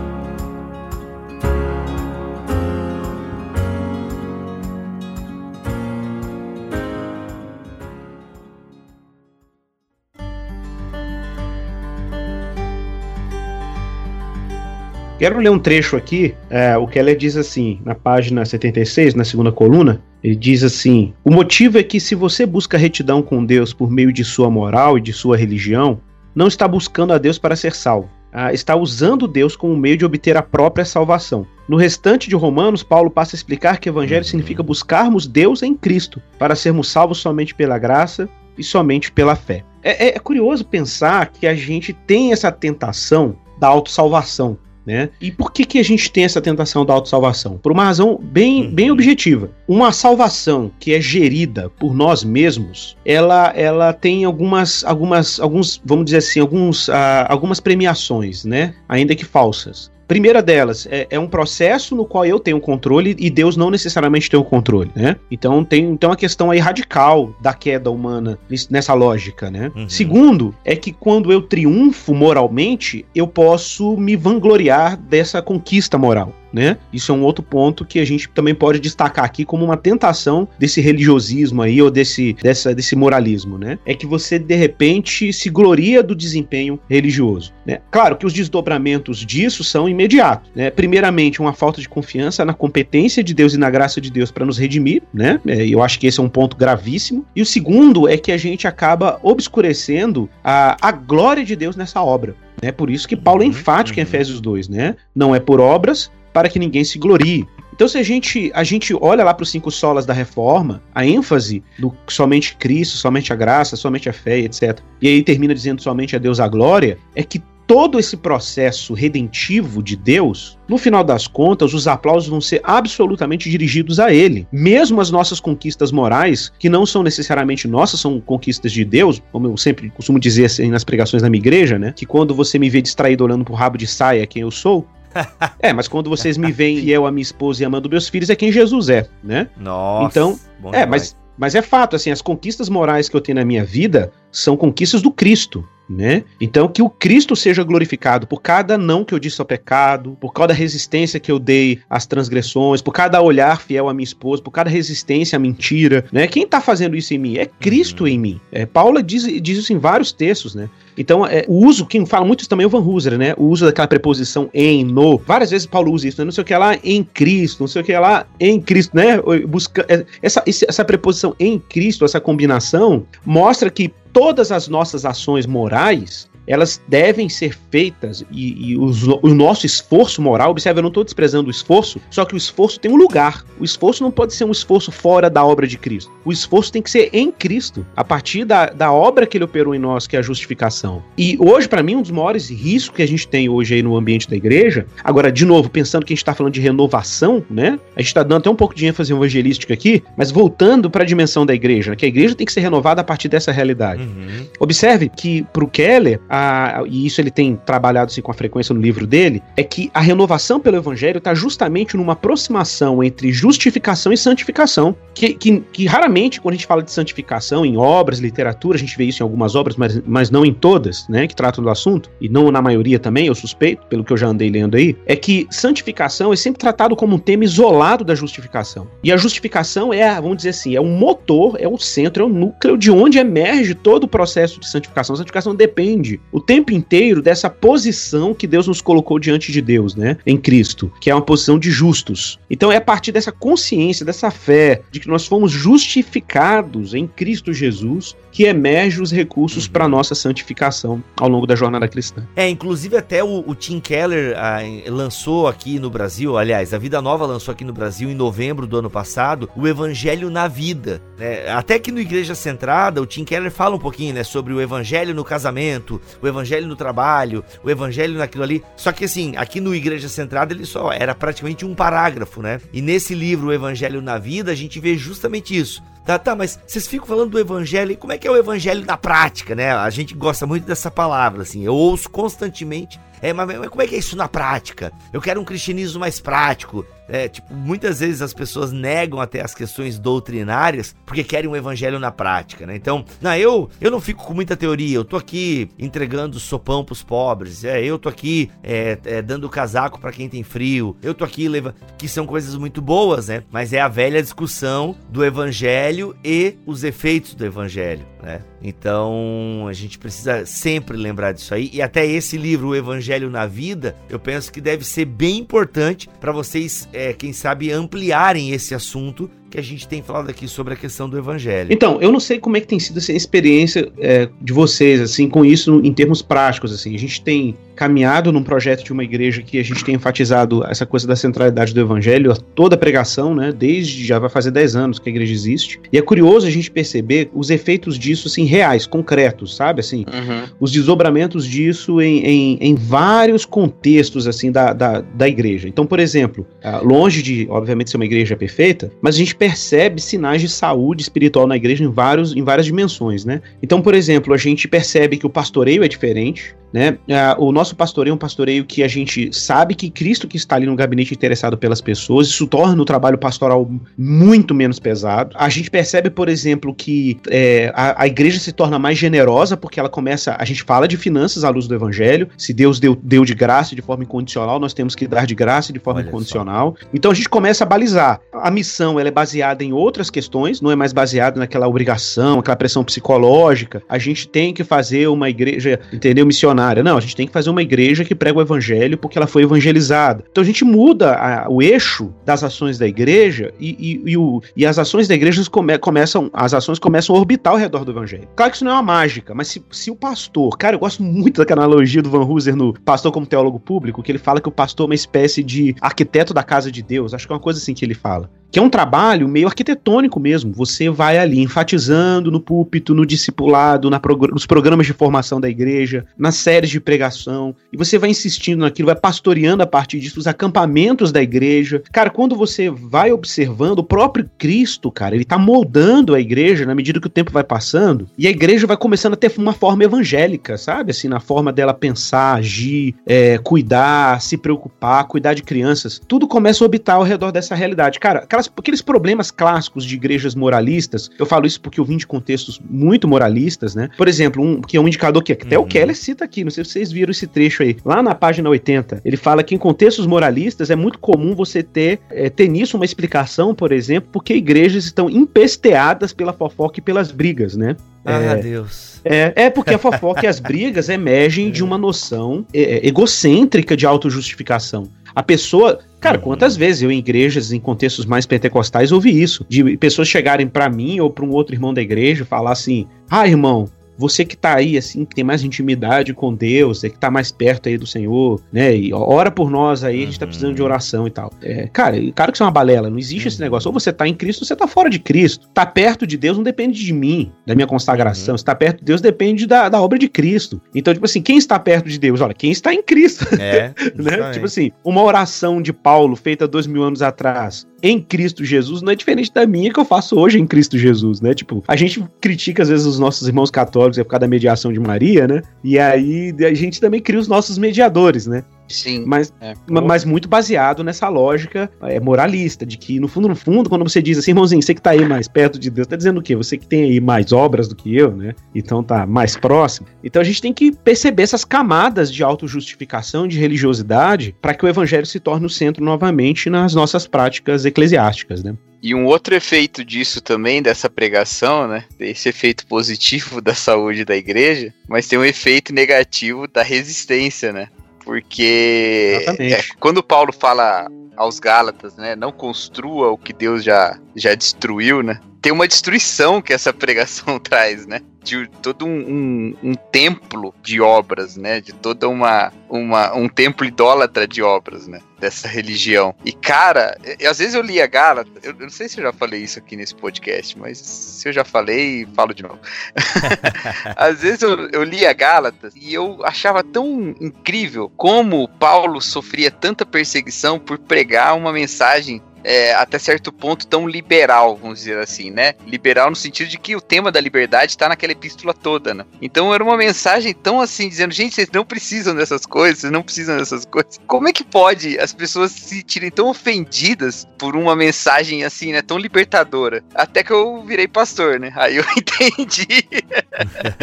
Quero 15.19 15.37
ler 15.37 15.51
um 15.51 15.59
trecho 15.59 15.97
aqui. 15.97 16.33
É, 16.49 16.77
o 16.77 16.87
Keller 16.87 17.17
diz 17.17 17.35
assim, 17.35 17.81
na 17.83 17.93
página 17.93 18.45
76, 18.45 19.15
na 19.15 19.25
segunda 19.25 19.51
coluna, 19.51 20.01
ele 20.23 20.33
diz 20.33 20.63
assim: 20.63 21.13
O 21.25 21.29
motivo 21.29 21.77
é 21.77 21.83
que 21.83 21.99
se 21.99 22.15
você 22.15 22.45
busca 22.45 22.77
retidão 22.77 23.21
com 23.21 23.43
Deus 23.43 23.73
por 23.73 23.91
meio 23.91 24.13
de 24.13 24.23
sua 24.23 24.49
moral 24.49 24.97
e 24.97 25.01
de 25.01 25.11
sua 25.11 25.35
religião, 25.35 25.99
não 26.33 26.47
está 26.47 26.65
buscando 26.65 27.11
a 27.11 27.17
Deus 27.17 27.37
para 27.37 27.57
ser 27.57 27.75
salvo. 27.75 28.09
Ah, 28.31 28.53
está 28.53 28.77
usando 28.77 29.27
Deus 29.27 29.57
como 29.57 29.75
meio 29.75 29.97
de 29.97 30.05
obter 30.05 30.37
a 30.37 30.41
própria 30.41 30.85
salvação. 30.85 31.45
No 31.67 31.75
restante 31.75 32.29
de 32.29 32.35
Romanos, 32.35 32.81
Paulo 32.81 33.11
passa 33.11 33.35
a 33.35 33.37
explicar 33.37 33.77
que 33.77 33.89
evangelho 33.89 34.21
uhum. 34.21 34.29
significa 34.29 34.63
buscarmos 34.63 35.27
Deus 35.27 35.61
em 35.63 35.75
Cristo, 35.75 36.21
para 36.37 36.55
sermos 36.55 36.89
salvos 36.89 37.17
somente 37.17 37.53
pela 37.53 37.77
graça 37.77 38.29
e 38.57 38.63
somente 38.63 39.11
pela 39.11 39.35
fé. 39.35 39.65
É, 39.83 40.07
é, 40.07 40.15
é 40.15 40.19
curioso 40.19 40.63
pensar 40.63 41.27
que 41.27 41.45
a 41.45 41.55
gente 41.55 41.91
tem 41.91 42.31
essa 42.31 42.51
tentação 42.51 43.35
da 43.59 43.67
autossalvação. 43.67 44.57
Né? 44.89 45.07
E 45.21 45.29
por 45.29 45.51
que, 45.51 45.65
que 45.65 45.77
a 45.77 45.83
gente 45.83 46.11
tem 46.11 46.23
essa 46.23 46.41
tentação 46.41 46.83
da 46.83 46.95
autossalvação? 46.95 47.59
Por 47.59 47.71
uma 47.71 47.83
razão 47.83 48.19
bem, 48.19 48.63
uhum. 48.63 48.73
bem 48.73 48.89
objetiva. 48.89 49.51
Uma 49.67 49.91
salvação 49.91 50.71
que 50.79 50.95
é 50.95 50.99
gerida 50.99 51.69
por 51.69 51.93
nós 51.93 52.23
mesmos, 52.23 52.97
ela, 53.05 53.53
ela 53.55 53.93
tem 53.93 54.25
algumas, 54.25 54.83
algumas, 54.83 55.39
alguns, 55.39 55.79
vamos 55.85 56.05
dizer 56.05 56.17
assim, 56.17 56.39
alguns, 56.39 56.87
uh, 56.87 56.93
algumas 57.27 57.59
premiações, 57.59 58.43
né? 58.43 58.73
Ainda 58.89 59.13
que 59.13 59.23
falsas. 59.23 59.91
Primeira 60.09 60.41
delas 60.41 60.87
é, 60.89 61.05
é, 61.07 61.19
um 61.19 61.27
processo 61.27 61.95
no 61.95 62.03
qual 62.03 62.25
eu 62.25 62.39
tenho 62.39 62.59
controle 62.59 63.15
e 63.19 63.29
Deus 63.29 63.55
não 63.55 63.69
necessariamente 63.69 64.27
tem 64.27 64.39
o 64.39 64.43
controle, 64.43 64.89
né? 64.95 65.17
Então 65.29 65.63
tem 65.63 65.85
então 65.85 66.11
a 66.11 66.15
questão 66.15 66.49
aí 66.49 66.57
radical 66.57 67.31
da 67.39 67.53
queda 67.53 67.91
humana 67.91 68.39
nessa 68.71 68.95
lógica, 68.95 69.51
né? 69.51 69.71
Uhum. 69.75 69.87
Segundo 69.87 70.55
é 70.65 70.75
que 70.75 70.91
quando 70.91 71.31
eu 71.31 71.43
triunfo 71.43 72.15
moralmente, 72.15 73.05
eu 73.13 73.27
posso 73.27 73.95
me 73.97 74.15
vangloriar 74.15 74.97
dessa 74.97 75.43
conquista 75.43 75.95
moral 75.95 76.33
né? 76.53 76.77
Isso 76.91 77.11
é 77.11 77.15
um 77.15 77.23
outro 77.23 77.43
ponto 77.43 77.85
que 77.85 77.99
a 77.99 78.05
gente 78.05 78.29
também 78.29 78.55
pode 78.55 78.79
destacar 78.79 79.25
aqui 79.25 79.45
como 79.45 79.65
uma 79.65 79.77
tentação 79.77 80.47
desse 80.57 80.81
religiosismo 80.81 81.61
aí 81.61 81.81
ou 81.81 81.89
desse, 81.89 82.33
dessa, 82.41 82.73
desse 82.73 82.95
moralismo, 82.95 83.57
né? 83.57 83.79
É 83.85 83.93
que 83.93 84.05
você 84.05 84.39
de 84.39 84.55
repente 84.55 85.31
se 85.31 85.49
gloria 85.49 86.01
do 86.01 86.15
desempenho 86.15 86.79
religioso, 86.89 87.53
né? 87.65 87.79
Claro 87.91 88.15
que 88.17 88.25
os 88.25 88.33
desdobramentos 88.33 89.25
disso 89.25 89.63
são 89.63 89.87
imediatos, 89.87 90.49
né? 90.55 90.69
Primeiramente, 90.69 91.41
uma 91.41 91.53
falta 91.53 91.81
de 91.81 91.89
confiança 91.89 92.43
na 92.43 92.53
competência 92.53 93.23
de 93.23 93.33
Deus 93.33 93.53
e 93.53 93.57
na 93.57 93.69
graça 93.69 94.01
de 94.01 94.11
Deus 94.11 94.31
para 94.31 94.45
nos 94.45 94.57
redimir, 94.57 95.03
né? 95.13 95.39
É, 95.47 95.67
eu 95.67 95.81
acho 95.81 95.99
que 95.99 96.07
esse 96.07 96.19
é 96.19 96.23
um 96.23 96.29
ponto 96.29 96.57
gravíssimo. 96.57 97.25
E 97.35 97.41
o 97.41 97.45
segundo 97.45 98.07
é 98.07 98.17
que 98.17 98.31
a 98.31 98.37
gente 98.37 98.67
acaba 98.67 99.19
obscurecendo 99.23 100.29
a, 100.43 100.77
a 100.81 100.91
glória 100.91 101.43
de 101.43 101.55
Deus 101.55 101.75
nessa 101.75 102.01
obra. 102.01 102.35
É 102.61 102.71
por 102.71 102.89
isso 102.89 103.07
que 103.07 103.15
Paulo 103.15 103.41
é 103.41 103.45
uhum, 103.45 103.51
enfático 103.51 103.97
uhum. 103.97 104.03
em 104.03 104.07
Efésios 104.07 104.41
2, 104.41 104.67
né? 104.67 104.95
Não 105.15 105.33
é 105.33 105.39
por 105.39 105.59
obras, 105.59 106.11
para 106.33 106.49
que 106.49 106.59
ninguém 106.59 106.83
se 106.83 106.99
glorie. 106.99 107.47
Então, 107.73 107.87
se 107.87 107.97
a 107.97 108.03
gente, 108.03 108.51
a 108.53 108.61
gente 108.61 108.93
olha 108.99 109.23
lá 109.23 109.33
para 109.33 109.43
os 109.43 109.49
cinco 109.49 109.71
solas 109.71 110.05
da 110.05 110.13
reforma, 110.13 110.83
a 110.93 111.05
ênfase 111.05 111.63
do 111.77 111.93
somente 112.07 112.57
Cristo, 112.57 112.97
somente 112.97 113.31
a 113.31 113.37
graça, 113.37 113.77
somente 113.77 114.09
a 114.09 114.13
fé, 114.13 114.39
etc., 114.39 114.79
e 115.01 115.07
aí 115.07 115.23
termina 115.23 115.55
dizendo 115.55 115.81
somente 115.81 116.13
a 116.13 116.19
Deus 116.19 116.41
a 116.41 116.47
glória, 116.49 116.97
é 117.15 117.23
que 117.23 117.41
todo 117.69 117.99
esse 117.99 118.17
processo 118.17 118.95
redentivo 118.95 119.83
de 119.83 119.95
Deus, 119.95 120.57
no 120.67 120.75
final 120.75 121.03
das 121.03 121.27
contas, 121.27 121.71
os 121.71 121.87
aplausos 121.87 122.27
vão 122.27 122.41
ser 122.41 122.59
absolutamente 122.63 123.47
dirigidos 123.47 123.99
a 123.99 124.11
Ele. 124.11 124.47
Mesmo 124.51 124.99
as 124.99 125.11
nossas 125.11 125.39
conquistas 125.39 125.91
morais, 125.91 126.51
que 126.57 126.67
não 126.67 126.83
são 126.83 127.03
necessariamente 127.03 127.67
nossas, 127.67 127.99
são 127.99 128.19
conquistas 128.19 128.71
de 128.71 128.83
Deus, 128.83 129.21
como 129.31 129.45
eu 129.45 129.55
sempre 129.55 129.91
costumo 129.91 130.19
dizer 130.19 130.45
assim 130.45 130.67
nas 130.67 130.83
pregações 130.83 131.21
da 131.21 131.29
minha 131.29 131.39
igreja, 131.39 131.77
né? 131.77 131.93
Que 131.95 132.07
quando 132.07 132.33
você 132.33 132.57
me 132.57 132.71
vê 132.71 132.81
distraído 132.81 133.23
olhando 133.23 133.45
pro 133.45 133.53
rabo 133.53 133.77
de 133.77 133.85
saia, 133.85 134.25
quem 134.25 134.41
eu 134.41 134.49
sou, 134.49 134.87
é, 135.59 135.73
mas 135.73 135.87
quando 135.87 136.09
vocês 136.09 136.37
me 136.37 136.51
veem 136.51 136.81
fiel 136.81 137.05
a 137.05 137.11
minha 137.11 137.21
esposa 137.21 137.63
e 137.63 137.65
amando 137.65 137.89
meus 137.89 138.07
filhos, 138.07 138.29
é 138.29 138.35
quem 138.35 138.51
Jesus 138.51 138.89
é, 138.89 139.07
né? 139.23 139.47
Nossa. 139.57 140.07
Então, 140.07 140.39
é, 140.73 140.85
mas, 140.85 141.15
mas 141.37 141.55
é 141.55 141.61
fato, 141.61 141.95
assim, 141.95 142.11
as 142.11 142.21
conquistas 142.21 142.69
morais 142.69 143.07
que 143.09 143.15
eu 143.15 143.21
tenho 143.21 143.37
na 143.37 143.45
minha 143.45 143.63
vida 143.63 144.11
são 144.31 144.57
conquistas 144.57 145.01
do 145.01 145.11
Cristo, 145.11 145.65
né? 145.89 146.23
Então 146.39 146.67
que 146.67 146.81
o 146.83 146.89
Cristo 146.89 147.35
seja 147.35 147.63
glorificado 147.63 148.27
por 148.27 148.41
cada 148.41 148.77
não 148.77 149.03
que 149.03 149.13
eu 149.13 149.17
disse 149.17 149.41
ao 149.41 149.45
pecado, 149.45 150.15
por 150.21 150.31
cada 150.31 150.53
resistência 150.53 151.19
que 151.19 151.31
eu 151.31 151.39
dei 151.39 151.79
às 151.89 152.05
transgressões, 152.05 152.81
por 152.81 152.91
cada 152.91 153.19
olhar 153.21 153.59
fiel 153.59 153.89
à 153.89 153.93
minha 153.93 154.03
esposa, 154.03 154.41
por 154.41 154.51
cada 154.51 154.69
resistência 154.69 155.37
à 155.37 155.39
mentira, 155.39 156.05
né? 156.11 156.27
Quem 156.27 156.43
está 156.43 156.61
fazendo 156.61 156.95
isso 156.95 157.13
em 157.13 157.17
mim? 157.17 157.37
É 157.37 157.45
Cristo 157.45 158.03
uhum. 158.03 158.09
em 158.09 158.19
mim. 158.19 158.41
É, 158.51 158.65
Paula 158.65 159.01
diz, 159.01 159.23
diz 159.41 159.57
isso 159.57 159.73
em 159.73 159.79
vários 159.79 160.11
textos, 160.11 160.53
né? 160.53 160.69
Então, 160.99 161.25
é, 161.25 161.45
o 161.47 161.65
uso, 161.65 161.85
quem 161.85 162.05
fala 162.05 162.25
muito 162.25 162.41
isso 162.41 162.49
também 162.49 162.65
é 162.65 162.67
o 162.67 162.69
Van 162.69 162.81
Hooser, 162.81 163.17
né? 163.17 163.33
O 163.37 163.45
uso 163.45 163.65
daquela 163.65 163.87
preposição 163.87 164.49
em, 164.53 164.83
no. 164.83 165.17
Várias 165.17 165.49
vezes 165.49 165.65
Paulo 165.65 165.93
usa 165.93 166.09
isso, 166.09 166.19
né? 166.19 166.25
Não 166.25 166.31
sei 166.33 166.41
o 166.41 166.45
que 166.45 166.53
lá 166.53 166.75
em 166.83 167.05
Cristo, 167.05 167.61
não 167.61 167.67
sei 167.69 167.81
o 167.81 167.85
que 167.85 167.97
lá 167.97 168.27
em 168.37 168.59
Cristo, 168.59 168.93
né? 168.93 169.17
Busca, 169.47 169.85
é, 169.87 170.05
essa, 170.21 170.43
essa 170.45 170.83
preposição 170.83 171.33
em 171.39 171.57
Cristo, 171.57 172.03
essa 172.03 172.19
combinação, 172.19 173.05
mostra 173.25 173.69
que 173.69 173.93
todas 174.11 174.51
as 174.51 174.67
nossas 174.67 175.05
ações 175.05 175.45
morais 175.45 176.29
elas 176.49 176.81
devem 176.87 177.29
ser 177.29 177.55
feitas 177.69 178.25
e, 178.31 178.71
e 178.71 178.77
os, 178.77 179.03
o 179.03 179.35
nosso 179.35 179.67
esforço 179.67 180.19
moral, 180.19 180.49
observe, 180.49 180.79
eu 180.79 180.81
não 180.81 180.89
estou 180.89 181.03
desprezando 181.03 181.47
o 181.47 181.51
esforço, 181.51 182.01
só 182.09 182.25
que 182.25 182.33
o 182.33 182.37
esforço 182.37 182.79
tem 182.79 182.91
um 182.91 182.95
lugar. 182.95 183.45
O 183.59 183.63
esforço 183.63 184.03
não 184.03 184.09
pode 184.09 184.33
ser 184.33 184.45
um 184.45 184.51
esforço 184.51 184.91
fora 184.91 185.29
da 185.29 185.45
obra 185.45 185.67
de 185.67 185.77
Cristo. 185.77 186.11
O 186.25 186.31
esforço 186.31 186.71
tem 186.71 186.81
que 186.81 186.89
ser 186.89 187.09
em 187.13 187.31
Cristo, 187.31 187.85
a 187.95 188.03
partir 188.03 188.45
da, 188.45 188.65
da 188.67 188.91
obra 188.91 189.27
que 189.27 189.37
ele 189.37 189.43
operou 189.43 189.75
em 189.75 189.79
nós, 189.79 190.07
que 190.07 190.15
é 190.15 190.19
a 190.19 190.23
justificação. 190.23 191.03
E 191.15 191.37
hoje, 191.39 191.67
para 191.67 191.83
mim, 191.83 191.95
um 191.95 192.01
dos 192.01 192.11
maiores 192.11 192.49
riscos 192.49 192.97
que 192.97 193.03
a 193.03 193.07
gente 193.07 193.27
tem 193.27 193.47
hoje 193.47 193.75
aí 193.75 193.83
no 193.83 193.95
ambiente 193.95 194.27
da 194.27 194.35
igreja, 194.35 194.87
agora, 195.03 195.31
de 195.31 195.45
novo, 195.45 195.69
pensando 195.69 196.03
que 196.03 196.13
a 196.13 196.15
gente 196.15 196.23
está 196.23 196.33
falando 196.33 196.53
de 196.53 196.61
renovação, 196.61 197.45
né? 197.49 197.79
A 197.95 198.01
gente 198.01 198.07
está 198.07 198.23
dando 198.23 198.39
até 198.39 198.49
um 198.49 198.55
pouco 198.55 198.73
de 198.73 198.87
ênfase 198.87 199.13
evangelística 199.13 199.73
aqui, 199.73 200.01
mas 200.17 200.31
voltando 200.31 200.89
para 200.89 201.03
a 201.03 201.05
dimensão 201.05 201.45
da 201.45 201.53
igreja, 201.53 201.95
que 201.95 202.05
a 202.05 202.07
igreja 202.07 202.33
tem 202.33 202.45
que 202.45 202.53
ser 202.53 202.61
renovada 202.61 203.01
a 203.01 203.03
partir 203.03 203.27
dessa 203.27 203.51
realidade. 203.51 204.01
Uhum. 204.01 204.47
Observe 204.59 205.09
que, 205.09 205.43
para 205.53 205.63
o 205.63 205.67
Keller, 205.67 206.19
a, 206.27 206.38
e 206.87 207.05
isso 207.05 207.21
ele 207.21 207.31
tem 207.31 207.55
trabalhado 207.55 208.11
assim, 208.11 208.21
com 208.21 208.31
a 208.31 208.33
frequência 208.33 208.73
no 208.73 208.81
livro 208.81 209.05
dele, 209.05 209.41
é 209.55 209.63
que 209.63 209.89
a 209.93 209.99
renovação 209.99 210.59
pelo 210.59 210.77
evangelho 210.77 211.17
está 211.17 211.33
justamente 211.33 211.95
numa 211.97 212.13
aproximação 212.13 213.03
entre 213.03 213.31
justificação 213.31 214.11
e 214.11 214.17
santificação, 214.17 214.95
que, 215.13 215.33
que, 215.33 215.59
que, 215.59 215.85
raramente, 215.85 216.39
quando 216.39 216.53
a 216.53 216.57
gente 216.57 216.67
fala 216.67 216.83
de 216.83 216.91
santificação 216.91 217.65
em 217.65 217.77
obras, 217.77 218.19
literatura, 218.19 218.77
a 218.77 218.79
gente 218.79 218.97
vê 218.97 219.05
isso 219.05 219.21
em 219.21 219.25
algumas 219.25 219.55
obras, 219.55 219.75
mas, 219.75 220.01
mas 220.05 220.29
não 220.29 220.45
em 220.45 220.53
todas, 220.53 221.07
né, 221.07 221.27
que 221.27 221.35
tratam 221.35 221.63
do 221.63 221.69
assunto, 221.69 222.09
e 222.21 222.29
não 222.29 222.51
na 222.51 222.61
maioria 222.61 222.99
também, 222.99 223.27
eu 223.27 223.35
suspeito, 223.35 223.85
pelo 223.87 224.03
que 224.03 224.13
eu 224.13 224.17
já 224.17 224.27
andei 224.27 224.49
lendo 224.49 224.75
aí, 224.75 224.95
é 225.05 225.15
que 225.15 225.47
santificação 225.49 226.31
é 226.33 226.35
sempre 226.35 226.59
tratado 226.59 226.95
como 226.95 227.15
um 227.15 227.19
tema 227.19 227.43
isolado 227.43 228.03
da 228.03 228.15
justificação. 228.15 228.87
E 229.03 229.11
a 229.11 229.17
justificação 229.17 229.93
é, 229.93 230.13
vamos 230.15 230.37
dizer 230.37 230.49
assim, 230.49 230.75
é 230.75 230.81
o 230.81 230.85
motor, 230.85 231.57
é 231.59 231.67
o 231.67 231.77
centro, 231.77 232.23
é 232.23 232.25
o 232.25 232.29
núcleo 232.29 232.77
de 232.77 232.91
onde 232.91 233.17
emerge 233.17 233.73
todo 233.73 234.03
o 234.03 234.07
processo 234.07 234.59
de 234.59 234.67
santificação. 234.67 235.13
A 235.13 235.17
santificação 235.17 235.55
depende 235.55 236.19
o 236.31 236.39
tempo 236.39 236.71
inteiro 236.71 237.21
dessa 237.21 237.49
posição 237.49 238.33
que 238.33 238.47
Deus 238.47 238.67
nos 238.67 238.81
colocou 238.81 239.19
diante 239.19 239.51
de 239.51 239.61
Deus, 239.61 239.95
né, 239.95 240.17
em 240.25 240.37
Cristo, 240.37 240.91
que 240.99 241.09
é 241.09 241.15
uma 241.15 241.21
posição 241.21 241.57
de 241.57 241.71
justos. 241.71 242.39
Então 242.49 242.71
é 242.71 242.77
a 242.77 242.81
partir 242.81 243.11
dessa 243.11 243.31
consciência, 243.31 244.05
dessa 244.05 244.31
fé 244.31 244.81
de 244.91 244.99
que 244.99 245.07
nós 245.07 245.25
fomos 245.25 245.51
justificados 245.51 246.93
em 246.93 247.07
Cristo 247.07 247.53
Jesus 247.53 248.15
que 248.31 248.43
emerge 248.43 249.01
os 249.01 249.11
recursos 249.11 249.65
uhum. 249.65 249.71
para 249.71 249.87
nossa 249.87 250.15
santificação 250.15 251.03
ao 251.17 251.29
longo 251.29 251.47
da 251.47 251.55
jornada 251.55 251.87
cristã. 251.87 252.27
É, 252.35 252.47
inclusive 252.47 252.97
até 252.97 253.23
o, 253.23 253.43
o 253.45 253.55
Tim 253.55 253.79
Keller 253.79 254.35
ah, 254.37 254.59
lançou 254.87 255.47
aqui 255.47 255.79
no 255.79 255.89
Brasil, 255.89 256.37
aliás, 256.37 256.73
a 256.73 256.77
Vida 256.77 257.01
Nova 257.01 257.25
lançou 257.25 257.51
aqui 257.51 257.63
no 257.63 257.73
Brasil 257.73 258.09
em 258.09 258.15
novembro 258.15 258.67
do 258.67 258.77
ano 258.77 258.89
passado, 258.89 259.49
o 259.55 259.67
Evangelho 259.67 260.29
na 260.29 260.47
Vida. 260.47 261.01
Né? 261.17 261.49
Até 261.49 261.79
que 261.79 261.91
no 261.91 261.99
Igreja 261.99 262.35
Centrada, 262.35 263.01
o 263.01 263.05
Tim 263.05 263.23
Keller 263.23 263.51
fala 263.51 263.75
um 263.75 263.79
pouquinho 263.79 264.13
né, 264.13 264.23
sobre 264.23 264.53
o 264.53 264.61
Evangelho 264.61 265.13
no 265.13 265.23
casamento, 265.23 266.01
o 266.21 266.27
Evangelho 266.27 266.67
no 266.67 266.75
trabalho, 266.75 267.43
o 267.63 267.69
Evangelho 267.69 268.17
naquilo 268.17 268.43
ali. 268.43 268.63
Só 268.75 268.91
que 268.91 269.05
assim, 269.05 269.33
aqui 269.35 269.59
no 269.59 269.73
Igreja 269.73 270.07
Centrada 270.07 270.53
ele 270.53 270.65
só 270.65 270.91
era 270.91 271.15
praticamente 271.15 271.65
um 271.65 271.73
parágrafo, 271.75 272.41
né? 272.41 272.59
E 272.71 272.81
nesse 272.81 273.13
livro, 273.13 273.47
O 273.47 273.53
Evangelho 273.53 274.01
na 274.01 274.17
Vida, 274.17 274.51
a 274.51 274.55
gente 274.55 274.79
vê 274.79 274.97
justamente 274.97 275.57
isso. 275.57 275.81
Tá, 276.09 276.17
tá, 276.17 276.35
mas 276.35 276.59
vocês 276.65 276.87
ficam 276.87 277.05
falando 277.05 277.29
do 277.29 277.39
evangelho, 277.39 277.95
como 277.95 278.11
é 278.11 278.17
que 278.17 278.27
é 278.27 278.31
o 278.31 278.35
evangelho 278.35 278.83
na 278.83 278.97
prática, 278.97 279.53
né? 279.53 279.73
A 279.73 279.91
gente 279.91 280.15
gosta 280.15 280.47
muito 280.47 280.65
dessa 280.65 280.89
palavra, 280.89 281.43
assim. 281.43 281.63
Eu 281.63 281.75
ouço 281.75 282.09
constantemente 282.09 282.99
é, 283.21 283.33
mas, 283.33 283.47
mas 283.47 283.69
como 283.69 283.81
é 283.81 283.87
que 283.87 283.95
é 283.95 283.97
isso 283.97 284.15
na 284.15 284.27
prática? 284.27 284.91
Eu 285.11 285.21
quero 285.21 285.39
um 285.39 285.45
cristianismo 285.45 285.99
mais 285.99 286.19
prático. 286.19 286.85
É, 287.11 287.27
tipo, 287.27 287.51
muitas 287.55 288.01
vezes 288.01 288.21
as 288.21 288.35
pessoas 288.35 288.71
negam 288.71 289.19
até 289.19 289.41
as 289.43 289.55
questões 289.55 289.97
doutrinárias 289.97 290.95
porque 291.07 291.23
querem 291.23 291.49
um 291.49 291.55
evangelho 291.55 291.97
na 291.97 292.11
prática, 292.11 292.67
né? 292.67 292.75
Então, 292.75 293.03
não, 293.19 293.35
eu, 293.35 293.67
eu 293.81 293.89
não 293.89 293.99
fico 293.99 294.23
com 294.23 294.33
muita 294.33 294.55
teoria, 294.55 294.95
eu 294.95 295.03
tô 295.03 295.17
aqui 295.17 295.71
entregando 295.79 296.39
sopão 296.39 296.85
pros 296.85 297.01
pobres, 297.01 297.63
é, 297.63 297.83
eu 297.83 297.97
tô 297.97 298.09
aqui 298.09 298.51
é, 298.61 298.95
é, 299.05 299.21
dando 299.23 299.49
casaco 299.49 299.99
para 299.99 300.11
quem 300.11 300.29
tem 300.29 300.43
frio, 300.43 300.95
eu 301.01 301.15
tô 301.15 301.23
aqui 301.23 301.49
leva... 301.49 301.73
que 301.97 302.07
são 302.07 302.27
coisas 302.27 302.55
muito 302.55 302.79
boas, 302.79 303.27
né? 303.27 303.43
Mas 303.49 303.73
é 303.73 303.81
a 303.81 303.87
velha 303.87 304.21
discussão 304.21 304.95
do 305.09 305.25
evangelho 305.25 306.15
e 306.23 306.57
os 306.63 306.83
efeitos 306.83 307.33
do 307.33 307.43
evangelho, 307.43 308.05
né? 308.21 308.41
Então, 308.61 309.65
a 309.67 309.73
gente 309.73 309.97
precisa 309.97 310.45
sempre 310.45 310.97
lembrar 310.97 311.31
disso 311.31 311.53
aí. 311.53 311.69
E 311.73 311.81
até 311.81 312.05
esse 312.05 312.37
livro, 312.37 312.69
O 312.69 312.75
Evangelho 312.75 313.08
na 313.29 313.45
Vida, 313.45 313.95
eu 314.09 314.19
penso 314.19 314.51
que 314.51 314.61
deve 314.61 314.83
ser 314.83 315.05
bem 315.05 315.37
importante 315.37 316.09
para 316.19 316.31
vocês 316.31 316.87
é, 316.93 317.13
quem 317.13 317.33
sabe, 317.33 317.71
ampliarem 317.71 318.51
esse 318.51 318.75
assunto 318.75 319.29
que 319.49 319.57
a 319.57 319.63
gente 319.63 319.87
tem 319.87 320.01
falado 320.01 320.29
aqui 320.29 320.47
sobre 320.47 320.73
a 320.73 320.77
questão 320.77 321.09
do 321.09 321.17
evangelho. 321.17 321.69
Então, 321.71 321.99
eu 322.01 322.11
não 322.11 322.19
sei 322.19 322.39
como 322.39 322.55
é 322.57 322.61
que 322.61 322.67
tem 322.67 322.79
sido 322.79 322.97
essa 322.97 323.11
experiência 323.11 323.91
é, 323.97 324.29
de 324.41 324.53
vocês, 324.53 325.01
assim, 325.01 325.27
com 325.27 325.43
isso 325.43 325.81
em 325.83 325.91
termos 325.91 326.21
práticos, 326.21 326.71
assim. 326.71 326.95
A 326.95 326.99
gente 326.99 327.21
tem 327.21 327.55
caminhado 327.75 328.31
num 328.33 328.43
projeto 328.43 328.83
de 328.83 328.91
uma 328.91 329.05
igreja 329.05 329.41
que 329.41 329.57
a 329.57 329.63
gente 329.63 329.85
tem 329.85 329.95
enfatizado 329.95 330.65
essa 330.65 330.85
coisa 330.85 331.07
da 331.07 331.15
centralidade 331.15 331.73
do 331.73 331.79
evangelho, 331.79 332.35
toda 332.53 332.75
a 332.75 332.77
pregação, 332.77 333.33
né, 333.33 333.53
desde 333.53 334.05
já 334.05 334.19
vai 334.19 334.29
fazer 334.29 334.51
10 334.51 334.75
anos 334.75 334.99
que 334.99 335.07
a 335.07 335.11
igreja 335.11 335.33
existe. 335.33 335.79
E 335.91 335.97
é 335.97 336.01
curioso 336.01 336.45
a 336.45 336.49
gente 336.49 336.69
perceber 336.69 337.29
os 337.33 337.49
efeitos 337.49 337.97
disso, 337.97 338.27
assim, 338.27 338.43
reais, 338.43 338.85
concretos, 338.85 339.55
sabe, 339.55 339.79
assim, 339.79 340.05
uhum. 340.13 340.43
os 340.59 340.73
desdobramentos 340.73 341.45
disso 341.45 342.01
em, 342.01 342.19
em, 342.19 342.57
em, 342.59 342.75
vários 342.75 343.45
contextos, 343.45 344.27
assim, 344.27 344.51
da, 344.51 344.73
da, 344.73 344.99
da 344.99 345.27
igreja. 345.29 345.69
Então, 345.69 345.85
por 345.85 346.01
exemplo, 346.01 346.45
ah, 346.61 346.79
longe 346.79 347.21
de, 347.23 347.47
obviamente, 347.49 347.89
ser 347.89 347.95
uma 347.95 348.05
igreja 348.05 348.35
perfeita, 348.35 348.91
mas 349.01 349.15
a 349.15 349.19
gente 349.19 349.37
percebe 349.39 350.01
sinais 350.01 350.41
de 350.41 350.49
saúde 350.49 351.01
espiritual 351.01 351.47
na 351.47 351.55
igreja 351.55 351.83
em, 351.83 351.89
vários, 351.89 352.35
em 352.35 352.43
várias 352.43 352.65
dimensões, 352.65 353.23
né? 353.23 353.41
Então, 353.63 353.81
por 353.81 353.95
exemplo, 353.95 354.33
a 354.33 354.37
gente 354.37 354.67
percebe 354.67 355.17
que 355.17 355.25
o 355.25 355.29
pastoreio 355.29 355.81
é 355.81 355.87
diferente, 355.87 356.53
né? 356.71 356.97
Uh, 357.07 357.45
o 357.45 357.51
nosso 357.51 357.75
pastoreio 357.75 358.11
é 358.11 358.15
um 358.15 358.17
pastoreio 358.17 358.63
que 358.63 358.83
a 358.83 358.87
gente 358.87 359.35
sabe 359.35 359.75
que 359.75 359.89
Cristo 359.89 360.27
que 360.27 360.37
está 360.37 360.55
ali 360.55 360.65
no 360.65 360.75
gabinete 360.75 361.13
interessado 361.13 361.57
pelas 361.57 361.81
pessoas, 361.81 362.27
isso 362.27 362.47
torna 362.47 362.81
o 362.81 362.85
trabalho 362.85 363.17
pastoral 363.17 363.69
muito 363.97 364.53
menos 364.53 364.79
pesado. 364.79 365.35
A 365.35 365.49
gente 365.49 365.69
percebe, 365.69 366.09
por 366.09 366.29
exemplo, 366.29 366.73
que 366.73 367.17
é, 367.29 367.71
a, 367.75 368.03
a, 368.03 368.07
igreja 368.07 368.39
se 368.39 368.51
torna 368.51 368.77
mais 368.77 368.97
generosa 368.97 369.57
porque 369.57 369.79
ela 369.79 369.89
começa. 369.89 370.35
A 370.37 370.45
gente 370.45 370.63
fala 370.63 370.87
de 370.87 370.97
finanças 370.97 371.43
à 371.43 371.49
luz 371.49 371.67
do 371.67 371.75
evangelho. 371.75 372.29
Se 372.37 372.53
Deus 372.53 372.79
deu, 372.79 372.95
deu 372.95 373.25
de 373.25 373.33
graça 373.33 373.75
de 373.75 373.81
forma 373.81 374.03
incondicional, 374.03 374.59
nós 374.59 374.73
temos 374.73 374.95
que 374.95 375.07
dar 375.07 375.25
de 375.25 375.35
graça 375.35 375.73
de 375.73 375.79
forma 375.79 376.01
Olha 376.01 376.07
incondicional. 376.07 376.75
Só. 376.79 376.87
Então 376.93 377.11
a 377.11 377.13
gente 377.13 377.29
começa 377.29 377.63
a 377.63 377.67
balizar. 377.67 378.19
A 378.33 378.51
missão 378.51 378.99
ela 378.99 379.09
é 379.09 379.11
baseada 379.11 379.63
em 379.63 379.73
outras 379.73 380.09
questões, 380.09 380.61
não 380.61 380.71
é 380.71 380.75
mais 380.75 380.93
baseada 380.93 381.39
naquela 381.39 381.67
obrigação, 381.67 382.39
aquela 382.39 382.55
pressão 382.55 382.83
psicológica. 382.83 383.81
A 383.89 383.97
gente 383.97 384.27
tem 384.27 384.53
que 384.53 384.63
fazer 384.63 385.07
uma 385.07 385.29
igreja, 385.29 385.79
entendeu? 385.91 386.25
Missionária 386.25 386.58
missionária. 386.59 386.83
Não, 386.83 386.97
a 386.97 386.99
gente 386.99 387.15
tem 387.15 387.25
que 387.25 387.33
fazer 387.33 387.49
uma 387.49 387.61
igreja 387.61 388.03
que 388.03 388.13
prega 388.13 388.37
o 388.37 388.41
evangelho 388.41 388.97
porque 388.97 389.17
ela 389.17 389.27
foi 389.27 389.43
evangelizada. 389.43 390.23
Então 390.29 390.41
a 390.41 390.45
gente 390.45 390.65
muda 390.65 391.15
a, 391.15 391.49
o 391.49 391.61
eixo 391.61 392.13
das 392.25 392.43
ações 392.43 392.77
da 392.77 392.87
igreja 392.87 393.53
e, 393.59 393.69
e, 393.79 394.11
e, 394.11 394.17
o, 394.17 394.41
e 394.55 394.65
as 394.65 394.77
ações 394.77 395.07
da 395.07 395.15
igreja 395.15 395.41
come, 395.49 395.77
começam, 395.77 396.29
as 396.33 396.53
ações 396.53 396.79
começam 396.79 397.15
a 397.15 397.19
orbitar 397.19 397.53
ao 397.53 397.59
redor 397.59 397.85
do 397.85 397.91
evangelho. 397.91 398.27
Claro 398.35 398.51
que 398.51 398.57
isso 398.57 398.65
não 398.65 398.71
é 398.71 398.75
uma 398.75 398.83
mágica, 398.83 399.33
mas 399.33 399.47
se, 399.47 399.63
se 399.71 399.89
o 399.89 399.95
pastor, 399.95 400.57
cara, 400.57 400.75
eu 400.75 400.79
gosto 400.79 401.01
muito 401.01 401.37
daquela 401.37 401.63
analogia 401.63 402.01
do 402.01 402.09
Van 402.09 402.23
Hooser 402.23 402.55
no 402.55 402.73
Pastor 402.73 403.11
como 403.11 403.25
Teólogo 403.25 403.59
Público, 403.59 404.03
que 404.03 404.11
ele 404.11 404.19
fala 404.19 404.41
que 404.41 404.49
o 404.49 404.51
pastor 404.51 404.85
é 404.85 404.89
uma 404.89 404.95
espécie 404.95 405.43
de 405.43 405.75
arquiteto 405.81 406.33
da 406.33 406.43
casa 406.43 406.71
de 406.71 406.81
Deus. 406.81 407.13
Acho 407.13 407.25
que 407.25 407.33
é 407.33 407.35
uma 407.35 407.41
coisa 407.41 407.59
assim 407.59 407.73
que 407.73 407.85
ele 407.85 407.93
fala 407.93 408.29
que 408.51 408.57
é 408.57 408.61
um 408.61 408.69
trabalho 408.69 409.27
meio 409.27 409.47
arquitetônico 409.47 410.19
mesmo. 410.19 410.51
Você 410.53 410.89
vai 410.89 411.17
ali 411.17 411.39
enfatizando 411.39 412.31
no 412.31 412.39
púlpito, 412.39 412.95
no 412.95 413.05
discipulado, 413.05 413.89
na 413.89 413.99
prog 413.99 414.27
nos 414.31 414.45
programas 414.45 414.87
de 414.87 414.93
formação 414.93 415.39
da 415.39 415.49
igreja, 415.49 416.05
nas 416.17 416.35
séries 416.49 416.71
de 416.71 416.79
pregação, 416.79 417.55
e 417.71 417.77
você 417.77 417.99
vai 417.99 418.09
insistindo 418.09 418.61
naquilo, 418.61 418.87
vai 418.87 418.95
pastoreando 418.95 419.61
a 419.61 419.67
partir 419.67 419.99
disso 419.99 420.19
os 420.19 420.25
acampamentos 420.25 421.11
da 421.11 421.21
igreja. 421.21 421.83
Cara, 421.91 422.09
quando 422.09 422.35
você 422.35 422.71
vai 422.71 423.11
observando 423.11 423.79
o 423.79 423.83
próprio 423.83 424.27
Cristo, 424.35 424.91
cara, 424.91 425.13
ele 425.13 425.23
tá 425.23 425.37
moldando 425.37 426.15
a 426.15 426.19
igreja 426.19 426.65
na 426.65 426.73
medida 426.73 426.99
que 426.99 427.05
o 427.05 427.09
tempo 427.09 427.31
vai 427.31 427.43
passando, 427.43 428.09
e 428.17 428.25
a 428.25 428.31
igreja 428.31 428.65
vai 428.65 428.75
começando 428.75 429.13
a 429.13 429.15
ter 429.15 429.31
uma 429.37 429.53
forma 429.53 429.83
evangélica, 429.83 430.57
sabe? 430.57 430.89
Assim, 430.89 431.07
na 431.07 431.19
forma 431.19 431.53
dela 431.53 431.71
pensar, 431.71 432.39
agir, 432.39 432.95
é, 433.05 433.37
cuidar, 433.37 434.19
se 434.19 434.35
preocupar, 434.35 435.05
cuidar 435.05 435.35
de 435.35 435.43
crianças. 435.43 436.01
Tudo 436.07 436.27
começa 436.27 436.63
a 436.63 436.65
orbitar 436.65 436.95
ao 436.95 437.03
redor 437.03 437.31
dessa 437.31 437.53
realidade. 437.53 437.99
Cara, 437.99 438.21
aquelas, 438.21 438.51
aqueles 438.57 438.81
problemas 438.81 439.29
clássicos 439.29 439.85
de 439.85 439.93
igrejas 439.93 440.33
moralistas, 440.33 441.11
eu 441.19 441.27
falo 441.27 441.45
isso 441.45 441.61
porque 441.61 441.79
eu 441.79 441.85
vim 441.85 441.97
de 441.97 442.07
contextos 442.07 442.59
muito 442.67 443.07
moralistas, 443.07 443.75
né? 443.75 443.91
Por 443.95 444.07
exemplo, 444.07 444.43
um 444.43 444.61
que 444.61 444.77
é 444.77 444.81
um 444.81 444.87
indicador 444.87 445.21
que 445.21 445.33
até 445.33 445.55
uhum. 445.55 445.65
o 445.65 445.67
Keller 445.67 445.95
cita 445.95 446.25
aqui, 446.25 446.38
não 446.43 446.51
sei 446.51 446.63
se 446.63 446.71
vocês 446.71 446.91
viram 446.91 447.11
esse 447.11 447.27
trecho 447.27 447.63
aí. 447.63 447.77
Lá 447.83 448.01
na 448.01 448.15
página 448.15 448.49
80, 448.49 449.01
ele 449.03 449.17
fala 449.17 449.43
que 449.43 449.55
em 449.55 449.57
contextos 449.57 450.05
moralistas 450.05 450.69
é 450.69 450.75
muito 450.75 450.99
comum 450.99 451.35
você 451.35 451.63
ter, 451.63 451.99
é, 452.09 452.29
ter 452.29 452.47
nisso 452.47 452.77
uma 452.77 452.85
explicação, 452.85 453.53
por 453.53 453.71
exemplo, 453.71 454.09
porque 454.11 454.33
igrejas 454.33 454.85
estão 454.85 455.09
empesteadas 455.09 456.13
pela 456.13 456.33
fofoca 456.33 456.79
e 456.79 456.81
pelas 456.81 457.11
brigas, 457.11 457.55
né? 457.55 457.75
Ah, 458.05 458.21
é, 458.21 458.35
Deus. 458.37 459.01
É, 459.03 459.33
é 459.35 459.49
porque 459.49 459.73
a 459.73 459.77
fofoca 459.77 460.25
e 460.25 460.27
as 460.27 460.39
brigas 460.39 460.89
emergem 460.89 461.51
de 461.51 461.63
uma 461.63 461.77
noção 461.77 462.45
é, 462.53 462.87
egocêntrica 462.87 463.75
de 463.75 463.85
autojustificação. 463.85 464.89
A 465.13 465.23
pessoa. 465.23 465.79
Cara, 465.99 466.17
uhum. 466.17 466.23
quantas 466.23 466.55
vezes 466.55 466.81
eu 466.81 466.91
em 466.91 466.97
igrejas, 466.97 467.51
em 467.51 467.59
contextos 467.59 468.05
mais 468.05 468.25
pentecostais, 468.25 468.91
ouvi 468.91 469.21
isso? 469.21 469.45
De 469.49 469.75
pessoas 469.77 470.07
chegarem 470.07 470.47
para 470.47 470.69
mim 470.69 470.99
ou 471.01 471.09
para 471.09 471.25
um 471.25 471.31
outro 471.31 471.53
irmão 471.53 471.73
da 471.73 471.81
igreja 471.81 472.23
e 472.23 472.25
falar 472.25 472.51
assim: 472.51 472.87
ah, 473.09 473.27
irmão, 473.27 473.67
você 473.99 474.23
que 474.23 474.37
tá 474.37 474.55
aí, 474.55 474.77
assim, 474.77 475.03
que 475.03 475.13
tem 475.13 475.25
mais 475.25 475.43
intimidade 475.43 476.13
com 476.13 476.33
Deus, 476.33 476.85
é 476.85 476.89
que 476.89 476.97
tá 476.97 477.11
mais 477.11 477.33
perto 477.33 477.67
aí 477.67 477.77
do 477.77 477.85
Senhor, 477.85 478.41
né? 478.49 478.73
E 478.73 478.93
ora 478.93 479.29
por 479.29 479.51
nós 479.51 479.83
aí, 479.83 480.03
a 480.03 480.05
gente 480.05 480.17
tá 480.17 480.25
precisando 480.25 480.55
de 480.55 480.61
uhum. 480.61 480.67
oração 480.67 481.05
e 481.05 481.11
tal. 481.11 481.29
É, 481.41 481.67
cara, 481.67 481.97
cara 482.13 482.31
que 482.31 482.37
isso 482.37 482.43
é 482.43 482.45
uma 482.45 482.51
balela, 482.51 482.89
não 482.89 482.97
existe 482.97 483.27
esse 483.27 483.41
negócio. 483.41 483.67
Ou 483.67 483.73
você 483.73 483.91
tá 483.91 484.07
em 484.07 484.13
Cristo 484.13 484.41
ou 484.41 484.47
você 484.47 484.55
tá 484.55 484.67
fora 484.67 484.89
de 484.89 484.99
Cristo. 484.99 485.49
Tá 485.53 485.65
perto 485.65 486.07
de 486.07 486.15
Deus 486.15 486.37
não 486.37 486.43
depende 486.43 486.81
de 486.81 486.93
mim, 486.93 487.29
da 487.45 487.53
minha 487.53 487.67
consagração. 487.67 488.35
Uhum. 488.35 488.37
Se 488.37 488.45
tá 488.45 488.55
perto 488.55 488.79
de 488.79 488.85
Deus 488.85 489.01
depende 489.01 489.45
da, 489.45 489.67
da 489.67 489.81
obra 489.81 489.99
de 489.99 490.07
Cristo. 490.07 490.61
Então, 490.73 490.93
tipo 490.93 491.05
assim, 491.05 491.21
quem 491.21 491.37
está 491.37 491.59
perto 491.59 491.89
de 491.89 491.99
Deus? 491.99 492.21
Olha, 492.21 492.33
quem 492.33 492.51
está 492.51 492.73
em 492.73 492.81
Cristo. 492.81 493.27
É, 493.35 493.73
né? 493.95 494.31
Tipo 494.31 494.45
assim, 494.45 494.71
uma 494.81 495.03
oração 495.03 495.61
de 495.61 495.73
Paulo 495.73 496.15
feita 496.15 496.47
dois 496.47 496.65
mil 496.65 496.83
anos 496.83 497.01
atrás 497.01 497.67
em 497.81 498.01
Cristo 498.01 498.43
Jesus 498.43 498.81
não 498.81 498.91
é 498.91 498.95
diferente 498.95 499.31
da 499.33 499.45
minha 499.45 499.71
que 499.71 499.79
eu 499.79 499.85
faço 499.85 500.17
hoje 500.17 500.39
em 500.39 500.45
Cristo 500.47 500.77
Jesus, 500.77 501.21
né? 501.21 501.33
Tipo, 501.33 501.63
a 501.67 501.75
gente 501.75 502.03
critica 502.21 502.63
às 502.63 502.69
vezes 502.69 502.85
os 502.85 502.99
nossos 502.99 503.27
irmãos 503.27 503.51
católicos 503.51 503.97
é 503.97 504.03
por 504.03 504.11
causa 504.11 504.21
da 504.21 504.27
mediação 504.27 504.71
de 504.71 504.79
Maria, 504.79 505.27
né? 505.27 505.41
E 505.63 505.79
aí 505.79 506.33
a 506.39 506.53
gente 506.53 506.79
também 506.79 507.01
cria 507.01 507.19
os 507.19 507.27
nossos 507.27 507.57
mediadores, 507.57 508.27
né? 508.27 508.43
Sim. 508.69 509.03
Mas, 509.05 509.33
é. 509.41 509.53
mas 509.67 510.05
muito 510.05 510.27
baseado 510.27 510.83
nessa 510.83 511.09
lógica 511.09 511.69
é, 511.81 511.99
moralista, 511.99 512.65
de 512.65 512.77
que, 512.77 512.99
no 512.99 513.07
fundo, 513.07 513.27
no 513.27 513.35
fundo, 513.35 513.69
quando 513.69 513.83
você 513.83 514.01
diz 514.01 514.17
assim, 514.17 514.31
irmãozinho, 514.31 514.61
você 514.61 514.73
que 514.73 514.81
tá 514.81 514.91
aí 514.91 515.05
mais 515.05 515.27
perto 515.27 515.59
de 515.59 515.69
Deus, 515.69 515.87
tá 515.87 515.95
dizendo 515.95 516.19
o 516.19 516.23
quê? 516.23 516.35
Você 516.35 516.57
que 516.57 516.67
tem 516.67 516.83
aí 516.83 516.99
mais 516.99 517.31
obras 517.31 517.67
do 517.67 517.75
que 517.75 517.95
eu, 517.95 518.15
né? 518.15 518.33
Então 518.53 518.83
tá 518.83 519.05
mais 519.05 519.35
próximo. 519.35 519.87
Então 520.03 520.21
a 520.21 520.25
gente 520.25 520.41
tem 520.41 520.53
que 520.53 520.71
perceber 520.71 521.23
essas 521.23 521.43
camadas 521.43 522.11
de 522.11 522.23
autojustificação, 522.23 523.27
de 523.27 523.39
religiosidade, 523.39 524.35
para 524.41 524.53
que 524.53 524.65
o 524.65 524.67
evangelho 524.67 525.05
se 525.05 525.19
torne 525.19 525.45
o 525.45 525.49
centro 525.49 525.83
novamente 525.83 526.49
nas 526.49 526.73
nossas 526.73 527.07
práticas 527.07 527.65
eclesiásticas, 527.65 528.43
né? 528.43 528.55
E 528.81 528.95
um 528.95 529.05
outro 529.05 529.35
efeito 529.35 529.83
disso 529.83 530.21
também, 530.21 530.61
dessa 530.61 530.89
pregação, 530.89 531.67
né? 531.67 531.83
Esse 531.99 532.29
efeito 532.29 532.65
positivo 532.65 533.41
da 533.41 533.53
saúde 533.53 534.05
da 534.05 534.15
igreja, 534.15 534.73
mas 534.87 535.07
tem 535.07 535.19
um 535.19 535.25
efeito 535.25 535.73
negativo 535.73 536.47
da 536.47 536.63
resistência, 536.63 537.51
né? 537.51 537.67
Porque 538.09 539.23
é, 539.37 539.61
quando 539.79 540.01
Paulo 540.01 540.33
fala 540.33 540.87
aos 541.15 541.39
Gálatas, 541.39 541.95
né, 541.95 542.15
não 542.15 542.31
construa 542.31 543.11
o 543.11 543.17
que 543.19 543.31
Deus 543.31 543.63
já, 543.63 543.99
já 544.15 544.33
destruiu, 544.33 545.03
né? 545.03 545.21
Tem 545.41 545.51
uma 545.51 545.67
destruição 545.67 546.41
que 546.41 546.53
essa 546.53 546.73
pregação 546.73 547.37
traz, 547.39 547.85
né? 547.85 548.01
de 548.23 548.47
todo 548.61 548.85
um, 548.85 548.99
um, 548.99 549.55
um, 549.63 549.73
templo 549.73 550.53
de 550.61 550.81
obras, 550.81 551.37
né? 551.37 551.61
De 551.61 551.73
toda 551.73 552.07
uma, 552.07 552.51
uma 552.69 553.13
um 553.15 553.27
templo 553.27 553.65
idólatra 553.65 554.27
de 554.27 554.41
obras, 554.41 554.87
né? 554.87 554.99
Dessa 555.19 555.47
religião. 555.47 556.15
E, 556.23 556.31
cara, 556.31 556.97
eu, 557.19 557.29
às 557.29 557.39
vezes 557.39 557.53
eu 557.53 557.61
lia 557.61 557.87
Gálatas, 557.87 558.31
eu, 558.43 558.51
eu, 558.51 558.59
não 558.59 558.69
sei 558.69 558.87
se 558.87 558.99
eu 558.99 559.03
já 559.03 559.13
falei 559.13 559.41
isso 559.41 559.59
aqui 559.59 559.75
nesse 559.75 559.95
podcast, 559.95 560.57
mas 560.57 560.77
se 560.77 561.27
eu 561.27 561.33
já 561.33 561.43
falei, 561.43 562.07
falo 562.15 562.33
de 562.33 562.43
novo. 562.43 562.59
às 563.95 564.21
vezes 564.21 564.41
eu, 564.41 564.69
eu 564.69 564.83
lia 564.83 565.11
Gálatas 565.13 565.73
e 565.75 565.93
eu 565.93 566.23
achava 566.23 566.63
tão 566.63 567.15
incrível 567.19 567.91
como 567.97 568.47
Paulo 568.47 569.01
sofria 569.01 569.51
tanta 569.51 569.85
perseguição 569.85 570.59
por 570.59 570.77
pregar 570.77 571.35
uma 571.35 571.51
mensagem 571.51 572.21
é, 572.43 572.73
até 572.73 572.97
certo 572.99 573.31
ponto 573.31 573.67
tão 573.67 573.87
liberal, 573.87 574.55
vamos 574.55 574.79
dizer 574.79 574.97
assim, 574.97 575.31
né? 575.31 575.53
Liberal 575.65 576.09
no 576.09 576.15
sentido 576.15 576.47
de 576.47 576.57
que 576.57 576.75
o 576.75 576.81
tema 576.81 577.11
da 577.11 577.19
liberdade 577.19 577.71
está 577.71 577.89
naquela 577.89 578.13
epístola 578.13 578.53
toda, 578.53 578.93
né? 578.93 579.05
Então 579.21 579.53
era 579.53 579.63
uma 579.63 579.77
mensagem 579.77 580.33
tão 580.33 580.61
assim, 580.61 580.89
dizendo, 580.89 581.13
gente, 581.13 581.35
vocês 581.35 581.49
não 581.51 581.65
precisam 581.65 582.15
dessas 582.15 582.45
coisas, 582.45 582.79
vocês 582.79 582.91
não 582.91 583.03
precisam 583.03 583.37
dessas 583.37 583.65
coisas. 583.65 583.99
Como 584.07 584.27
é 584.27 584.33
que 584.33 584.43
pode 584.43 584.99
as 584.99 585.13
pessoas 585.13 585.51
se 585.51 585.61
sentirem 585.61 586.11
tão 586.11 586.27
ofendidas 586.27 587.27
por 587.37 587.55
uma 587.55 587.75
mensagem 587.75 588.43
assim, 588.43 588.71
né? 588.71 588.81
Tão 588.81 588.97
libertadora? 588.97 589.83
Até 589.93 590.23
que 590.23 590.31
eu 590.31 590.63
virei 590.63 590.87
pastor, 590.87 591.39
né? 591.39 591.51
Aí 591.55 591.77
eu 591.77 591.85
entendi. 591.97 592.85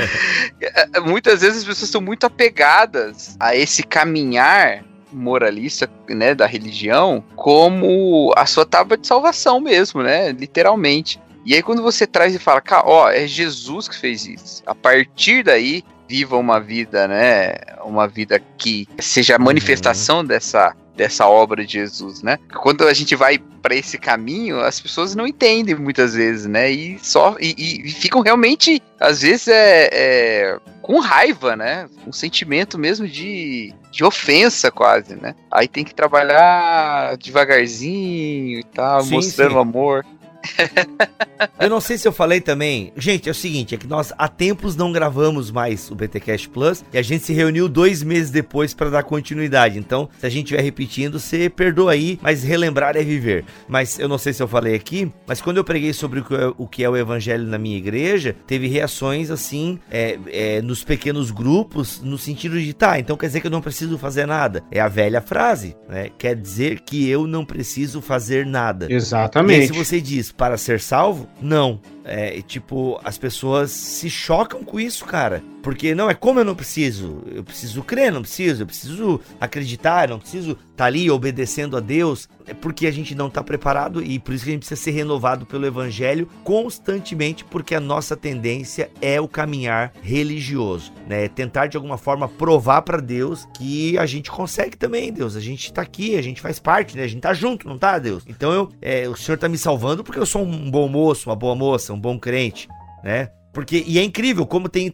Muitas 1.04 1.40
vezes 1.40 1.58
as 1.58 1.64
pessoas 1.64 1.90
são 1.90 2.00
muito 2.00 2.26
apegadas 2.26 3.36
a 3.38 3.54
esse 3.54 3.82
caminhar 3.82 4.84
moralista, 5.12 5.90
né, 6.08 6.34
da 6.34 6.46
religião, 6.46 7.22
como 7.34 8.32
a 8.36 8.46
sua 8.46 8.64
tábua 8.64 8.96
de 8.96 9.06
salvação 9.06 9.60
mesmo, 9.60 10.02
né, 10.02 10.32
literalmente. 10.32 11.20
E 11.44 11.54
aí 11.54 11.62
quando 11.62 11.82
você 11.82 12.06
traz 12.06 12.34
e 12.34 12.38
fala, 12.38 12.62
ó, 12.84 13.08
é 13.08 13.26
Jesus 13.26 13.88
que 13.88 13.96
fez 13.96 14.26
isso. 14.26 14.62
A 14.66 14.74
partir 14.74 15.44
daí, 15.44 15.84
viva 16.08 16.36
uma 16.36 16.60
vida, 16.60 17.06
né, 17.06 17.54
uma 17.84 18.06
vida 18.08 18.40
que 18.58 18.88
seja 18.98 19.36
a 19.36 19.38
manifestação 19.38 20.18
uhum. 20.18 20.24
dessa 20.24 20.74
dessa 20.96 21.28
obra 21.28 21.64
de 21.64 21.74
Jesus, 21.74 22.22
né? 22.22 22.38
Quando 22.56 22.88
a 22.88 22.94
gente 22.94 23.14
vai 23.14 23.38
para 23.38 23.74
esse 23.74 23.98
caminho, 23.98 24.60
as 24.60 24.80
pessoas 24.80 25.14
não 25.14 25.26
entendem 25.26 25.74
muitas 25.74 26.14
vezes, 26.14 26.46
né? 26.46 26.70
E 26.70 26.98
só 27.00 27.36
e, 27.38 27.54
e 27.84 27.90
ficam 27.90 28.22
realmente, 28.22 28.82
às 28.98 29.20
vezes, 29.20 29.48
é, 29.48 29.90
é, 29.92 30.58
com 30.86 31.00
raiva, 31.00 31.56
né? 31.56 31.88
Um 32.06 32.12
sentimento 32.12 32.78
mesmo 32.78 33.08
de, 33.08 33.74
de 33.90 34.04
ofensa 34.04 34.70
quase, 34.70 35.16
né? 35.16 35.34
Aí 35.50 35.66
tem 35.66 35.84
que 35.84 35.92
trabalhar 35.92 37.16
devagarzinho 37.16 38.60
e 38.60 38.64
tal, 38.72 39.00
sim, 39.00 39.10
mostrando 39.10 39.54
sim. 39.54 39.58
amor. 39.58 40.06
eu 41.60 41.70
não 41.70 41.80
sei 41.80 41.98
se 41.98 42.06
eu 42.06 42.12
falei 42.12 42.40
também. 42.40 42.92
Gente, 42.96 43.28
é 43.28 43.32
o 43.32 43.34
seguinte: 43.34 43.74
é 43.74 43.78
que 43.78 43.86
nós 43.86 44.12
há 44.16 44.28
tempos 44.28 44.76
não 44.76 44.92
gravamos 44.92 45.50
mais 45.50 45.90
o 45.90 45.94
BTCast 45.94 46.48
Plus 46.48 46.84
e 46.92 46.98
a 46.98 47.02
gente 47.02 47.24
se 47.24 47.32
reuniu 47.32 47.68
dois 47.68 48.02
meses 48.02 48.30
depois 48.30 48.74
para 48.74 48.90
dar 48.90 49.02
continuidade. 49.02 49.78
Então, 49.78 50.08
se 50.18 50.26
a 50.26 50.28
gente 50.28 50.46
estiver 50.46 50.62
repetindo, 50.62 51.18
você 51.18 51.48
perdoa 51.48 51.92
aí, 51.92 52.18
mas 52.22 52.42
relembrar 52.42 52.96
é 52.96 53.02
viver. 53.02 53.44
Mas 53.68 53.98
eu 53.98 54.08
não 54.08 54.18
sei 54.18 54.32
se 54.32 54.42
eu 54.42 54.48
falei 54.48 54.74
aqui, 54.74 55.10
mas 55.26 55.40
quando 55.40 55.56
eu 55.58 55.64
preguei 55.64 55.92
sobre 55.92 56.22
o 56.56 56.66
que 56.66 56.82
é 56.82 56.88
o 56.88 56.96
evangelho 56.96 57.46
na 57.46 57.58
minha 57.58 57.76
igreja, 57.76 58.34
teve 58.46 58.66
reações 58.66 59.30
assim, 59.30 59.78
é, 59.90 60.18
é, 60.28 60.62
nos 60.62 60.84
pequenos 60.84 61.30
grupos, 61.30 62.00
no 62.00 62.18
sentido 62.18 62.60
de 62.60 62.72
tá, 62.72 62.98
então 62.98 63.16
quer 63.16 63.26
dizer 63.26 63.40
que 63.40 63.46
eu 63.46 63.50
não 63.50 63.60
preciso 63.60 63.98
fazer 63.98 64.26
nada. 64.26 64.62
É 64.70 64.80
a 64.80 64.88
velha 64.88 65.20
frase, 65.20 65.76
né? 65.88 66.10
Quer 66.18 66.36
dizer 66.36 66.80
que 66.80 67.08
eu 67.08 67.26
não 67.26 67.44
preciso 67.44 68.00
fazer 68.00 68.46
nada. 68.46 68.86
Exatamente. 68.90 69.58
E 69.58 69.62
aí, 69.62 69.66
se 69.68 69.72
você 69.72 70.00
diz, 70.00 70.32
para 70.36 70.56
ser 70.56 70.80
salvo? 70.80 71.28
Não. 71.40 71.80
É, 72.08 72.40
tipo, 72.40 73.00
as 73.02 73.18
pessoas 73.18 73.72
se 73.72 74.08
chocam 74.08 74.62
com 74.62 74.78
isso, 74.78 75.04
cara. 75.04 75.42
Porque 75.60 75.96
não 75.96 76.08
é 76.08 76.14
como 76.14 76.38
eu 76.38 76.44
não 76.44 76.54
preciso. 76.54 77.24
Eu 77.26 77.42
preciso 77.42 77.82
crer, 77.82 78.12
não 78.12 78.22
preciso. 78.22 78.62
Eu 78.62 78.66
preciso 78.66 79.20
acreditar, 79.40 80.08
não 80.08 80.20
preciso 80.20 80.52
estar 80.52 80.62
tá 80.76 80.84
ali 80.84 81.10
obedecendo 81.10 81.76
a 81.76 81.80
Deus. 81.80 82.28
É 82.46 82.54
porque 82.54 82.86
a 82.86 82.92
gente 82.92 83.16
não 83.16 83.26
está 83.26 83.42
preparado 83.42 84.00
e 84.00 84.20
por 84.20 84.32
isso 84.32 84.44
que 84.44 84.50
a 84.50 84.52
gente 84.52 84.60
precisa 84.60 84.80
ser 84.80 84.92
renovado 84.92 85.44
pelo 85.44 85.66
Evangelho 85.66 86.28
constantemente, 86.44 87.44
porque 87.44 87.74
a 87.74 87.80
nossa 87.80 88.16
tendência 88.16 88.88
é 89.00 89.20
o 89.20 89.26
caminhar 89.26 89.92
religioso, 90.00 90.92
né? 91.08 91.26
Tentar 91.26 91.66
de 91.66 91.76
alguma 91.76 91.98
forma 91.98 92.28
provar 92.28 92.82
para 92.82 92.98
Deus 92.98 93.48
que 93.58 93.98
a 93.98 94.06
gente 94.06 94.30
consegue 94.30 94.76
também, 94.76 95.12
Deus. 95.12 95.34
A 95.34 95.40
gente 95.40 95.64
está 95.64 95.82
aqui, 95.82 96.16
a 96.16 96.22
gente 96.22 96.40
faz 96.40 96.60
parte, 96.60 96.96
né? 96.96 97.02
A 97.02 97.08
gente 97.08 97.22
tá 97.22 97.34
junto, 97.34 97.66
não 97.66 97.76
tá, 97.76 97.98
Deus? 97.98 98.22
Então 98.28 98.52
eu, 98.52 98.68
é, 98.80 99.08
o 99.08 99.16
Senhor 99.16 99.34
está 99.34 99.48
me 99.48 99.58
salvando 99.58 100.04
porque 100.04 100.20
eu 100.20 100.26
sou 100.26 100.42
um 100.42 100.70
bom 100.70 100.86
moço, 100.86 101.28
uma 101.28 101.34
boa 101.34 101.56
moça, 101.56 101.95
um 101.96 102.00
bom 102.00 102.18
crente, 102.18 102.68
né? 103.02 103.30
Porque, 103.56 103.82
e 103.86 103.98
é 103.98 104.04
incrível 104.04 104.44
como 104.44 104.68
tem, 104.68 104.92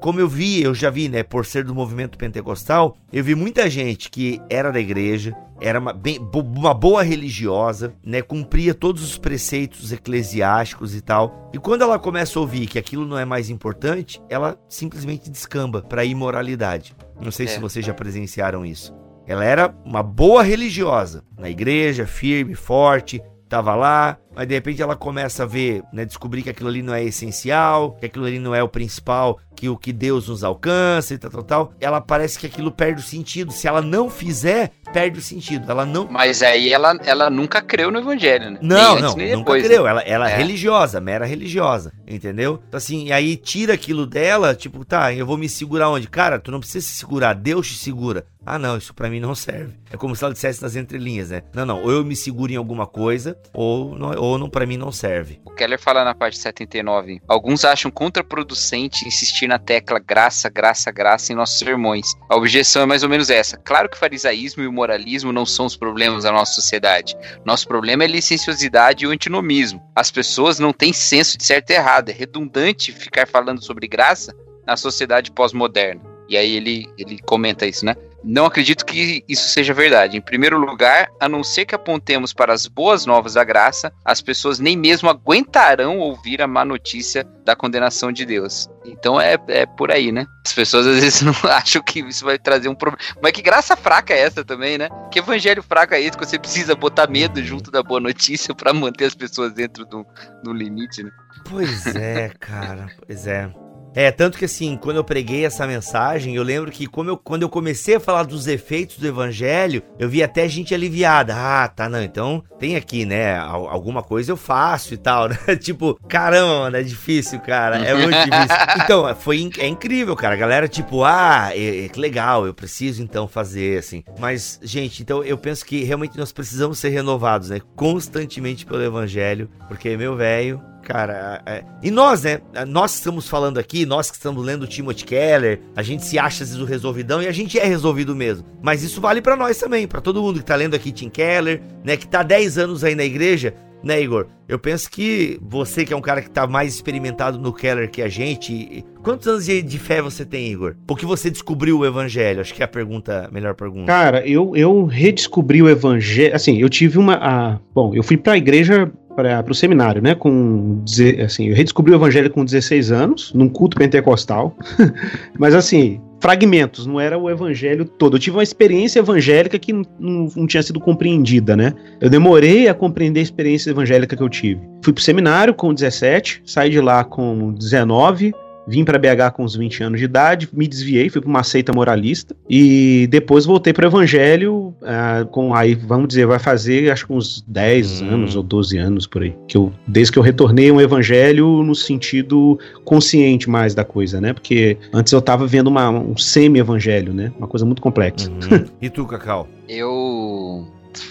como 0.00 0.18
eu 0.18 0.28
vi, 0.28 0.60
eu 0.60 0.74
já 0.74 0.90
vi, 0.90 1.08
né, 1.08 1.22
por 1.22 1.46
ser 1.46 1.62
do 1.62 1.72
movimento 1.72 2.18
pentecostal, 2.18 2.96
eu 3.12 3.22
vi 3.22 3.36
muita 3.36 3.70
gente 3.70 4.10
que 4.10 4.42
era 4.50 4.72
da 4.72 4.80
igreja, 4.80 5.32
era 5.60 5.78
uma, 5.78 5.92
bem, 5.92 6.18
uma 6.34 6.74
boa 6.74 7.04
religiosa, 7.04 7.94
né, 8.04 8.20
cumpria 8.20 8.74
todos 8.74 9.04
os 9.04 9.16
preceitos 9.16 9.92
eclesiásticos 9.92 10.96
e 10.96 11.00
tal. 11.00 11.48
E 11.54 11.58
quando 11.58 11.82
ela 11.82 12.00
começa 12.00 12.36
a 12.36 12.42
ouvir 12.42 12.66
que 12.66 12.80
aquilo 12.80 13.06
não 13.06 13.16
é 13.16 13.24
mais 13.24 13.48
importante, 13.48 14.20
ela 14.28 14.58
simplesmente 14.68 15.30
descamba 15.30 15.80
para 15.80 16.04
imoralidade. 16.04 16.96
Não 17.20 17.30
sei 17.30 17.46
é. 17.46 17.48
se 17.48 17.60
vocês 17.60 17.86
já 17.86 17.94
presenciaram 17.94 18.66
isso. 18.66 18.92
Ela 19.24 19.44
era 19.44 19.72
uma 19.84 20.02
boa 20.02 20.42
religiosa, 20.42 21.22
na 21.38 21.48
igreja, 21.48 22.08
firme, 22.08 22.56
forte, 22.56 23.22
tava 23.50 23.74
lá, 23.74 24.16
mas 24.32 24.46
de 24.46 24.54
repente 24.54 24.80
ela 24.80 24.94
começa 24.94 25.42
a 25.42 25.46
ver, 25.46 25.82
né, 25.92 26.04
descobrir 26.04 26.42
que 26.42 26.50
aquilo 26.50 26.68
ali 26.68 26.82
não 26.82 26.94
é 26.94 27.02
essencial, 27.02 27.96
que 27.96 28.06
aquilo 28.06 28.24
ali 28.24 28.38
não 28.38 28.54
é 28.54 28.62
o 28.62 28.68
principal, 28.68 29.40
que 29.60 29.68
o 29.68 29.76
que 29.76 29.92
Deus 29.92 30.26
nos 30.26 30.42
alcança 30.42 31.12
e 31.12 31.18
tal, 31.18 31.30
tal, 31.30 31.42
tal. 31.42 31.72
Ela 31.78 32.00
parece 32.00 32.38
que 32.38 32.46
aquilo 32.46 32.72
perde 32.72 33.02
o 33.02 33.04
sentido. 33.04 33.52
Se 33.52 33.68
ela 33.68 33.82
não 33.82 34.08
fizer, 34.08 34.70
perde 34.90 35.18
o 35.18 35.22
sentido. 35.22 35.70
Ela 35.70 35.84
não. 35.84 36.08
Mas 36.10 36.42
aí 36.42 36.72
ela, 36.72 36.98
ela 37.04 37.28
nunca 37.28 37.60
creu 37.60 37.90
no 37.90 37.98
evangelho, 37.98 38.52
né? 38.52 38.58
Não, 38.62 38.94
nem 38.94 39.02
não, 39.02 39.10
antes, 39.10 39.16
nunca 39.16 39.36
depois, 39.36 39.62
creu. 39.66 39.84
Né? 39.84 39.90
Ela, 39.90 40.00
ela 40.00 40.30
é. 40.30 40.32
é 40.32 40.36
religiosa, 40.38 40.98
mera 40.98 41.26
religiosa, 41.26 41.92
entendeu? 42.08 42.62
Então, 42.66 42.78
assim, 42.78 43.08
e 43.08 43.12
aí 43.12 43.36
tira 43.36 43.74
aquilo 43.74 44.06
dela, 44.06 44.54
tipo, 44.54 44.82
tá, 44.82 45.12
eu 45.12 45.26
vou 45.26 45.36
me 45.36 45.46
segurar 45.46 45.90
onde? 45.90 46.08
Cara, 46.08 46.40
tu 46.40 46.50
não 46.50 46.60
precisa 46.60 46.86
se 46.86 46.94
segurar, 46.94 47.34
Deus 47.34 47.68
te 47.68 47.74
segura. 47.74 48.24
Ah, 48.44 48.58
não, 48.58 48.78
isso 48.78 48.94
para 48.94 49.10
mim 49.10 49.20
não 49.20 49.34
serve. 49.34 49.74
É 49.92 49.96
como 49.96 50.16
se 50.16 50.24
ela 50.24 50.32
dissesse 50.32 50.62
nas 50.62 50.74
entrelinhas, 50.74 51.28
né? 51.28 51.42
Não, 51.52 51.66
não, 51.66 51.82
ou 51.82 51.90
eu 51.90 52.04
me 52.04 52.16
seguro 52.16 52.50
em 52.50 52.56
alguma 52.56 52.86
coisa, 52.86 53.36
ou 53.52 53.96
não, 53.96 54.10
ou 54.16 54.38
não 54.38 54.48
para 54.48 54.64
mim 54.64 54.78
não 54.78 54.90
serve. 54.90 55.40
O 55.44 55.50
Keller 55.50 55.78
fala 55.78 56.02
na 56.02 56.14
parte 56.14 56.38
79. 56.38 57.20
Alguns 57.28 57.64
acham 57.64 57.90
contraproducente 57.90 59.06
insistir 59.06 59.46
na 59.50 59.58
tecla 59.58 59.98
graça, 59.98 60.48
graça, 60.48 60.92
graça 60.92 61.32
em 61.32 61.36
nossos 61.36 61.58
sermões. 61.58 62.14
A 62.28 62.36
objeção 62.36 62.82
é 62.82 62.86
mais 62.86 63.02
ou 63.02 63.08
menos 63.08 63.30
essa. 63.30 63.56
Claro 63.58 63.88
que 63.88 63.96
o 63.96 64.00
farisaísmo 64.00 64.62
e 64.62 64.66
o 64.68 64.72
moralismo 64.72 65.32
não 65.32 65.44
são 65.44 65.66
os 65.66 65.76
problemas 65.76 66.22
da 66.22 66.30
nossa 66.30 66.54
sociedade. 66.54 67.16
Nosso 67.44 67.66
problema 67.66 68.04
é 68.04 68.06
a 68.06 68.10
licenciosidade 68.10 69.04
e 69.04 69.08
o 69.08 69.10
antinomismo. 69.10 69.82
As 69.94 70.10
pessoas 70.10 70.60
não 70.60 70.72
têm 70.72 70.92
senso 70.92 71.36
de 71.36 71.44
certo 71.44 71.70
e 71.70 71.74
errado. 71.74 72.10
É 72.10 72.12
redundante 72.12 72.92
ficar 72.92 73.26
falando 73.26 73.62
sobre 73.62 73.88
graça 73.88 74.32
na 74.64 74.76
sociedade 74.76 75.32
pós-moderna. 75.32 76.00
E 76.28 76.36
aí 76.36 76.54
ele, 76.54 76.86
ele 76.96 77.18
comenta 77.18 77.66
isso, 77.66 77.84
né? 77.84 77.96
Não 78.22 78.44
acredito 78.44 78.84
que 78.84 79.24
isso 79.28 79.48
seja 79.48 79.72
verdade. 79.72 80.16
Em 80.16 80.20
primeiro 80.20 80.58
lugar, 80.58 81.08
a 81.18 81.28
não 81.28 81.42
ser 81.42 81.64
que 81.64 81.74
apontemos 81.74 82.32
para 82.32 82.52
as 82.52 82.66
boas 82.66 83.06
novas 83.06 83.34
da 83.34 83.44
graça, 83.44 83.92
as 84.04 84.20
pessoas 84.20 84.58
nem 84.58 84.76
mesmo 84.76 85.08
aguentarão 85.08 85.98
ouvir 85.98 86.42
a 86.42 86.46
má 86.46 86.64
notícia 86.64 87.26
da 87.44 87.56
condenação 87.56 88.12
de 88.12 88.26
Deus. 88.26 88.68
Então 88.84 89.20
é, 89.20 89.36
é 89.48 89.66
por 89.66 89.90
aí, 89.90 90.12
né? 90.12 90.26
As 90.46 90.52
pessoas 90.52 90.86
às 90.86 91.00
vezes 91.00 91.22
não 91.22 91.34
acham 91.50 91.82
que 91.82 92.00
isso 92.00 92.24
vai 92.24 92.38
trazer 92.38 92.68
um 92.68 92.74
problema. 92.74 93.02
Mas 93.22 93.32
que 93.32 93.42
graça 93.42 93.76
fraca 93.76 94.12
é 94.12 94.20
essa 94.20 94.44
também, 94.44 94.76
né? 94.76 94.88
Que 95.10 95.18
evangelho 95.18 95.62
fraco 95.62 95.94
é 95.94 96.00
esse 96.00 96.16
que 96.16 96.26
você 96.26 96.38
precisa 96.38 96.74
botar 96.74 97.08
medo 97.08 97.42
junto 97.42 97.70
da 97.70 97.82
boa 97.82 98.00
notícia 98.00 98.54
para 98.54 98.72
manter 98.72 99.06
as 99.06 99.14
pessoas 99.14 99.52
dentro 99.52 99.86
do, 99.86 100.06
do 100.42 100.52
limite, 100.52 101.02
né? 101.02 101.10
Pois 101.48 101.86
é, 101.94 102.30
cara. 102.38 102.88
Pois 103.06 103.26
é. 103.26 103.50
É, 103.94 104.10
tanto 104.10 104.38
que 104.38 104.44
assim, 104.44 104.76
quando 104.76 104.98
eu 104.98 105.04
preguei 105.04 105.44
essa 105.44 105.66
mensagem, 105.66 106.34
eu 106.34 106.42
lembro 106.42 106.70
que 106.70 106.86
como 106.86 107.10
eu, 107.10 107.16
quando 107.16 107.42
eu 107.42 107.48
comecei 107.48 107.96
a 107.96 108.00
falar 108.00 108.22
dos 108.22 108.46
efeitos 108.46 108.98
do 108.98 109.06
evangelho, 109.06 109.82
eu 109.98 110.08
vi 110.08 110.22
até 110.22 110.48
gente 110.48 110.74
aliviada. 110.74 111.34
Ah, 111.36 111.68
tá, 111.68 111.88
não, 111.88 112.02
então 112.02 112.42
tem 112.58 112.76
aqui, 112.76 113.04
né, 113.04 113.36
alguma 113.38 114.02
coisa 114.02 114.30
eu 114.30 114.36
faço 114.36 114.94
e 114.94 114.96
tal, 114.96 115.28
né? 115.28 115.56
tipo, 115.58 115.98
caramba, 116.08 116.60
mano, 116.60 116.76
é 116.76 116.82
difícil, 116.82 117.40
cara, 117.40 117.78
é 117.78 117.94
muito 117.94 118.16
difícil. 118.16 118.60
Então, 118.82 119.14
foi, 119.14 119.50
é 119.58 119.66
incrível, 119.66 120.16
cara, 120.16 120.34
a 120.34 120.38
galera 120.38 120.68
tipo, 120.68 121.04
ah, 121.04 121.50
é, 121.52 121.86
é, 121.86 121.90
legal, 121.96 122.46
eu 122.46 122.54
preciso 122.54 123.02
então 123.02 123.28
fazer, 123.28 123.78
assim. 123.78 124.02
Mas, 124.18 124.58
gente, 124.62 125.02
então 125.02 125.22
eu 125.22 125.36
penso 125.36 125.64
que 125.64 125.82
realmente 125.84 126.16
nós 126.16 126.32
precisamos 126.32 126.78
ser 126.78 126.88
renovados, 126.90 127.50
né, 127.50 127.60
constantemente 127.76 128.64
pelo 128.66 128.82
evangelho, 128.82 129.48
porque, 129.68 129.96
meu 129.96 130.16
velho, 130.16 130.60
cara. 130.82 131.42
É... 131.46 131.64
E 131.82 131.90
nós, 131.90 132.22
né? 132.22 132.40
Nós 132.66 132.92
que 132.92 132.98
estamos 132.98 133.28
falando 133.28 133.58
aqui, 133.58 133.86
nós 133.86 134.10
que 134.10 134.16
estamos 134.16 134.44
lendo 134.44 134.66
Timothy 134.66 135.04
Keller, 135.04 135.60
a 135.76 135.82
gente 135.82 136.04
se 136.04 136.18
acha 136.18 136.42
às 136.42 136.50
vezes 136.50 136.62
o 136.62 136.64
resolvidão 136.64 137.22
e 137.22 137.26
a 137.26 137.32
gente 137.32 137.58
é 137.58 137.64
resolvido 137.64 138.14
mesmo. 138.14 138.46
Mas 138.62 138.82
isso 138.82 139.00
vale 139.00 139.20
para 139.20 139.36
nós 139.36 139.58
também, 139.58 139.86
para 139.86 140.00
todo 140.00 140.22
mundo 140.22 140.38
que 140.38 140.44
tá 140.44 140.56
lendo 140.56 140.74
aqui 140.74 140.92
Tim 140.92 141.08
Keller, 141.08 141.62
né? 141.84 141.96
Que 141.96 142.06
tá 142.06 142.22
10 142.22 142.58
anos 142.58 142.84
aí 142.84 142.94
na 142.94 143.04
igreja, 143.04 143.54
né, 143.82 144.00
Igor? 144.00 144.26
Eu 144.48 144.58
penso 144.58 144.90
que 144.90 145.38
você, 145.40 145.84
que 145.84 145.92
é 145.92 145.96
um 145.96 146.00
cara 146.00 146.20
que 146.20 146.28
tá 146.28 146.46
mais 146.46 146.74
experimentado 146.74 147.38
no 147.38 147.52
Keller 147.52 147.88
que 147.88 148.02
a 148.02 148.08
gente. 148.08 148.84
Quantos 149.02 149.26
anos 149.28 149.46
de, 149.46 149.78
fé 149.78 150.02
você 150.02 150.24
tem, 150.24 150.50
Igor? 150.50 150.74
Por 150.86 150.98
que 150.98 151.06
você 151.06 151.30
descobriu 151.30 151.78
o 151.78 151.86
evangelho? 151.86 152.40
Acho 152.40 152.52
que 152.52 152.60
é 152.60 152.64
a 152.64 152.68
pergunta, 152.68 153.28
a 153.28 153.30
melhor 153.30 153.54
pergunta. 153.54 153.86
Cara, 153.86 154.26
eu, 154.26 154.56
eu 154.56 154.84
redescobri 154.84 155.62
o 155.62 155.68
evangelho. 155.68 156.34
Assim, 156.34 156.58
eu 156.58 156.68
tive 156.68 156.98
uma. 156.98 157.14
A, 157.14 157.58
bom, 157.72 157.94
eu 157.94 158.02
fui 158.02 158.16
pra 158.16 158.36
igreja 158.36 158.90
para 159.22 159.52
o 159.52 159.54
seminário, 159.54 160.02
né? 160.02 160.14
Com 160.14 160.82
assim, 161.24 161.48
eu 161.48 161.54
redescobri 161.54 161.92
o 161.92 161.96
evangelho 161.96 162.30
com 162.30 162.44
16 162.44 162.92
anos, 162.92 163.32
num 163.34 163.48
culto 163.48 163.76
pentecostal. 163.76 164.56
Mas 165.38 165.54
assim, 165.54 166.00
fragmentos, 166.20 166.86
não 166.86 167.00
era 167.00 167.18
o 167.18 167.30
evangelho 167.30 167.84
todo. 167.84 168.16
Eu 168.16 168.20
tive 168.20 168.36
uma 168.36 168.42
experiência 168.42 169.00
evangélica 169.00 169.58
que 169.58 169.72
não, 169.72 170.28
não, 170.36 170.46
tinha 170.46 170.62
sido 170.62 170.78
compreendida, 170.78 171.56
né? 171.56 171.72
Eu 172.00 172.10
demorei 172.10 172.68
a 172.68 172.74
compreender 172.74 173.20
a 173.20 173.22
experiência 173.22 173.70
evangélica 173.70 174.16
que 174.16 174.22
eu 174.22 174.28
tive. 174.28 174.60
Fui 174.84 174.92
pro 174.92 175.02
seminário 175.02 175.54
com 175.54 175.72
17, 175.72 176.42
saí 176.44 176.70
de 176.70 176.80
lá 176.80 177.04
com 177.04 177.52
19, 177.52 178.32
Vim 178.66 178.84
para 178.84 178.98
BH 178.98 179.32
com 179.34 179.44
uns 179.44 179.56
20 179.56 179.82
anos 179.82 179.98
de 179.98 180.04
idade, 180.04 180.48
me 180.52 180.68
desviei, 180.68 181.08
fui 181.08 181.20
para 181.20 181.30
uma 181.30 181.42
seita 181.42 181.72
moralista 181.72 182.36
e 182.48 183.06
depois 183.10 183.44
voltei 183.44 183.72
para 183.72 183.86
o 183.86 183.88
evangelho 183.88 184.74
uh, 184.82 185.26
com 185.30 185.54
aí, 185.54 185.74
vamos 185.74 186.08
dizer, 186.08 186.26
vai 186.26 186.38
fazer 186.38 186.90
acho 186.90 187.06
que 187.06 187.12
uns 187.12 187.42
10 187.46 188.02
hum. 188.02 188.08
anos 188.08 188.36
ou 188.36 188.42
12 188.42 188.78
anos 188.78 189.06
por 189.06 189.22
aí, 189.22 189.34
que 189.48 189.56
eu 189.56 189.72
desde 189.86 190.12
que 190.12 190.18
eu 190.18 190.22
retornei 190.22 190.70
um 190.70 190.80
evangelho 190.80 191.62
no 191.62 191.74
sentido 191.74 192.58
consciente 192.84 193.48
mais 193.48 193.74
da 193.74 193.84
coisa, 193.84 194.20
né? 194.20 194.32
Porque 194.32 194.76
antes 194.92 195.12
eu 195.12 195.18
estava 195.18 195.46
vendo 195.46 195.68
uma, 195.68 195.90
um 195.90 196.16
semi-evangelho, 196.16 197.12
né? 197.12 197.32
Uma 197.38 197.46
coisa 197.46 197.66
muito 197.66 197.82
complexa. 197.82 198.30
Uhum. 198.30 198.64
e 198.80 198.90
tu, 198.90 199.06
Cacau? 199.06 199.48
Eu 199.68 200.66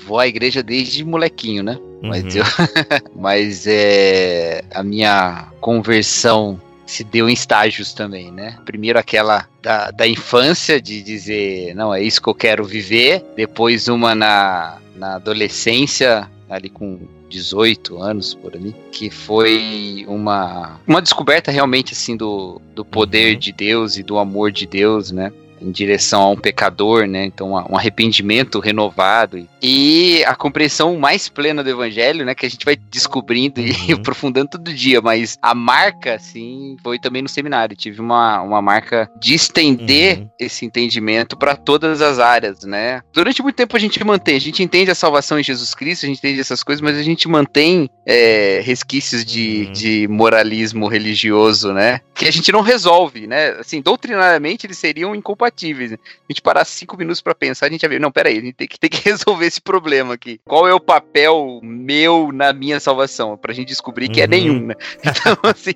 vou 0.06 0.20
à 0.20 0.28
igreja 0.28 0.62
desde 0.62 1.04
molequinho, 1.04 1.64
né? 1.64 1.78
Mas 2.02 2.24
uhum. 2.24 2.42
eu 2.42 2.46
mas 3.16 3.68
é 3.68 4.64
a 4.74 4.84
minha 4.84 5.48
conversão 5.60 6.60
se 6.90 7.04
deu 7.04 7.30
em 7.30 7.34
estágios 7.34 7.94
também, 7.94 8.32
né? 8.32 8.58
Primeiro 8.66 8.98
aquela 8.98 9.48
da, 9.62 9.92
da 9.92 10.08
infância, 10.08 10.82
de 10.82 11.04
dizer, 11.04 11.76
não, 11.76 11.94
é 11.94 12.02
isso 12.02 12.20
que 12.20 12.28
eu 12.28 12.34
quero 12.34 12.66
viver. 12.66 13.24
Depois 13.36 13.88
uma 13.88 14.16
na, 14.16 14.80
na 14.96 15.16
adolescência, 15.16 16.28
ali 16.50 16.68
com 16.68 17.00
18 17.30 18.02
anos 18.02 18.34
por 18.34 18.56
ali, 18.56 18.76
que 18.92 19.12
foi 19.12 20.04
uma, 20.08 20.80
uma 20.88 21.00
descoberta 21.00 21.52
realmente 21.52 21.94
assim 21.94 22.18
do, 22.18 22.60
do 22.74 22.84
poder 22.84 23.34
uhum. 23.34 23.40
de 23.40 23.52
Deus 23.52 23.96
e 23.96 24.02
do 24.02 24.18
amor 24.18 24.52
de 24.52 24.66
Deus, 24.66 25.12
né? 25.12 25.32
Em 25.62 25.72
direção 25.72 26.22
a 26.22 26.30
um 26.30 26.36
pecador, 26.36 27.08
né? 27.08 27.26
Então, 27.26 27.52
um 27.52 27.78
arrependimento 27.78 28.60
renovado 28.60 29.48
e 29.62 30.24
a 30.26 30.36
compreensão 30.36 30.98
mais 30.98 31.28
plena 31.28 31.64
do 31.64 31.70
evangelho, 31.70 32.26
né? 32.26 32.34
Que 32.34 32.46
a 32.46 32.50
gente 32.50 32.66
vai 32.66 32.76
descobrindo 32.76 33.62
uhum. 33.62 33.68
e 33.88 33.94
aprofundando 33.94 34.50
todo 34.52 34.74
dia, 34.74 35.02
mas 35.02 35.38
a 35.42 35.54
marca, 35.54 36.16
assim, 36.16 36.78
foi 36.84 37.00
também 37.00 37.22
no 37.22 37.30
seminário. 37.30 37.76
Tive 37.76 38.02
uma, 38.02 38.42
uma 38.42 38.62
marca 38.62 39.10
de 39.20 39.34
estender 39.34 40.20
uhum. 40.20 40.30
esse 40.40 40.66
entendimento 40.66 41.38
para 41.38 41.56
todas 41.56 42.02
as 42.02 42.20
áreas, 42.20 42.64
né? 42.64 43.02
Durante 43.14 43.42
muito 43.42 43.56
tempo 43.56 43.76
a 43.76 43.80
gente 43.80 44.04
mantém, 44.04 44.36
a 44.36 44.42
gente 44.42 44.64
entende 44.64 44.92
a 44.92 44.96
salvação 44.96 45.40
em 45.40 45.44
Jesus 45.44 45.74
Cristo, 45.74 46.06
a 46.06 46.10
gente 46.10 46.20
entende 46.20 46.40
essas 46.40 46.64
coisas, 46.64 46.82
mas 46.82 46.98
a 46.98 47.04
gente 47.04 47.28
mantém 47.28 47.90
é, 48.06 48.62
resquícios 48.64 49.24
de, 49.26 49.66
uhum. 49.66 49.72
de 49.74 50.08
moralismo 50.08 50.88
religioso, 50.88 51.74
né? 51.74 52.02
Que 52.16 52.28
a 52.28 52.32
gente 52.32 52.52
não 52.52 52.62
resolve, 52.62 53.28
né? 53.28 53.50
Assim, 53.60 53.82
doutrinariamente 53.82 54.66
eles 54.66 54.78
seriam 54.78 55.16
incompatíveis 55.16 55.49
compatíveis. 55.50 55.94
A 55.94 55.98
gente 56.30 56.42
parar 56.42 56.64
cinco 56.66 56.96
minutos 56.98 57.22
para 57.22 57.36
pensar, 57.36 57.66
a 57.66 57.70
gente 57.70 57.82
vai 57.82 57.90
ver, 57.90 58.00
não, 58.00 58.12
peraí, 58.12 58.38
a 58.38 58.42
gente 58.42 58.54
tem 58.54 58.68
que, 58.68 58.80
tem 58.80 58.90
que 58.90 59.02
resolver 59.10 59.46
esse 59.46 59.60
problema 59.60 60.14
aqui. 60.14 60.40
Qual 60.46 60.68
é 60.68 60.74
o 60.74 60.80
papel 60.80 61.60
meu 61.64 62.32
na 62.32 62.54
minha 62.54 62.80
salvação? 62.80 63.38
Pra 63.38 63.54
gente 63.54 63.68
descobrir 63.68 64.10
que 64.10 64.22
é 64.22 64.26
uhum. 64.26 64.26
é 64.26 64.28
nenhum, 64.28 64.66
né? 64.68 64.76
Então, 65.20 65.38
assim, 65.44 65.74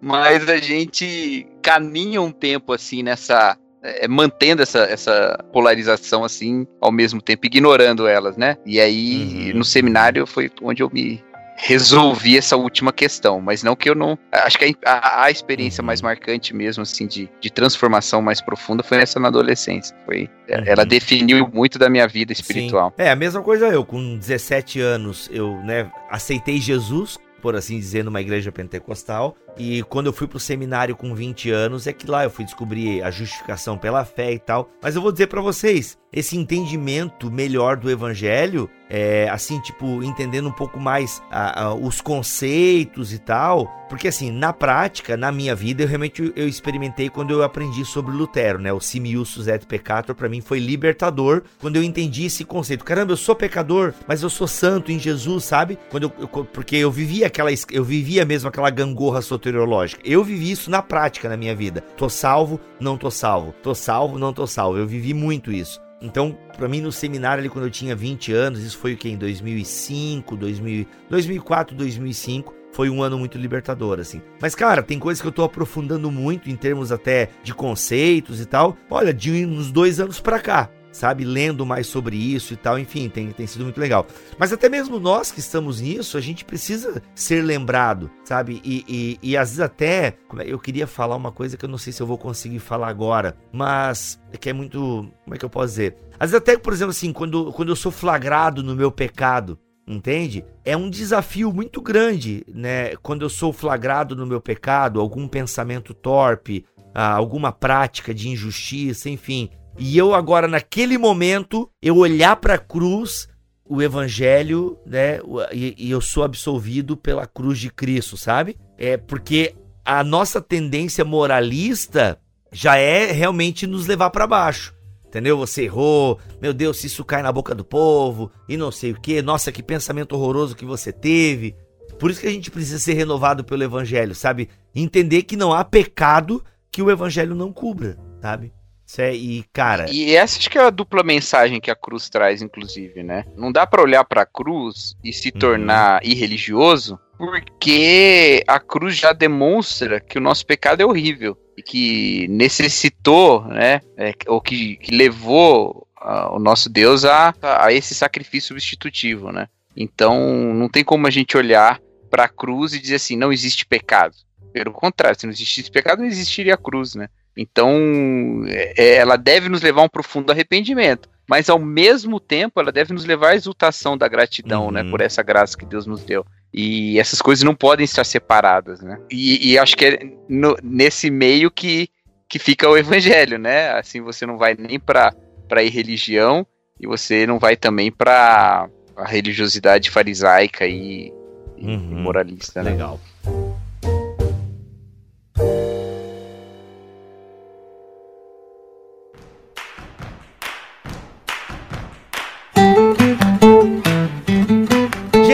mas 0.00 0.48
a 0.48 0.56
gente 0.58 1.46
caminha 1.62 2.20
um 2.20 2.30
tempo 2.30 2.72
assim 2.72 3.02
nessa 3.02 3.56
é, 3.82 4.06
mantendo 4.06 4.62
essa, 4.62 4.80
essa 4.80 5.38
polarização 5.52 6.24
assim, 6.24 6.66
ao 6.80 6.92
mesmo 6.92 7.20
tempo 7.20 7.46
ignorando 7.46 8.06
elas, 8.06 8.36
né? 8.36 8.56
E 8.66 8.80
aí, 8.80 9.50
uhum. 9.52 9.58
no 9.58 9.64
seminário 9.64 10.26
foi 10.26 10.50
onde 10.62 10.82
eu 10.82 10.90
me 10.92 11.22
resolvi 11.62 12.36
essa 12.36 12.56
última 12.56 12.92
questão, 12.92 13.40
mas 13.40 13.62
não 13.62 13.76
que 13.76 13.88
eu 13.88 13.94
não. 13.94 14.18
Acho 14.32 14.58
que 14.58 14.76
a, 14.84 15.24
a 15.24 15.30
experiência 15.30 15.80
uhum. 15.80 15.86
mais 15.86 16.02
marcante 16.02 16.54
mesmo, 16.54 16.82
assim, 16.82 17.06
de, 17.06 17.30
de 17.40 17.50
transformação 17.50 18.20
mais 18.20 18.40
profunda 18.40 18.82
foi 18.82 18.98
essa 18.98 19.20
na 19.20 19.28
adolescência. 19.28 19.96
Foi, 20.04 20.28
é, 20.48 20.58
uhum. 20.58 20.64
Ela 20.66 20.84
definiu 20.84 21.48
muito 21.52 21.78
da 21.78 21.88
minha 21.88 22.08
vida 22.08 22.32
espiritual. 22.32 22.92
Sim. 22.96 23.04
É, 23.04 23.10
a 23.12 23.16
mesma 23.16 23.40
coisa 23.42 23.68
eu, 23.68 23.84
com 23.84 24.18
17 24.18 24.80
anos, 24.80 25.30
eu, 25.32 25.56
né, 25.62 25.90
aceitei 26.10 26.60
Jesus 26.60 27.16
por 27.40 27.56
assim 27.56 27.76
dizer, 27.76 28.04
numa 28.04 28.20
igreja 28.20 28.52
pentecostal. 28.52 29.36
E 29.56 29.82
quando 29.84 30.06
eu 30.06 30.12
fui 30.12 30.26
pro 30.26 30.40
seminário 30.40 30.96
com 30.96 31.14
20 31.14 31.50
anos, 31.50 31.86
é 31.86 31.92
que 31.92 32.06
lá 32.06 32.24
eu 32.24 32.30
fui 32.30 32.44
descobrir 32.44 33.02
a 33.02 33.10
justificação 33.10 33.76
pela 33.76 34.04
fé 34.04 34.32
e 34.32 34.38
tal. 34.38 34.70
Mas 34.82 34.96
eu 34.96 35.02
vou 35.02 35.12
dizer 35.12 35.26
para 35.26 35.40
vocês, 35.40 35.98
esse 36.12 36.36
entendimento 36.36 37.30
melhor 37.30 37.76
do 37.76 37.90
evangelho, 37.90 38.68
é, 38.88 39.26
assim, 39.30 39.58
tipo, 39.60 40.02
entendendo 40.02 40.48
um 40.48 40.52
pouco 40.52 40.78
mais 40.78 41.22
a, 41.30 41.62
a, 41.62 41.74
os 41.74 42.02
conceitos 42.02 43.12
e 43.14 43.18
tal, 43.18 43.66
porque 43.88 44.08
assim, 44.08 44.30
na 44.30 44.52
prática, 44.52 45.16
na 45.16 45.32
minha 45.32 45.54
vida, 45.54 45.82
eu 45.82 45.88
realmente 45.88 46.30
eu 46.36 46.46
experimentei 46.46 47.08
quando 47.08 47.30
eu 47.30 47.42
aprendi 47.42 47.84
sobre 47.86 48.12
Lutero, 48.12 48.58
né, 48.58 48.70
o 48.70 48.80
Simius 48.80 49.48
et 49.48 49.66
Peccator, 49.66 50.14
para 50.14 50.28
mim 50.28 50.42
foi 50.42 50.58
libertador, 50.58 51.42
quando 51.58 51.76
eu 51.76 51.82
entendi 51.82 52.26
esse 52.26 52.44
conceito. 52.44 52.84
Caramba, 52.84 53.12
eu 53.12 53.16
sou 53.16 53.34
pecador, 53.34 53.94
mas 54.06 54.22
eu 54.22 54.28
sou 54.28 54.46
santo 54.46 54.92
em 54.92 54.98
Jesus, 54.98 55.44
sabe? 55.44 55.78
Quando 55.90 56.04
eu, 56.04 56.12
eu 56.20 56.28
porque 56.44 56.76
eu 56.76 56.90
vivia 56.90 57.26
aquela, 57.26 57.50
eu 57.70 57.84
vivia 57.84 58.26
mesmo 58.26 58.48
aquela 58.48 58.68
gangorra 58.68 59.22
soteriológica. 59.42 60.00
Eu 60.04 60.22
vivi 60.22 60.52
isso 60.52 60.70
na 60.70 60.80
prática 60.80 61.28
na 61.28 61.36
minha 61.36 61.54
vida. 61.54 61.80
Tô 61.96 62.08
salvo, 62.08 62.60
não 62.78 62.96
tô 62.96 63.10
salvo. 63.10 63.52
Tô 63.62 63.74
salvo, 63.74 64.18
não 64.18 64.32
tô 64.32 64.46
salvo. 64.46 64.78
Eu 64.78 64.86
vivi 64.86 65.12
muito 65.12 65.50
isso. 65.50 65.80
Então, 66.00 66.36
para 66.56 66.68
mim, 66.68 66.80
no 66.80 66.92
seminário 66.92 67.40
ali, 67.40 67.48
quando 67.48 67.66
eu 67.66 67.70
tinha 67.70 67.94
20 67.94 68.32
anos, 68.32 68.60
isso 68.60 68.78
foi 68.78 68.94
o 68.94 68.96
que? 68.96 69.08
Em 69.08 69.16
2005, 69.16 70.36
2000, 70.36 70.86
2004, 71.08 71.76
2005 71.76 72.54
foi 72.72 72.88
um 72.88 73.02
ano 73.02 73.18
muito 73.18 73.36
libertador, 73.36 74.00
assim. 74.00 74.22
Mas, 74.40 74.54
cara, 74.54 74.82
tem 74.82 74.98
coisas 74.98 75.20
que 75.20 75.28
eu 75.28 75.32
tô 75.32 75.44
aprofundando 75.44 76.10
muito 76.10 76.50
em 76.50 76.56
termos 76.56 76.90
até 76.90 77.28
de 77.42 77.54
conceitos 77.54 78.40
e 78.40 78.46
tal. 78.46 78.76
Olha, 78.90 79.12
de 79.12 79.44
uns 79.44 79.70
dois 79.70 80.00
anos 80.00 80.18
para 80.20 80.40
cá 80.40 80.70
sabe? 80.92 81.24
Lendo 81.24 81.66
mais 81.66 81.86
sobre 81.86 82.16
isso 82.16 82.52
e 82.52 82.56
tal, 82.56 82.78
enfim, 82.78 83.08
tem, 83.08 83.30
tem 83.30 83.46
sido 83.46 83.64
muito 83.64 83.80
legal. 83.80 84.06
Mas 84.38 84.52
até 84.52 84.68
mesmo 84.68 85.00
nós 85.00 85.32
que 85.32 85.40
estamos 85.40 85.80
nisso, 85.80 86.16
a 86.16 86.20
gente 86.20 86.44
precisa 86.44 87.02
ser 87.14 87.42
lembrado, 87.42 88.10
sabe? 88.24 88.60
E, 88.62 88.84
e, 88.86 89.30
e 89.30 89.36
às 89.36 89.48
vezes 89.48 89.60
até, 89.60 90.18
é, 90.38 90.46
eu 90.46 90.58
queria 90.58 90.86
falar 90.86 91.16
uma 91.16 91.32
coisa 91.32 91.56
que 91.56 91.64
eu 91.64 91.68
não 91.68 91.78
sei 91.78 91.92
se 91.92 92.02
eu 92.02 92.06
vou 92.06 92.18
conseguir 92.18 92.58
falar 92.58 92.88
agora, 92.88 93.36
mas 93.50 94.20
é 94.32 94.36
que 94.36 94.50
é 94.50 94.52
muito, 94.52 95.10
como 95.24 95.34
é 95.34 95.38
que 95.38 95.44
eu 95.44 95.50
posso 95.50 95.68
dizer? 95.68 95.96
Às 96.20 96.30
vezes 96.30 96.34
até, 96.36 96.56
por 96.56 96.72
exemplo, 96.72 96.90
assim, 96.90 97.12
quando, 97.12 97.52
quando 97.52 97.70
eu 97.70 97.76
sou 97.76 97.90
flagrado 97.90 98.62
no 98.62 98.76
meu 98.76 98.92
pecado, 98.92 99.58
entende? 99.86 100.44
É 100.64 100.76
um 100.76 100.88
desafio 100.88 101.52
muito 101.52 101.80
grande, 101.80 102.44
né? 102.48 102.94
Quando 103.02 103.22
eu 103.22 103.28
sou 103.28 103.52
flagrado 103.52 104.14
no 104.14 104.26
meu 104.26 104.40
pecado, 104.40 105.00
algum 105.00 105.26
pensamento 105.26 105.92
torpe, 105.92 106.64
ah, 106.94 107.14
alguma 107.14 107.52
prática 107.52 108.14
de 108.14 108.28
injustiça, 108.28 109.08
enfim. 109.08 109.50
E 109.78 109.96
eu 109.96 110.14
agora, 110.14 110.46
naquele 110.46 110.98
momento, 110.98 111.70
eu 111.80 111.96
olhar 111.96 112.36
para 112.36 112.54
a 112.54 112.58
cruz, 112.58 113.28
o 113.64 113.80
evangelho, 113.80 114.78
né? 114.84 115.18
E, 115.52 115.74
e, 115.78 115.90
eu 115.90 116.00
sou 116.00 116.24
absolvido 116.24 116.96
pela 116.96 117.26
cruz 117.26 117.58
de 117.58 117.70
Cristo, 117.70 118.16
sabe? 118.16 118.58
É 118.76 118.96
porque 118.96 119.54
a 119.84 120.04
nossa 120.04 120.40
tendência 120.40 121.04
moralista 121.04 122.18
já 122.52 122.76
é 122.76 123.10
realmente 123.10 123.66
nos 123.66 123.86
levar 123.86 124.10
para 124.10 124.26
baixo. 124.26 124.74
Entendeu? 125.06 125.36
Você 125.36 125.64
errou, 125.64 126.18
meu 126.40 126.54
Deus, 126.54 126.78
se 126.78 126.86
isso 126.86 127.04
cai 127.04 127.22
na 127.22 127.32
boca 127.32 127.54
do 127.54 127.64
povo, 127.64 128.30
e 128.48 128.56
não 128.56 128.70
sei 128.70 128.92
o 128.92 129.00
que, 129.00 129.20
nossa, 129.20 129.52
que 129.52 129.62
pensamento 129.62 130.12
horroroso 130.14 130.56
que 130.56 130.64
você 130.64 130.90
teve. 130.90 131.54
Por 131.98 132.10
isso 132.10 132.20
que 132.20 132.26
a 132.26 132.30
gente 132.30 132.50
precisa 132.50 132.78
ser 132.78 132.94
renovado 132.94 133.44
pelo 133.44 133.62
evangelho, 133.62 134.14
sabe? 134.14 134.48
Entender 134.74 135.22
que 135.22 135.36
não 135.36 135.52
há 135.52 135.64
pecado 135.64 136.42
que 136.70 136.82
o 136.82 136.90
evangelho 136.90 137.34
não 137.34 137.52
cubra, 137.52 137.98
sabe? 138.20 138.52
É, 138.98 139.14
e, 139.14 139.44
cara. 139.52 139.86
E 139.90 140.14
essa 140.14 140.38
acho 140.38 140.50
que 140.50 140.58
é 140.58 140.62
a 140.62 140.70
dupla 140.70 141.02
mensagem 141.02 141.60
que 141.60 141.70
a 141.70 141.76
cruz 141.76 142.08
traz, 142.08 142.42
inclusive, 142.42 143.02
né? 143.02 143.24
Não 143.36 143.50
dá 143.50 143.66
para 143.66 143.82
olhar 143.82 144.04
para 144.04 144.22
a 144.22 144.26
cruz 144.26 144.96
e 145.02 145.12
se 145.12 145.28
uhum. 145.28 145.38
tornar 145.38 146.04
irreligioso, 146.04 146.98
porque 147.16 148.42
a 148.46 148.58
cruz 148.58 148.96
já 148.96 149.12
demonstra 149.12 150.00
que 150.00 150.18
o 150.18 150.20
nosso 150.20 150.44
pecado 150.44 150.82
é 150.82 150.86
horrível 150.86 151.38
e 151.56 151.62
que 151.62 152.26
necessitou, 152.28 153.44
né? 153.44 153.80
É, 153.96 154.12
ou 154.26 154.40
que, 154.40 154.76
que 154.76 154.94
levou 154.94 155.86
uh, 156.00 156.34
o 156.34 156.38
nosso 156.38 156.68
Deus 156.68 157.04
a, 157.04 157.34
a 157.42 157.72
esse 157.72 157.94
sacrifício 157.94 158.48
substitutivo, 158.48 159.30
né? 159.30 159.48
Então, 159.76 160.52
não 160.52 160.68
tem 160.68 160.84
como 160.84 161.06
a 161.06 161.10
gente 161.10 161.36
olhar 161.36 161.80
para 162.10 162.24
a 162.24 162.28
cruz 162.28 162.74
e 162.74 162.78
dizer 162.80 162.96
assim, 162.96 163.16
não 163.16 163.32
existe 163.32 163.64
pecado. 163.64 164.14
Pelo 164.52 164.72
contrário, 164.72 165.18
se 165.18 165.24
não 165.24 165.32
existisse 165.32 165.70
pecado, 165.70 166.00
não 166.00 166.06
existiria 166.06 166.54
a 166.54 166.58
cruz, 166.58 166.94
né? 166.94 167.08
Então, 167.36 168.44
é, 168.46 168.96
ela 168.96 169.16
deve 169.16 169.48
nos 169.48 169.62
levar 169.62 169.82
a 169.82 169.84
um 169.84 169.88
profundo 169.88 170.30
arrependimento, 170.30 171.08
mas 171.28 171.48
ao 171.48 171.58
mesmo 171.58 172.20
tempo 172.20 172.60
ela 172.60 172.70
deve 172.70 172.92
nos 172.92 173.04
levar 173.04 173.30
à 173.30 173.34
exultação 173.34 173.96
da 173.96 174.08
gratidão, 174.08 174.66
uhum. 174.66 174.70
né, 174.70 174.84
por 174.84 175.00
essa 175.00 175.22
graça 175.22 175.56
que 175.56 175.64
Deus 175.64 175.86
nos 175.86 176.04
deu. 176.04 176.26
E 176.52 176.98
essas 176.98 177.22
coisas 177.22 177.42
não 177.42 177.54
podem 177.54 177.84
estar 177.84 178.04
separadas, 178.04 178.82
né? 178.82 178.98
E, 179.10 179.52
e 179.52 179.58
acho 179.58 179.74
que 179.74 179.86
é 179.86 179.98
no, 180.28 180.54
nesse 180.62 181.10
meio 181.10 181.50
que, 181.50 181.88
que 182.28 182.38
fica 182.38 182.68
o 182.68 182.76
evangelho, 182.76 183.38
né? 183.38 183.70
Assim 183.70 184.02
você 184.02 184.26
não 184.26 184.36
vai 184.36 184.54
nem 184.58 184.78
para 184.78 185.14
para 185.48 185.62
ir 185.62 185.70
religião 185.70 186.46
e 186.80 186.86
você 186.86 187.26
não 187.26 187.38
vai 187.38 187.56
também 187.56 187.90
para 187.90 188.68
a 188.96 189.06
religiosidade 189.06 189.90
farisaica 189.90 190.66
e, 190.66 191.12
uhum. 191.58 191.88
e 191.90 191.94
moralista, 191.94 192.62
né? 192.62 192.72
Legal. 192.72 193.00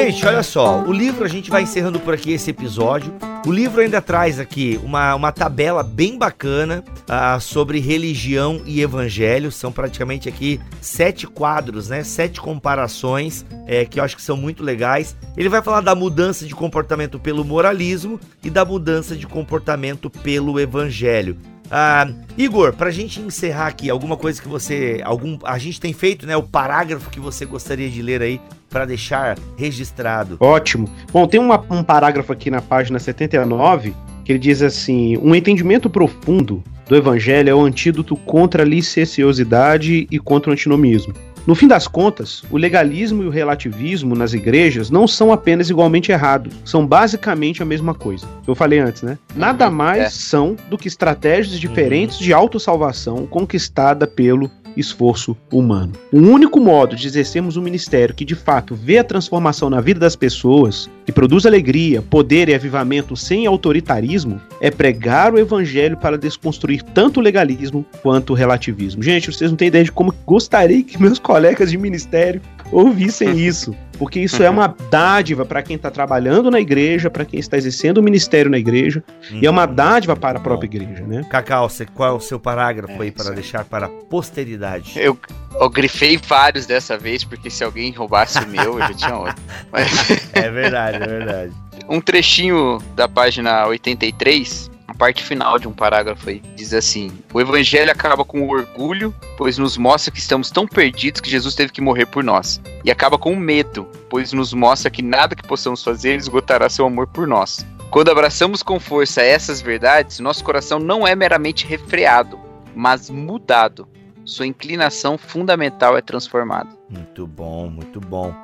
Gente, 0.09 0.25
olha 0.25 0.43
só, 0.43 0.83
o 0.85 0.91
livro 0.91 1.23
a 1.23 1.29
gente 1.29 1.51
vai 1.51 1.65
encerrando 1.65 2.01
por 2.01 2.15
aqui 2.15 2.33
esse 2.33 2.49
episódio. 2.49 3.13
O 3.47 3.53
livro 3.53 3.83
ainda 3.83 4.01
traz 4.01 4.41
aqui 4.41 4.81
uma, 4.83 5.15
uma 5.15 5.31
tabela 5.31 5.83
bem 5.83 6.17
bacana 6.17 6.83
uh, 7.03 7.39
sobre 7.39 7.79
religião 7.79 8.63
e 8.65 8.81
evangelho. 8.81 9.53
São 9.53 9.71
praticamente 9.71 10.27
aqui 10.27 10.59
sete 10.81 11.27
quadros, 11.27 11.91
né? 11.91 12.03
Sete 12.05 12.41
comparações 12.41 13.45
é, 13.67 13.85
que 13.85 14.01
eu 14.01 14.05
acho 14.05 14.17
que 14.17 14.23
são 14.23 14.35
muito 14.35 14.65
legais. 14.65 15.15
Ele 15.37 15.51
vai 15.51 15.61
falar 15.61 15.83
da 15.83 15.95
mudança 15.95 16.47
de 16.47 16.55
comportamento 16.55 17.21
pelo 17.21 17.45
moralismo 17.45 18.19
e 18.43 18.49
da 18.49 18.65
mudança 18.65 19.15
de 19.15 19.27
comportamento 19.27 20.09
pelo 20.09 20.59
evangelho. 20.59 21.37
Ah, 21.71 22.09
Igor, 22.37 22.73
pra 22.73 22.91
gente 22.91 23.21
encerrar 23.21 23.67
aqui, 23.67 23.91
alguma 23.91 24.17
coisa 24.17 24.41
que 24.41 24.49
você. 24.49 25.01
algum 25.05 25.39
A 25.45 25.59
gente 25.59 25.81
tem 25.81 25.93
feito, 25.93 26.27
né? 26.27 26.37
O 26.37 26.43
parágrafo 26.43 27.11
que 27.11 27.21
você 27.21 27.45
gostaria 27.45 27.89
de 27.89 28.01
ler 28.03 28.23
aí 28.23 28.41
para 28.71 28.85
deixar 28.85 29.39
registrado. 29.57 30.37
Ótimo. 30.41 30.89
Bom, 31.13 31.27
tem 31.27 31.41
uma, 31.41 31.65
um 31.71 31.83
parágrafo 31.83 32.33
aqui 32.33 32.51
na 32.51 32.61
página 32.61 32.99
79 32.99 33.95
que 34.25 34.33
ele 34.33 34.39
diz 34.39 34.63
assim: 34.63 35.17
um 35.19 35.35
entendimento 35.35 35.89
profundo 35.89 36.63
do 36.87 36.97
evangelho 36.97 37.51
é 37.51 37.55
o 37.55 37.65
antídoto 37.65 38.17
contra 38.17 38.63
a 38.63 38.67
licenciosidade 38.67 40.07
e 40.11 40.19
contra 40.19 40.51
o 40.51 40.53
antinomismo. 40.53 41.15
No 41.49 41.55
fim 41.55 41.67
das 41.67 41.89
contas, 41.89 42.43
o 42.51 42.59
legalismo 42.59 43.23
e 43.23 43.27
o 43.27 43.31
relativismo 43.31 44.15
nas 44.15 44.35
igrejas 44.35 44.91
não 44.91 45.09
são 45.09 45.33
apenas 45.33 45.71
igualmente 45.71 46.13
errados, 46.13 46.53
são 46.63 46.87
basicamente 46.87 47.63
a 47.63 47.65
mesma 47.65 47.95
coisa. 47.95 48.27
Eu 48.47 48.55
falei 48.55 48.81
antes, 48.81 49.01
né? 49.01 49.17
Nada 49.35 49.67
uhum. 49.67 49.75
mais 49.75 50.03
é. 50.03 50.11
são 50.11 50.55
do 50.69 50.77
que 50.77 50.89
estratégias 50.89 51.59
diferentes 51.59 52.19
uhum. 52.19 52.25
de 52.25 52.35
autossalvação 52.35 53.27
conquistada 53.27 54.07
pelo 54.07 54.51
esforço 54.77 55.35
humano. 55.51 55.95
O 56.13 56.19
único 56.19 56.61
modo 56.61 56.95
de 56.95 57.07
exercermos 57.07 57.57
um 57.57 57.63
ministério 57.63 58.15
que 58.15 58.27
de 58.27 58.35
fato 58.35 58.75
vê 58.75 58.99
a 58.99 59.05
transformação 59.05 59.71
na 59.71 59.81
vida 59.81 59.99
das 59.99 60.15
pessoas, 60.15 60.91
que 61.09 61.13
produz 61.13 61.47
alegria, 61.47 62.03
poder 62.03 62.51
e 62.51 62.55
avivamento 62.55 63.17
sem 63.17 63.47
autoritarismo, 63.47 64.39
é 64.61 64.71
pregar 64.71 65.33
o 65.33 65.39
evangelho 65.39 65.97
para 65.97 66.19
desconstruir 66.19 66.83
tanto 66.83 67.19
o 67.19 67.23
legalismo 67.23 67.83
quanto 68.03 68.35
o 68.35 68.37
relativismo. 68.37 69.03
Gente, 69.03 69.33
vocês 69.33 69.51
não 69.51 69.57
têm 69.57 69.69
ideia 69.69 69.85
de 69.85 69.91
como 69.91 70.15
gostaria 70.27 70.83
que 70.83 71.01
meus 71.01 71.19
colegas 71.19 71.71
de 71.71 71.79
ministério 71.79 72.43
ouvissem 72.71 73.39
isso, 73.39 73.75
porque 73.99 74.21
isso 74.21 74.43
é 74.43 74.49
uma 74.49 74.75
dádiva 74.91 75.45
para 75.45 75.63
quem 75.63 75.77
está 75.77 75.91
trabalhando 75.91 76.51
na 76.51 76.61
igreja, 76.61 77.11
para 77.11 77.25
quem 77.25 77.41
está 77.41 77.57
exercendo 77.57 77.99
o 77.99 78.03
ministério 78.03 78.51
na 78.51 78.59
igreja, 78.59 79.03
e 79.31 79.47
é 79.47 79.51
uma 79.51 79.67
uhum. 79.67 79.75
dádiva 79.75 80.17
para 80.17 80.39
a 80.39 80.41
própria 80.41 80.67
igreja, 80.67 81.05
né? 81.05 81.25
Cacau, 81.29 81.69
qual 81.95 82.15
é 82.15 82.17
o 82.17 82.21
seu 82.21 82.39
parágrafo 82.39 83.03
é, 83.03 83.07
aí 83.07 83.11
para 83.11 83.31
deixar 83.31 83.65
para 83.65 83.87
a 83.87 83.89
posteridade? 83.89 84.93
Eu, 84.97 85.19
eu 85.61 85.69
grifei 85.69 86.17
vários 86.17 86.67
dessa 86.67 86.97
vez, 86.97 87.25
porque 87.25 87.51
se 87.51 87.65
alguém 87.65 87.91
roubasse 87.93 88.39
o 88.39 88.49
meu, 88.49 88.79
eu 88.79 88.81
já 88.81 88.95
tinha 88.95 89.17
outro. 89.17 89.43
Mas... 89.73 89.89
É 90.33 90.51
verdade, 90.51 91.03
é 91.03 91.07
verdade. 91.07 91.53
Um 91.89 92.01
trechinho 92.01 92.79
da 92.95 93.09
página 93.09 93.67
83 93.67 94.71
a 94.71 94.78
parte 94.99 95.23
final 95.23 95.59
de 95.59 95.69
um 95.69 95.73
parágrafo 95.73 96.29
aí. 96.29 96.43
Diz 96.57 96.75
assim: 96.75 97.11
O 97.33 97.41
evangelho 97.41 97.91
acaba 97.91 98.25
com 98.25 98.43
o 98.43 98.51
orgulho, 98.51 99.15
pois 99.37 99.57
nos 99.57 99.77
mostra 99.79 100.13
que 100.13 100.19
estamos 100.19 100.51
tão 100.51 100.67
perdidos 100.67 101.21
que 101.21 101.31
Jesus 101.31 101.55
teve 101.55 101.73
que 101.73 101.81
morrer 101.81 102.07
por 102.07 102.25
nós. 102.25 102.61
E 102.85 102.91
acaba 102.91 103.17
com 103.17 103.33
o 103.33 103.37
medo, 103.37 103.89
pois 104.11 104.33
nos 104.33 104.53
mostra 104.53 104.91
que 104.91 105.01
nada 105.01 105.37
que 105.37 105.47
possamos 105.47 105.83
fazer 105.83 106.17
esgotará 106.17 106.69
seu 106.69 106.85
amor 106.85 107.07
por 107.07 107.27
nós. 107.27 107.65
Quando 107.91 108.11
abraçamos 108.11 108.63
com 108.63 108.79
força 108.79 109.23
essas 109.23 109.63
verdades, 109.63 110.19
nosso 110.19 110.45
coração 110.45 110.79
não 110.79 111.07
é 111.07 111.15
meramente 111.15 111.67
refreado, 111.67 112.39
mas 112.75 113.09
mudado. 113.09 113.89
Sua 114.27 114.47
inclinação 114.47 115.17
fundamental 115.17 115.97
é 115.97 116.03
transformada. 116.03 116.69
Muito 116.91 117.27
bom, 117.27 117.71
muito 117.71 117.99
bom. 117.99 118.35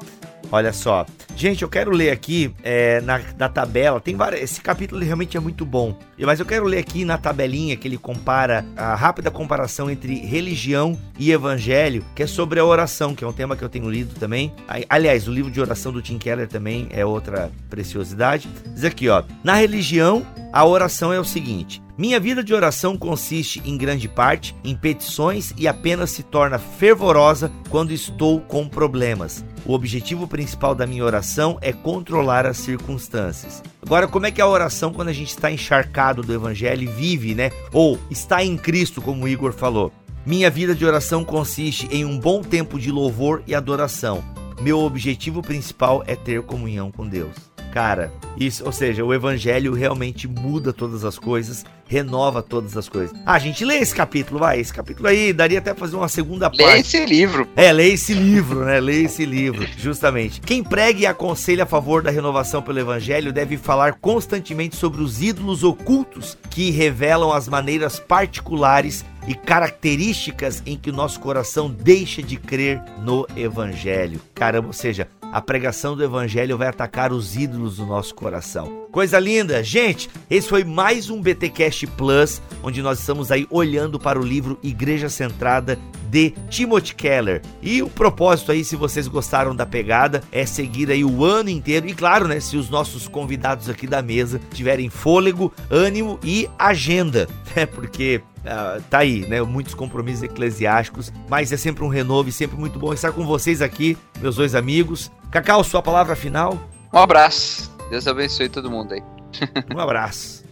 Olha 0.50 0.72
só. 0.72 1.06
Gente, 1.36 1.62
eu 1.62 1.68
quero 1.68 1.90
ler 1.90 2.10
aqui 2.10 2.54
é, 2.62 3.00
na, 3.00 3.20
na 3.36 3.48
tabela. 3.48 4.00
Tem 4.00 4.14
várias. 4.14 4.42
Esse 4.42 4.60
capítulo 4.60 5.02
realmente 5.02 5.36
é 5.36 5.40
muito 5.40 5.64
bom. 5.66 5.98
Mas 6.18 6.38
eu 6.38 6.46
quero 6.46 6.64
ler 6.64 6.78
aqui 6.78 7.04
na 7.04 7.18
tabelinha 7.18 7.76
que 7.76 7.88
ele 7.88 7.98
compara 7.98 8.64
a 8.76 8.94
rápida 8.94 9.30
comparação 9.30 9.90
entre 9.90 10.14
religião 10.14 10.98
e 11.18 11.32
evangelho, 11.32 12.04
que 12.14 12.22
é 12.22 12.26
sobre 12.26 12.60
a 12.60 12.64
oração, 12.64 13.14
que 13.14 13.24
é 13.24 13.26
um 13.26 13.32
tema 13.32 13.56
que 13.56 13.64
eu 13.64 13.68
tenho 13.68 13.90
lido 13.90 14.14
também. 14.18 14.52
Aliás, 14.88 15.26
o 15.26 15.32
livro 15.32 15.50
de 15.50 15.60
oração 15.60 15.92
do 15.92 16.00
Tim 16.00 16.18
Keller 16.18 16.46
também 16.46 16.88
é 16.90 17.04
outra 17.04 17.50
preciosidade. 17.68 18.48
Diz 18.72 18.84
aqui, 18.84 19.08
ó. 19.08 19.22
Na 19.42 19.54
religião, 19.54 20.24
a 20.52 20.64
oração 20.64 21.12
é 21.12 21.18
o 21.18 21.24
seguinte: 21.24 21.82
minha 21.96 22.18
vida 22.18 22.42
de 22.42 22.52
oração 22.52 22.96
consiste, 22.96 23.62
em 23.64 23.78
grande 23.78 24.08
parte, 24.08 24.52
em 24.64 24.74
petições 24.74 25.54
e 25.56 25.68
apenas 25.68 26.10
se 26.10 26.24
torna 26.24 26.58
fervorosa 26.58 27.52
quando 27.70 27.92
estou 27.92 28.40
com 28.40 28.68
problemas. 28.68 29.44
O 29.64 29.72
objetivo 29.72 30.26
principal 30.26 30.74
da 30.74 30.88
minha 30.88 31.04
oração 31.04 31.56
é 31.60 31.72
controlar 31.72 32.46
as 32.46 32.56
circunstâncias. 32.56 33.62
Agora, 33.80 34.08
como 34.08 34.26
é 34.26 34.32
que 34.32 34.40
é 34.40 34.44
a 34.44 34.48
oração 34.48 34.92
quando 34.92 35.08
a 35.08 35.12
gente 35.12 35.28
está 35.28 35.52
encharcado 35.52 36.20
do 36.22 36.34
evangelho 36.34 36.82
e 36.82 36.86
vive, 36.86 37.32
né? 37.32 37.52
Ou 37.72 37.96
está 38.10 38.42
em 38.42 38.56
Cristo, 38.56 39.00
como 39.00 39.24
o 39.24 39.28
Igor 39.28 39.52
falou? 39.52 39.92
Minha 40.26 40.50
vida 40.50 40.74
de 40.74 40.84
oração 40.84 41.24
consiste 41.24 41.86
em 41.92 42.04
um 42.04 42.18
bom 42.18 42.42
tempo 42.42 42.76
de 42.76 42.90
louvor 42.90 43.44
e 43.46 43.54
adoração. 43.54 44.24
Meu 44.60 44.80
objetivo 44.80 45.42
principal 45.42 46.02
é 46.08 46.16
ter 46.16 46.42
comunhão 46.42 46.90
com 46.90 47.06
Deus. 47.06 47.53
Cara, 47.74 48.12
isso, 48.38 48.64
ou 48.64 48.70
seja, 48.70 49.04
o 49.04 49.12
evangelho 49.12 49.74
realmente 49.74 50.28
muda 50.28 50.72
todas 50.72 51.04
as 51.04 51.18
coisas, 51.18 51.66
renova 51.88 52.40
todas 52.40 52.76
as 52.76 52.88
coisas. 52.88 53.18
Ah, 53.26 53.36
gente, 53.36 53.64
lê 53.64 53.78
esse 53.78 53.92
capítulo, 53.92 54.38
vai. 54.38 54.60
Esse 54.60 54.72
capítulo 54.72 55.08
aí 55.08 55.32
daria 55.32 55.58
até 55.58 55.74
fazer 55.74 55.96
uma 55.96 56.08
segunda 56.08 56.48
parte. 56.48 56.62
Lê 56.62 56.78
esse 56.78 57.04
livro. 57.04 57.48
É, 57.56 57.72
lê 57.72 57.88
esse 57.88 58.14
livro, 58.14 58.64
né? 58.64 58.78
Lê 58.78 59.02
esse 59.02 59.26
livro, 59.26 59.66
justamente. 59.76 60.40
Quem 60.40 60.62
prega 60.62 61.00
e 61.00 61.06
aconselha 61.06 61.64
a 61.64 61.66
favor 61.66 62.00
da 62.00 62.12
renovação 62.12 62.62
pelo 62.62 62.78
evangelho 62.78 63.32
deve 63.32 63.56
falar 63.56 63.94
constantemente 63.94 64.76
sobre 64.76 65.02
os 65.02 65.20
ídolos 65.20 65.64
ocultos 65.64 66.38
que 66.50 66.70
revelam 66.70 67.32
as 67.32 67.48
maneiras 67.48 67.98
particulares 67.98 69.04
e 69.26 69.34
características 69.34 70.62
em 70.64 70.76
que 70.76 70.90
o 70.90 70.92
nosso 70.92 71.18
coração 71.18 71.68
deixa 71.68 72.22
de 72.22 72.36
crer 72.36 72.80
no 73.02 73.26
evangelho. 73.36 74.20
Caramba, 74.32 74.68
ou 74.68 74.72
seja, 74.72 75.08
a 75.34 75.42
pregação 75.42 75.96
do 75.96 76.04
evangelho 76.04 76.56
vai 76.56 76.68
atacar 76.68 77.12
os 77.12 77.34
ídolos 77.34 77.78
do 77.78 77.84
nosso 77.84 78.14
coração. 78.14 78.86
Coisa 78.92 79.18
linda, 79.18 79.64
gente. 79.64 80.08
Esse 80.30 80.48
foi 80.48 80.62
mais 80.62 81.10
um 81.10 81.20
BTcast 81.20 81.88
Plus, 81.88 82.40
onde 82.62 82.80
nós 82.80 83.00
estamos 83.00 83.32
aí 83.32 83.44
olhando 83.50 83.98
para 83.98 84.16
o 84.16 84.22
livro 84.22 84.56
Igreja 84.62 85.08
Centrada 85.08 85.76
de 86.08 86.30
Timothy 86.48 86.94
Keller. 86.94 87.42
E 87.60 87.82
o 87.82 87.90
propósito 87.90 88.52
aí, 88.52 88.64
se 88.64 88.76
vocês 88.76 89.08
gostaram 89.08 89.56
da 89.56 89.66
pegada, 89.66 90.22
é 90.30 90.46
seguir 90.46 90.88
aí 90.88 91.04
o 91.04 91.24
ano 91.24 91.50
inteiro. 91.50 91.88
E 91.88 91.94
claro, 91.94 92.28
né, 92.28 92.38
se 92.38 92.56
os 92.56 92.70
nossos 92.70 93.08
convidados 93.08 93.68
aqui 93.68 93.88
da 93.88 94.00
mesa 94.00 94.40
tiverem 94.52 94.88
fôlego, 94.88 95.52
ânimo 95.68 96.20
e 96.22 96.48
agenda, 96.56 97.26
né? 97.56 97.66
Porque 97.66 98.22
Uh, 98.44 98.82
tá 98.90 98.98
aí, 98.98 99.26
né? 99.26 99.40
Muitos 99.42 99.74
compromissos 99.74 100.22
eclesiásticos, 100.22 101.10
mas 101.28 101.50
é 101.50 101.56
sempre 101.56 101.82
um 101.82 101.88
renovo 101.88 102.28
e 102.28 102.32
sempre 102.32 102.58
muito 102.58 102.78
bom 102.78 102.92
estar 102.92 103.10
com 103.10 103.24
vocês 103.26 103.62
aqui, 103.62 103.96
meus 104.20 104.36
dois 104.36 104.54
amigos. 104.54 105.10
Cacau, 105.30 105.64
sua 105.64 105.82
palavra 105.82 106.14
final? 106.14 106.58
Um 106.92 106.98
abraço. 106.98 107.74
Deus 107.90 108.06
abençoe 108.06 108.48
todo 108.48 108.70
mundo 108.70 108.92
aí. 108.92 109.02
um 109.74 109.80
abraço. 109.80 110.44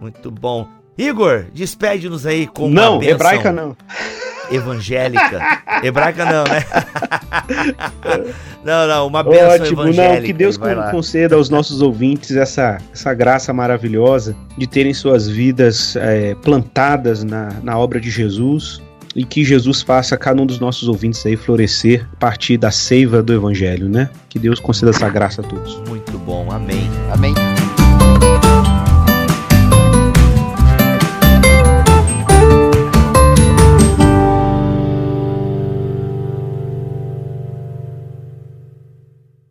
Muito 0.00 0.30
bom. 0.30 0.68
Igor, 0.96 1.46
despede-nos 1.52 2.24
aí 2.24 2.46
com 2.46 2.68
não, 2.68 2.98
uma 2.98 3.04
hebraica 3.04 3.50
não 3.52 3.76
evangélica. 4.50 5.40
Hebraica 5.82 6.24
não, 6.24 6.44
né? 6.44 6.64
não, 8.64 8.86
não, 8.86 9.06
uma 9.06 9.22
bênção 9.22 9.48
Ótimo, 9.48 9.82
evangélica. 9.82 10.20
Não, 10.20 10.26
que 10.26 10.32
Deus 10.32 10.58
conceda 10.90 11.36
aos 11.36 11.48
nossos 11.48 11.82
ouvintes 11.82 12.36
essa, 12.36 12.78
essa 12.92 13.14
graça 13.14 13.52
maravilhosa 13.52 14.36
de 14.56 14.66
terem 14.66 14.94
suas 14.94 15.28
vidas 15.28 15.96
é, 15.96 16.34
plantadas 16.36 17.24
na, 17.24 17.50
na 17.62 17.78
obra 17.78 18.00
de 18.00 18.10
Jesus 18.10 18.80
e 19.14 19.24
que 19.24 19.44
Jesus 19.44 19.82
faça 19.82 20.16
cada 20.16 20.40
um 20.40 20.46
dos 20.46 20.60
nossos 20.60 20.88
ouvintes 20.88 21.24
aí 21.26 21.36
florescer 21.36 22.06
a 22.12 22.16
partir 22.16 22.56
da 22.56 22.70
seiva 22.70 23.22
do 23.22 23.32
Evangelho, 23.32 23.88
né? 23.88 24.08
Que 24.28 24.38
Deus 24.38 24.60
conceda 24.60 24.90
essa 24.90 25.08
graça 25.08 25.40
a 25.40 25.44
todos. 25.44 25.80
Muito 25.88 26.16
bom, 26.18 26.50
amém. 26.50 26.88
Amém. 27.12 27.34